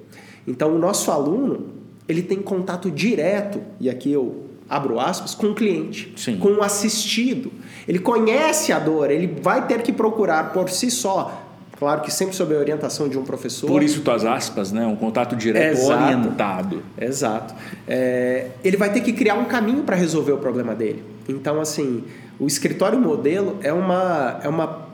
Então 0.48 0.74
o 0.74 0.80
nosso 0.80 1.12
aluno 1.12 1.76
ele 2.08 2.24
tem 2.24 2.42
contato 2.42 2.90
direto, 2.90 3.62
e 3.82 3.90
aqui 3.90 4.14
eu 4.14 4.46
abro 4.70 5.00
aspas, 5.00 5.36
com 5.36 5.48
o 5.48 5.56
cliente, 5.56 6.14
Sim. 6.16 6.38
com 6.38 6.54
o 6.54 6.64
assistido. 6.64 7.52
Ele 7.88 8.00
conhece 8.00 8.72
a 8.72 8.80
dor, 8.80 9.12
ele 9.12 9.28
vai 9.42 9.68
ter 9.68 9.82
que 9.82 9.92
procurar 9.92 10.54
por 10.54 10.70
si 10.70 10.90
só. 10.90 11.47
Claro 11.80 12.02
que 12.02 12.12
sempre 12.12 12.36
sob 12.36 12.56
a 12.56 12.58
orientação 12.58 13.08
de 13.08 13.18
um 13.18 13.24
professor. 13.24 13.68
Por 13.68 13.84
isso 13.84 14.02
tuas 14.02 14.26
aspas, 14.26 14.72
né? 14.72 14.86
Um 14.86 14.96
contato 14.96 15.36
direto 15.36 15.78
Exato. 15.78 16.04
orientado. 16.04 16.84
Exato. 17.00 17.54
É, 17.88 18.48
ele 18.64 18.78
vai 18.78 18.92
ter 18.92 19.02
que 19.02 19.14
criar 19.14 19.36
um 19.36 19.46
caminho 19.46 19.84
para 19.84 19.96
resolver 19.96 20.32
o 20.32 20.38
problema 20.38 20.74
dele. 20.74 21.04
Então, 21.30 21.62
assim, 21.62 22.04
o 22.40 22.48
escritório 22.48 23.00
modelo 23.00 23.58
é 23.62 23.72
uma, 23.72 24.40
é 24.44 24.50
uma 24.50 24.88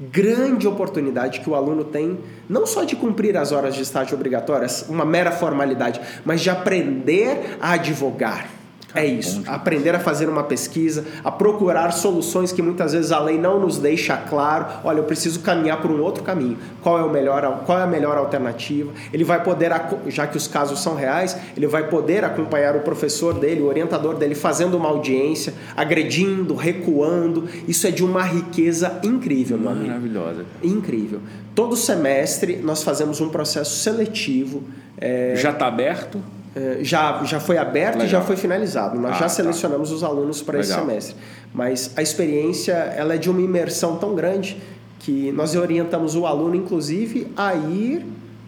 grande 0.00 0.66
oportunidade 0.66 1.40
que 1.40 1.50
o 1.50 1.54
aluno 1.54 1.84
tem, 1.84 2.18
não 2.48 2.66
só 2.66 2.84
de 2.84 2.96
cumprir 2.96 3.36
as 3.36 3.52
horas 3.52 3.74
de 3.74 3.82
estágio 3.82 4.14
obrigatórias, 4.14 4.86
uma 4.88 5.04
mera 5.04 5.30
formalidade, 5.30 6.00
mas 6.24 6.40
de 6.40 6.48
aprender 6.48 7.58
a 7.60 7.72
advogar. 7.72 8.59
É 8.94 9.06
isso, 9.06 9.42
aprender 9.46 9.94
a 9.94 10.00
fazer 10.00 10.28
uma 10.28 10.42
pesquisa, 10.42 11.04
a 11.22 11.30
procurar 11.30 11.92
soluções 11.92 12.52
que 12.52 12.60
muitas 12.60 12.92
vezes 12.92 13.12
a 13.12 13.20
lei 13.20 13.38
não 13.38 13.60
nos 13.60 13.78
deixa 13.78 14.16
claro. 14.16 14.66
Olha, 14.84 14.98
eu 14.98 15.04
preciso 15.04 15.40
caminhar 15.40 15.80
por 15.80 15.90
um 15.90 16.00
outro 16.00 16.24
caminho. 16.24 16.58
Qual 16.82 16.98
é 16.98 17.02
o 17.02 17.10
melhor, 17.10 17.62
qual 17.66 17.78
é 17.78 17.82
a 17.82 17.86
melhor 17.86 18.16
alternativa? 18.16 18.92
Ele 19.12 19.22
vai 19.24 19.42
poder, 19.42 19.70
já 20.08 20.26
que 20.26 20.36
os 20.36 20.46
casos 20.48 20.80
são 20.82 20.94
reais, 20.94 21.36
ele 21.56 21.66
vai 21.66 21.88
poder 21.88 22.24
acompanhar 22.24 22.74
o 22.76 22.80
professor 22.80 23.34
dele, 23.34 23.60
o 23.62 23.66
orientador 23.66 24.16
dele 24.16 24.34
fazendo 24.34 24.76
uma 24.76 24.88
audiência, 24.88 25.54
agredindo, 25.76 26.54
recuando. 26.54 27.48
Isso 27.68 27.86
é 27.86 27.90
de 27.90 28.04
uma 28.04 28.22
riqueza 28.22 28.98
incrível, 29.02 29.56
meu 29.58 29.70
amigo. 29.70 29.88
Maravilhosa. 29.88 30.44
Incrível. 30.62 31.20
Todo 31.54 31.76
semestre 31.76 32.56
nós 32.62 32.82
fazemos 32.82 33.20
um 33.20 33.28
processo 33.28 33.76
seletivo. 33.78 34.62
é, 34.98 35.34
Já 35.36 35.50
está 35.50 35.66
aberto? 35.66 36.20
É, 36.54 36.78
já, 36.82 37.22
já 37.24 37.38
foi 37.40 37.58
aberto 37.58 37.96
e 37.96 37.98
Legal. 38.02 38.08
já 38.08 38.20
foi 38.22 38.36
finalizado. 38.36 38.98
Nós 38.98 39.12
Ah, 39.12 39.14
já 39.14 39.20
tá. 39.20 39.28
selecionamos 39.28 39.92
os 39.92 40.02
alunos 40.02 40.42
para 40.42 40.58
esse 40.60 40.72
semestre. 40.72 41.14
Mas 41.54 41.92
a 41.96 42.02
experiência 42.02 42.72
ela 42.72 43.14
é 43.14 43.18
de 43.18 43.30
uma 43.30 43.40
imersão 43.40 43.96
tão 43.96 44.14
grande 44.14 44.56
que 44.98 45.32
nós 45.32 45.54
orientamos 45.54 46.14
o 46.16 46.26
aluno, 46.26 46.54
inclusive, 46.54 47.28
a 47.36 47.54
ir 47.54 48.04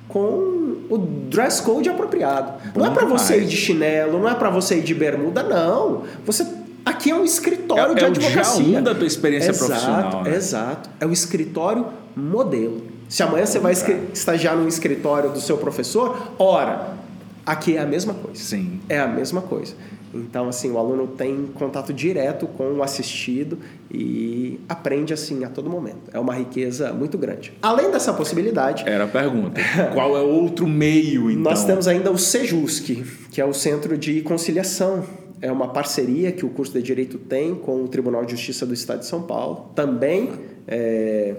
com 0.08 0.76
o 0.90 0.98
dress 1.30 1.62
code 1.62 1.88
apropriado. 1.88 2.52
não 2.76 2.86
é 2.86 2.90
para 2.90 3.06
você 3.06 3.38
ir 3.38 3.46
de 3.46 3.56
chinelo, 3.56 4.18
não 4.18 4.28
é 4.28 4.34
para 4.34 4.50
você 4.50 4.76
ir 4.78 4.82
de 4.82 4.94
bermuda, 4.94 5.42
não. 5.42 6.02
Você 6.26 6.46
aqui 6.84 7.10
é 7.10 7.14
um 7.14 7.24
escritório 7.24 7.92
É- 7.92 7.94
de 7.94 8.04
é 8.04 8.08
o 8.08 8.12
dia 8.12 8.26
advocacia. 8.28 8.78
um 8.78 8.82
da 8.82 8.94
tua 8.94 9.06
experiência 9.06 9.50
exato, 9.50 9.66
profissional, 9.70 10.22
né? 10.24 10.34
Exato. 10.36 10.90
É 11.00 11.06
o 11.06 11.12
escritório 11.12 11.86
modelo. 12.14 12.82
Se 13.08 13.22
amanhã 13.22 13.46
você 13.46 13.58
vai 13.58 13.72
estagiar 14.12 14.56
no 14.56 14.66
escritório 14.68 15.30
do 15.30 15.40
seu 15.40 15.56
professor, 15.56 16.32
ora, 16.38 16.88
aqui 17.44 17.76
é 17.76 17.80
a 17.80 17.86
mesma 17.86 18.14
coisa. 18.14 18.40
Sim. 18.40 18.80
É 18.88 18.98
a 18.98 19.06
mesma 19.06 19.42
coisa. 19.42 19.74
Então, 20.14 20.48
assim, 20.48 20.70
o 20.70 20.78
aluno 20.78 21.06
tem 21.06 21.46
contato 21.54 21.92
direto 21.92 22.46
com 22.46 22.74
o 22.74 22.82
assistido 22.82 23.58
e 23.90 24.60
aprende 24.68 25.12
assim 25.12 25.42
a 25.44 25.48
todo 25.48 25.70
momento. 25.70 26.10
É 26.12 26.18
uma 26.18 26.34
riqueza 26.34 26.92
muito 26.92 27.16
grande. 27.16 27.52
Além 27.62 27.90
dessa 27.90 28.12
possibilidade, 28.12 28.84
Era 28.86 29.04
a 29.04 29.08
pergunta. 29.08 29.60
Qual 29.94 30.16
é 30.16 30.20
outro 30.20 30.66
meio, 30.66 31.30
então? 31.30 31.42
nós 31.42 31.64
temos 31.64 31.88
ainda 31.88 32.10
o 32.10 32.18
SEJUSC, 32.18 33.04
que 33.30 33.40
é 33.40 33.44
o 33.44 33.54
Centro 33.54 33.96
de 33.96 34.20
Conciliação. 34.20 35.04
É 35.40 35.50
uma 35.50 35.68
parceria 35.68 36.30
que 36.30 36.44
o 36.44 36.50
curso 36.50 36.72
de 36.72 36.82
Direito 36.82 37.18
tem 37.18 37.54
com 37.54 37.82
o 37.82 37.88
Tribunal 37.88 38.24
de 38.24 38.32
Justiça 38.32 38.66
do 38.66 38.74
Estado 38.74 39.00
de 39.00 39.06
São 39.06 39.22
Paulo. 39.22 39.70
Também 39.74 40.30
é, 40.68 41.34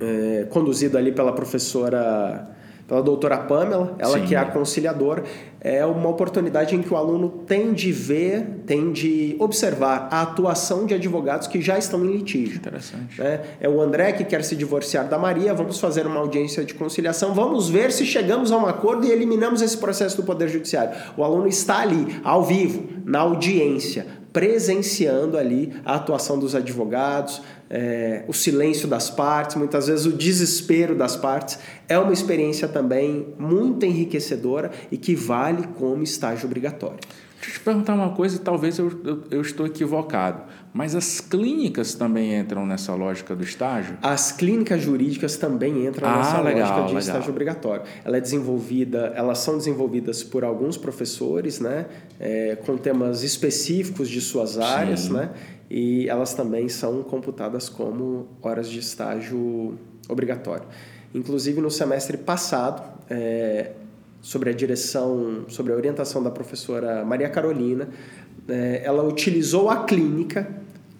é, 0.00 0.46
conduzido 0.50 0.96
ali 0.98 1.12
pela 1.12 1.32
professora, 1.32 2.50
pela 2.88 3.02
doutora 3.02 3.36
Pamela, 3.36 3.94
ela 3.98 4.18
Sim. 4.18 4.24
que 4.24 4.34
é 4.34 4.38
a 4.38 4.46
conciliadora. 4.46 5.22
É 5.60 5.84
uma 5.84 6.08
oportunidade 6.08 6.74
em 6.74 6.80
que 6.80 6.92
o 6.92 6.96
aluno 6.96 7.28
tem 7.46 7.74
de 7.74 7.92
ver, 7.92 8.62
tem 8.64 8.90
de 8.92 9.36
observar 9.38 10.08
a 10.10 10.22
atuação 10.22 10.86
de 10.86 10.94
advogados 10.94 11.46
que 11.46 11.60
já 11.60 11.76
estão 11.76 12.02
em 12.06 12.12
litígio. 12.12 12.56
Interessante. 12.56 13.20
né? 13.20 13.42
É 13.60 13.68
o 13.68 13.78
André 13.80 14.12
que 14.12 14.24
quer 14.24 14.42
se 14.42 14.56
divorciar 14.56 15.06
da 15.06 15.18
Maria, 15.18 15.52
vamos 15.52 15.78
fazer 15.78 16.06
uma 16.06 16.18
audiência 16.18 16.64
de 16.64 16.72
conciliação, 16.72 17.34
vamos 17.34 17.68
ver 17.68 17.92
se 17.92 18.06
chegamos 18.06 18.50
a 18.50 18.56
um 18.56 18.66
acordo 18.66 19.06
e 19.06 19.10
eliminamos 19.10 19.60
esse 19.60 19.76
processo 19.76 20.16
do 20.16 20.22
Poder 20.22 20.48
Judiciário. 20.48 20.96
O 21.14 21.22
aluno 21.22 21.46
está 21.46 21.80
ali, 21.80 22.20
ao 22.24 22.42
vivo, 22.42 22.84
na 23.04 23.18
audiência, 23.18 24.06
presenciando 24.38 25.36
ali 25.36 25.72
a 25.84 25.96
atuação 25.96 26.38
dos 26.38 26.54
advogados, 26.54 27.42
é, 27.68 28.22
o 28.28 28.32
silêncio 28.32 28.86
das 28.86 29.10
partes, 29.10 29.56
muitas 29.56 29.88
vezes 29.88 30.06
o 30.06 30.12
desespero 30.12 30.94
das 30.94 31.16
partes. 31.16 31.58
É 31.88 31.98
uma 31.98 32.12
experiência 32.12 32.68
também 32.68 33.34
muito 33.36 33.84
enriquecedora 33.84 34.70
e 34.92 34.96
que 34.96 35.12
vale 35.16 35.66
como 35.76 36.04
estágio 36.04 36.46
obrigatório. 36.46 37.00
Deixa 37.40 37.50
eu 37.50 37.54
te 37.54 37.60
perguntar 37.60 37.94
uma 37.94 38.10
coisa, 38.10 38.36
e 38.36 38.40
talvez 38.40 38.78
eu, 38.78 38.90
eu, 39.04 39.22
eu 39.30 39.40
estou 39.40 39.64
equivocado, 39.64 40.42
mas 40.74 40.96
as 40.96 41.20
clínicas 41.20 41.94
também 41.94 42.36
entram 42.36 42.66
nessa 42.66 42.92
lógica 42.94 43.34
do 43.36 43.44
estágio? 43.44 43.96
As 44.02 44.32
clínicas 44.32 44.82
jurídicas 44.82 45.36
também 45.36 45.86
entram 45.86 46.08
Ah, 46.08 46.16
nessa 46.18 46.40
legal, 46.40 46.60
lógica 46.62 46.80
de 46.80 46.86
legal. 46.86 46.98
estágio 46.98 47.30
obrigatório. 47.30 47.82
Ela 48.04 48.16
é 48.16 48.20
desenvolvida, 48.20 49.12
elas 49.14 49.38
são 49.38 49.56
desenvolvidas 49.56 50.24
por 50.24 50.42
alguns 50.42 50.76
professores, 50.76 51.60
né, 51.60 51.86
é, 52.18 52.56
com 52.56 52.76
temas 52.76 53.22
específicos 53.22 54.08
de 54.08 54.20
suas 54.20 54.58
áreas, 54.58 55.00
Sim. 55.02 55.12
né, 55.12 55.30
e 55.70 56.08
elas 56.08 56.34
também 56.34 56.68
são 56.68 57.04
computadas 57.04 57.68
como 57.68 58.26
horas 58.42 58.68
de 58.68 58.80
estágio 58.80 59.78
obrigatório. 60.08 60.64
Inclusive 61.14 61.60
no 61.60 61.70
semestre 61.70 62.16
passado, 62.16 62.82
é, 63.08 63.72
sobre 64.20 64.50
a 64.50 64.52
direção, 64.52 65.44
sobre 65.48 65.72
a 65.72 65.76
orientação 65.76 66.22
da 66.22 66.30
professora 66.30 67.04
Maria 67.04 67.28
Carolina, 67.28 67.88
é, 68.48 68.82
ela 68.84 69.02
utilizou 69.02 69.70
a 69.70 69.84
clínica 69.84 70.48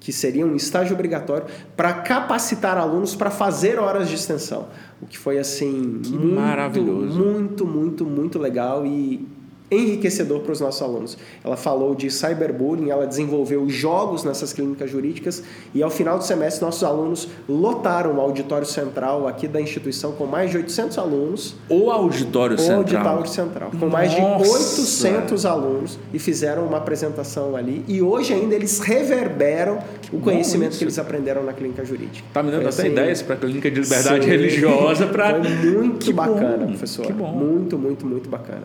que 0.01 0.13
seria 0.13 0.47
um 0.47 0.55
estágio 0.55 0.95
obrigatório 0.95 1.47
para 1.77 1.93
capacitar 1.93 2.79
alunos 2.79 3.17
para 3.17 3.31
fazer 3.31 3.79
horas 3.79 4.09
de 4.09 4.15
extensão, 4.15 4.69
o 5.03 5.07
que 5.07 5.19
foi 5.19 5.39
assim 5.39 6.01
Que 6.03 6.13
muito, 6.13 6.35
maravilhoso. 6.37 7.19
muito, 7.19 7.67
muito, 7.67 8.05
muito 8.05 8.39
legal 8.39 8.87
e 8.87 9.27
enriquecedor 9.71 10.41
para 10.41 10.53
os 10.53 10.61
nossos 10.61 10.81
alunos. 10.83 11.19
Ela 11.45 11.57
falou 11.57 11.95
de 11.95 12.11
cyberbullying, 12.11 12.91
ela 12.91 13.07
desenvolveu 13.07 13.69
jogos 13.69 14.25
nessas 14.25 14.53
clínicas 14.53 14.91
jurídicas 14.91 15.43
e 15.75 15.83
ao 15.83 15.91
final 15.91 16.19
do 16.19 16.25
semestre 16.25 16.65
nossos 16.65 16.83
alunos 16.83 17.29
lotaram 17.49 18.17
o 18.17 18.21
auditório 18.21 18.67
central 18.67 19.29
aqui 19.29 19.47
da 19.47 19.61
instituição 19.61 20.13
com 20.13 20.27
mais 20.27 20.51
de 20.51 20.57
800 20.57 20.99
alunos. 20.99 21.55
O 21.69 21.91
auditório 21.91 22.57
o 22.57 22.59
central. 22.59 22.79
auditório 22.79 23.29
central, 23.29 23.71
com 23.79 23.89
mais 23.89 24.11
de 24.13 24.21
Nossa! 24.21 24.53
800 24.53 25.47
alunos 25.47 25.99
e 26.13 26.19
fizeram 26.19 26.65
uma 26.67 26.79
apresentação 26.79 27.55
ali 27.55 27.85
e 27.87 28.01
hoje 28.01 28.33
ainda 28.33 28.55
eles 28.55 28.79
reverberam 28.81 29.79
o 30.13 30.21
conhecimento 30.21 30.79
que 30.79 30.85
eles 30.85 30.99
aprenderam 30.99 31.45
na 31.45 31.53
clínica 31.53 31.85
jurídica. 31.85 32.27
Tá 32.33 32.43
me 32.43 32.51
dando 32.51 32.63
Foi 32.63 32.71
até 32.71 32.83
assim, 32.83 32.93
ideias 32.93 33.23
para 33.23 33.35
a 33.35 33.39
clínica 33.39 33.71
de 33.71 33.81
liberdade 33.81 34.25
Sim. 34.25 34.31
religiosa 34.31 35.07
para 35.07 35.39
muito 35.39 35.99
Que 36.09 36.13
bacana, 36.13 36.59
bom, 36.59 36.67
professor. 36.69 37.07
que 37.07 37.13
bom. 37.13 37.33
Muito, 37.33 37.79
muito, 37.79 38.07
muito 38.07 38.29
bacana. 38.29 38.63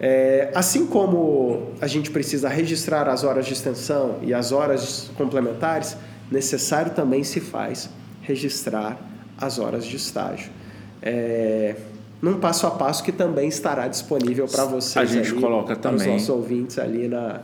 É, 0.00 0.50
assim 0.54 0.86
como 0.86 1.72
a 1.80 1.86
gente 1.86 2.10
precisa 2.10 2.48
registrar 2.48 3.08
as 3.08 3.24
horas 3.24 3.46
de 3.46 3.52
extensão 3.52 4.18
e 4.22 4.34
as 4.34 4.50
horas 4.50 5.10
complementares, 5.16 5.96
necessário 6.30 6.92
também 6.92 7.22
se 7.22 7.40
faz 7.40 7.88
registrar 8.22 8.98
as 9.36 9.58
horas 9.58 9.84
de 9.84 9.96
estágio. 9.96 10.50
É, 11.00 11.76
num 12.20 12.38
passo 12.38 12.66
a 12.66 12.70
passo 12.70 13.02
que 13.02 13.10
também 13.10 13.48
estará 13.48 13.88
disponível 13.88 14.46
para 14.46 14.64
vocês. 14.64 14.96
A 14.96 15.04
gente 15.04 15.32
ali, 15.32 15.40
coloca 15.40 15.74
para 15.74 15.92
os 15.92 16.00
também. 16.00 16.14
nossos 16.14 16.28
ouvintes 16.28 16.78
ali 16.78 17.08
na, 17.08 17.42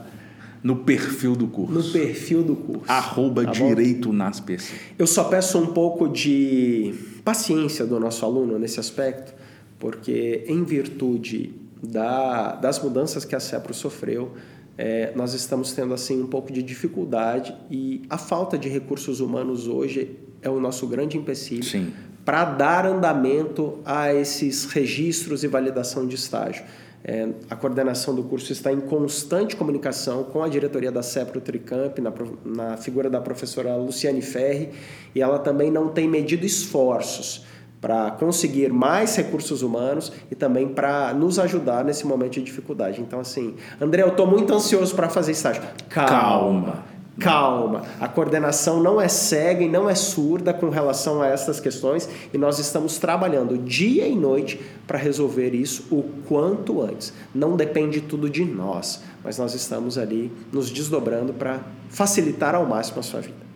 no 0.63 0.77
perfil 0.77 1.35
do 1.35 1.49
curso. 1.49 1.73
no 1.73 1.83
perfil 1.83 2.43
do 2.43 2.55
curso. 2.55 2.85
Arroba 2.87 3.45
tá 3.45 3.53
bom? 3.53 3.69
direito 3.69 4.13
nas 4.13 4.39
PC. 4.39 4.75
Eu 4.97 5.07
só 5.07 5.25
peço 5.25 5.59
um 5.59 5.67
pouco 5.67 6.09
de 6.09 6.95
paciência 7.25 7.85
do 7.85 7.99
nosso 7.99 8.25
aluno 8.25 8.59
nesse 8.59 8.79
aspecto, 8.79 9.35
porque 9.81 10.45
em 10.47 10.63
virtude 10.63 11.53
da, 11.83 12.55
das 12.57 12.81
mudanças 12.83 13.25
que 13.25 13.35
a 13.35 13.41
CEPRO 13.41 13.75
sofreu, 13.75 14.33
eh, 14.77 15.13
nós 15.17 15.35
estamos 15.35 15.73
tendo 15.73 15.93
assim 15.93 16.23
um 16.23 16.27
pouco 16.27 16.53
de 16.53 16.63
dificuldade 16.63 17.55
e 17.71 18.03
a 18.09 18.17
falta 18.17 18.57
de 18.57 18.69
recursos 18.69 19.21
humanos 19.21 19.67
hoje 19.67 20.17
é 20.41 20.49
o 20.49 20.61
nosso 20.61 20.87
grande 20.87 21.17
empecilho 21.17 21.93
para 22.25 22.45
dar 22.45 22.87
andamento 22.87 23.79
a 23.85 24.13
esses 24.13 24.67
registros 24.67 25.43
e 25.43 25.49
validação 25.49 26.07
de 26.07 26.15
estágio. 26.15 26.63
É, 27.03 27.29
a 27.49 27.57
coordenação 27.57 28.15
do 28.15 28.23
curso 28.25 28.53
está 28.53 28.73
em 28.73 28.81
constante 28.81 29.57
comunicação 29.57 30.25
com 30.25 30.43
a 30.43 30.49
diretoria 30.49 30.93
da 30.93 31.03
CEPRO 31.03 31.41
Tricamp, 31.41 31.99
na, 31.99 32.13
na 32.45 32.77
figura 32.77 33.09
da 33.09 33.21
professora 33.21 33.75
Luciane 33.77 34.21
Ferri, 34.21 34.71
e 35.15 35.23
ela 35.23 35.39
também 35.39 35.71
não 35.71 35.89
tem 35.89 36.09
medido 36.09 36.45
esforços 36.45 37.47
para 37.81 38.11
conseguir 38.13 38.73
mais 38.73 39.15
recursos 39.17 39.63
humanos 39.63 40.13
e 40.31 40.35
também 40.35 40.69
para 40.69 41.13
nos 41.15 41.39
ajudar 41.39 41.85
nesse 41.85 42.07
momento 42.07 42.33
de 42.33 42.43
dificuldade. 42.43 43.01
Então, 43.01 43.21
assim, 43.21 43.55
André, 43.81 44.03
eu 44.03 44.09
estou 44.09 44.27
muito 44.27 44.53
ansioso 44.53 44.95
para 44.95 45.09
fazer 45.09 45.33
estágio. 45.33 45.63
Calma. 45.89 46.85
Calma, 47.19 47.83
a 47.99 48.07
coordenação 48.07 48.81
não 48.81 49.01
é 49.01 49.09
cega 49.09 49.65
e 49.65 49.69
não 49.69 49.91
é 49.91 49.95
surda 49.97 50.55
com 50.55 50.71
relação 50.71 51.21
a 51.21 51.27
essas 51.27 51.59
questões 51.59 52.09
e 52.33 52.39
nós 52.39 52.61
estamos 52.61 52.97
trabalhando 52.99 53.59
dia 53.59 54.07
e 54.07 54.15
noite 54.15 54.61
para 54.87 54.99
resolver 54.99 55.53
isso 55.53 55.85
o 55.91 56.05
quanto 56.29 56.81
antes. 56.81 57.13
Não 57.35 57.57
depende 57.57 58.01
tudo 58.01 58.31
de 58.31 58.45
nós, 58.45 59.03
mas 59.25 59.37
nós 59.37 59.53
estamos 59.53 59.99
ali 59.99 60.31
nos 60.53 60.71
desdobrando 60.71 61.33
para 61.33 61.59
facilitar 61.89 62.55
ao 62.55 62.65
máximo 62.65 63.01
a 63.01 63.03
sua 63.03 63.21
vida. 63.21 63.48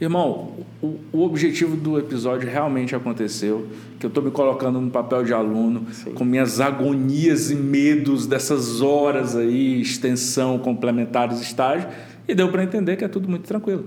Irmão, 0.00 0.54
o, 0.80 0.96
o 1.12 1.22
objetivo 1.22 1.76
do 1.76 1.98
episódio 1.98 2.48
realmente 2.48 2.94
aconteceu, 2.94 3.66
que 3.98 4.06
eu 4.06 4.08
estou 4.08 4.22
me 4.22 4.30
colocando 4.30 4.80
no 4.80 4.90
papel 4.90 5.24
de 5.24 5.34
aluno, 5.34 5.86
com 6.14 6.24
minhas 6.24 6.60
agonias 6.60 7.50
e 7.50 7.56
medos 7.56 8.26
dessas 8.26 8.80
horas 8.80 9.34
aí, 9.34 9.80
extensão, 9.80 10.58
complementares, 10.58 11.40
estágio, 11.40 11.88
e 12.28 12.34
deu 12.34 12.50
para 12.50 12.62
entender 12.62 12.96
que 12.96 13.04
é 13.04 13.08
tudo 13.08 13.28
muito 13.28 13.44
tranquilo. 13.44 13.86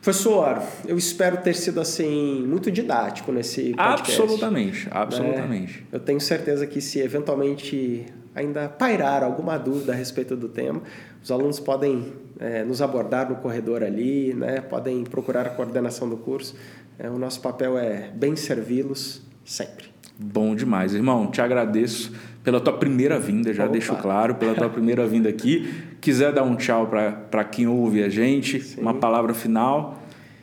Professor, 0.00 0.62
eu 0.86 0.96
espero 0.96 1.38
ter 1.38 1.54
sido 1.54 1.80
assim 1.80 2.46
muito 2.46 2.70
didático 2.70 3.32
nesse 3.32 3.74
podcast. 3.74 4.20
Absolutamente, 4.22 4.88
absolutamente. 4.90 5.78
né? 5.78 5.86
Eu 5.90 5.98
tenho 5.98 6.20
certeza 6.20 6.66
que 6.68 6.80
se 6.80 7.00
eventualmente 7.00 8.06
ainda 8.32 8.68
pairar 8.68 9.24
alguma 9.24 9.58
dúvida 9.58 9.92
a 9.92 9.96
respeito 9.96 10.36
do 10.36 10.48
tema, 10.48 10.80
os 11.22 11.30
alunos 11.30 11.60
podem 11.60 12.12
eh, 12.38 12.64
nos 12.64 12.80
abordar 12.80 13.28
no 13.28 13.36
corredor 13.36 13.82
ali, 13.82 14.34
né? 14.34 14.60
podem 14.60 15.04
procurar 15.04 15.46
a 15.46 15.50
coordenação 15.50 16.08
do 16.08 16.16
curso. 16.16 16.54
Eh, 16.98 17.08
o 17.10 17.18
nosso 17.18 17.40
papel 17.40 17.76
é 17.78 18.10
bem 18.14 18.36
servi-los 18.36 19.22
sempre. 19.44 19.86
Bom 20.18 20.54
demais, 20.54 20.94
irmão. 20.94 21.30
Te 21.30 21.40
agradeço 21.40 22.12
pela 22.42 22.60
tua 22.60 22.72
primeira 22.72 23.18
vinda, 23.20 23.52
já 23.52 23.64
Opa. 23.64 23.72
deixo 23.72 23.94
claro, 23.96 24.34
pela 24.34 24.54
tua 24.54 24.68
primeira 24.68 25.06
vinda 25.06 25.28
aqui. 25.28 25.72
Quiser 26.00 26.32
dar 26.32 26.42
um 26.42 26.56
tchau 26.56 26.88
para 26.88 27.44
quem 27.44 27.66
ouve 27.66 28.02
a 28.02 28.08
gente, 28.08 28.76
uma 28.78 28.94
palavra 28.94 29.32
final, 29.32 29.98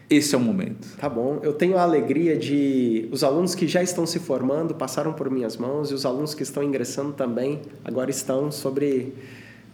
esse 0.09 0.36
é 0.36 0.38
o 0.38 0.41
momento. 0.41 0.88
Tá 0.97 1.09
bom. 1.09 1.39
Eu 1.41 1.53
tenho 1.53 1.78
a 1.78 1.82
alegria 1.82 2.38
de 2.38 3.09
os 3.11 3.23
alunos 3.23 3.55
que 3.55 3.67
já 3.67 3.82
estão 3.82 4.05
se 4.05 4.19
formando 4.19 4.76
passaram 4.76 5.13
por 5.13 5.30
minhas 5.32 5.57
mãos 5.57 5.89
e 5.89 5.93
os 5.93 6.05
alunos 6.05 6.34
que 6.36 6.43
estão 6.43 6.61
ingressando 6.61 7.13
também 7.13 7.61
agora 7.84 8.11
estão 8.11 8.51
sobre 8.51 9.13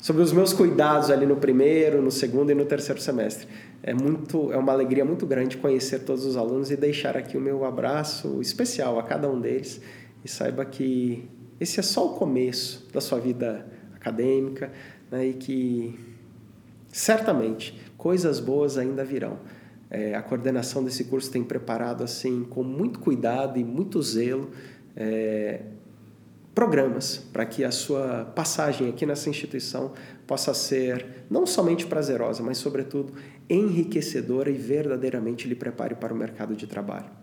sobre 0.01 0.23
os 0.23 0.33
meus 0.33 0.51
cuidados 0.51 1.11
ali 1.11 1.27
no 1.27 1.35
primeiro, 1.35 2.01
no 2.01 2.09
segundo 2.09 2.51
e 2.51 2.55
no 2.55 2.65
terceiro 2.65 2.99
semestre. 2.99 3.47
É 3.83 3.93
muito 3.93 4.51
é 4.51 4.57
uma 4.57 4.73
alegria 4.73 5.05
muito 5.05 5.27
grande 5.27 5.57
conhecer 5.57 5.99
todos 5.99 6.25
os 6.25 6.35
alunos 6.35 6.71
e 6.71 6.75
deixar 6.75 7.15
aqui 7.15 7.37
o 7.37 7.41
meu 7.41 7.63
abraço 7.63 8.41
especial 8.41 8.99
a 8.99 9.03
cada 9.03 9.29
um 9.29 9.39
deles 9.39 9.79
e 10.25 10.27
saiba 10.27 10.65
que 10.65 11.29
esse 11.59 11.79
é 11.79 11.83
só 11.83 12.07
o 12.07 12.15
começo 12.15 12.87
da 12.91 12.99
sua 12.99 13.19
vida 13.19 13.65
acadêmica 13.95 14.71
né, 15.11 15.27
e 15.27 15.33
que 15.33 15.99
certamente 16.91 17.79
coisas 17.95 18.39
boas 18.39 18.79
ainda 18.79 19.05
virão. 19.05 19.37
É, 19.89 20.15
a 20.15 20.21
coordenação 20.21 20.83
desse 20.83 21.03
curso 21.03 21.29
tem 21.29 21.43
preparado 21.43 22.03
assim 22.03 22.43
com 22.43 22.63
muito 22.63 22.99
cuidado 22.99 23.59
e 23.59 23.63
muito 23.63 24.01
zelo 24.01 24.49
é, 24.95 25.61
programas 26.53 27.17
para 27.17 27.45
que 27.45 27.63
a 27.63 27.71
sua 27.71 28.25
passagem 28.35 28.89
aqui 28.89 29.05
nessa 29.05 29.29
instituição 29.29 29.93
possa 30.27 30.53
ser 30.53 31.25
não 31.29 31.45
somente 31.45 31.85
prazerosa, 31.85 32.43
mas 32.43 32.57
sobretudo 32.57 33.13
enriquecedora 33.49 34.49
e 34.49 34.53
verdadeiramente 34.53 35.47
lhe 35.47 35.55
prepare 35.55 35.95
para 35.95 36.13
o 36.13 36.17
mercado 36.17 36.55
de 36.55 36.67
trabalho. 36.67 37.20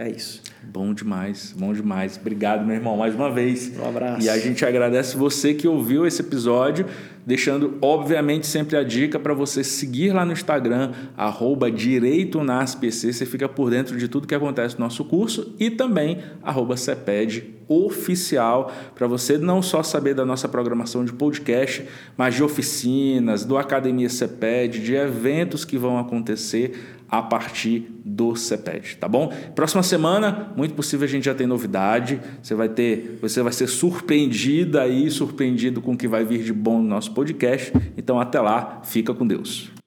É 0.00 0.08
isso. 0.08 0.40
Bom 0.62 0.94
demais, 0.94 1.54
bom 1.54 1.74
demais. 1.74 2.18
Obrigado, 2.18 2.64
meu 2.64 2.74
irmão, 2.74 2.96
mais 2.96 3.14
uma 3.14 3.30
vez. 3.30 3.70
Um 3.78 3.86
abraço. 3.86 4.24
E 4.24 4.30
a 4.30 4.38
gente 4.38 4.64
agradece 4.64 5.14
você 5.14 5.52
que 5.52 5.68
ouviu 5.68 6.06
esse 6.06 6.22
episódio, 6.22 6.86
deixando, 7.26 7.76
obviamente, 7.82 8.46
sempre 8.46 8.78
a 8.78 8.82
dica 8.82 9.18
para 9.18 9.34
você 9.34 9.62
seguir 9.62 10.14
lá 10.14 10.24
no 10.24 10.32
Instagram, 10.32 10.92
arroba 11.14 11.70
Direito 11.70 12.40
PC, 12.80 13.12
você 13.12 13.26
fica 13.26 13.46
por 13.46 13.68
dentro 13.68 13.98
de 13.98 14.08
tudo 14.08 14.26
que 14.26 14.34
acontece 14.34 14.78
no 14.78 14.86
nosso 14.86 15.04
curso, 15.04 15.54
e 15.60 15.68
também 15.68 16.22
arroba 16.42 16.78
CEPED 16.78 17.60
oficial, 17.68 18.72
para 18.94 19.06
você 19.06 19.38
não 19.38 19.62
só 19.62 19.82
saber 19.82 20.14
da 20.14 20.24
nossa 20.24 20.48
programação 20.48 21.04
de 21.04 21.12
podcast, 21.12 21.84
mas 22.16 22.34
de 22.34 22.42
oficinas, 22.42 23.44
do 23.44 23.58
Academia 23.58 24.08
CEPED, 24.08 24.80
de 24.80 24.94
eventos 24.94 25.64
que 25.64 25.76
vão 25.76 25.98
acontecer 25.98 26.99
a 27.10 27.20
partir 27.22 27.90
do 28.04 28.36
CEPED, 28.36 28.96
tá 28.98 29.08
bom? 29.08 29.32
Próxima 29.54 29.82
semana, 29.82 30.52
muito 30.56 30.74
possível 30.74 31.06
a 31.06 31.10
gente 31.10 31.24
já 31.24 31.34
tem 31.34 31.46
novidade. 31.46 32.20
Você 32.42 32.54
vai 32.54 32.68
ter, 32.68 33.18
você 33.20 33.42
vai 33.42 33.52
ser 33.52 33.66
surpreendida 33.66 34.82
aí, 34.82 35.10
surpreendido 35.10 35.80
com 35.80 35.92
o 35.92 35.96
que 35.96 36.06
vai 36.06 36.24
vir 36.24 36.42
de 36.42 36.52
bom 36.52 36.78
no 36.78 36.88
nosso 36.88 37.12
podcast. 37.12 37.72
Então 37.96 38.20
até 38.20 38.40
lá, 38.40 38.80
fica 38.84 39.12
com 39.12 39.26
Deus. 39.26 39.79